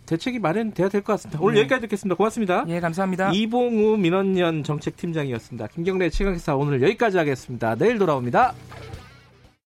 대책이 0.06 0.38
마련돼야 0.38 0.88
될 0.88 1.02
것 1.02 1.14
같습니다. 1.14 1.38
오늘 1.42 1.54
네. 1.54 1.60
여기까지 1.60 1.82
듣겠습니다. 1.82 2.16
고맙습니다. 2.16 2.64
예, 2.68 2.80
감사합니다. 2.80 3.30
이봉우 3.32 3.96
민원연 3.96 4.62
정책팀장이었습니다. 4.64 5.68
김경래 5.68 6.10
최강기사 6.10 6.56
오늘 6.56 6.82
여기까지 6.82 7.16
하겠습니다. 7.18 7.74
내일 7.74 7.98
돌아옵니다. 7.98 8.54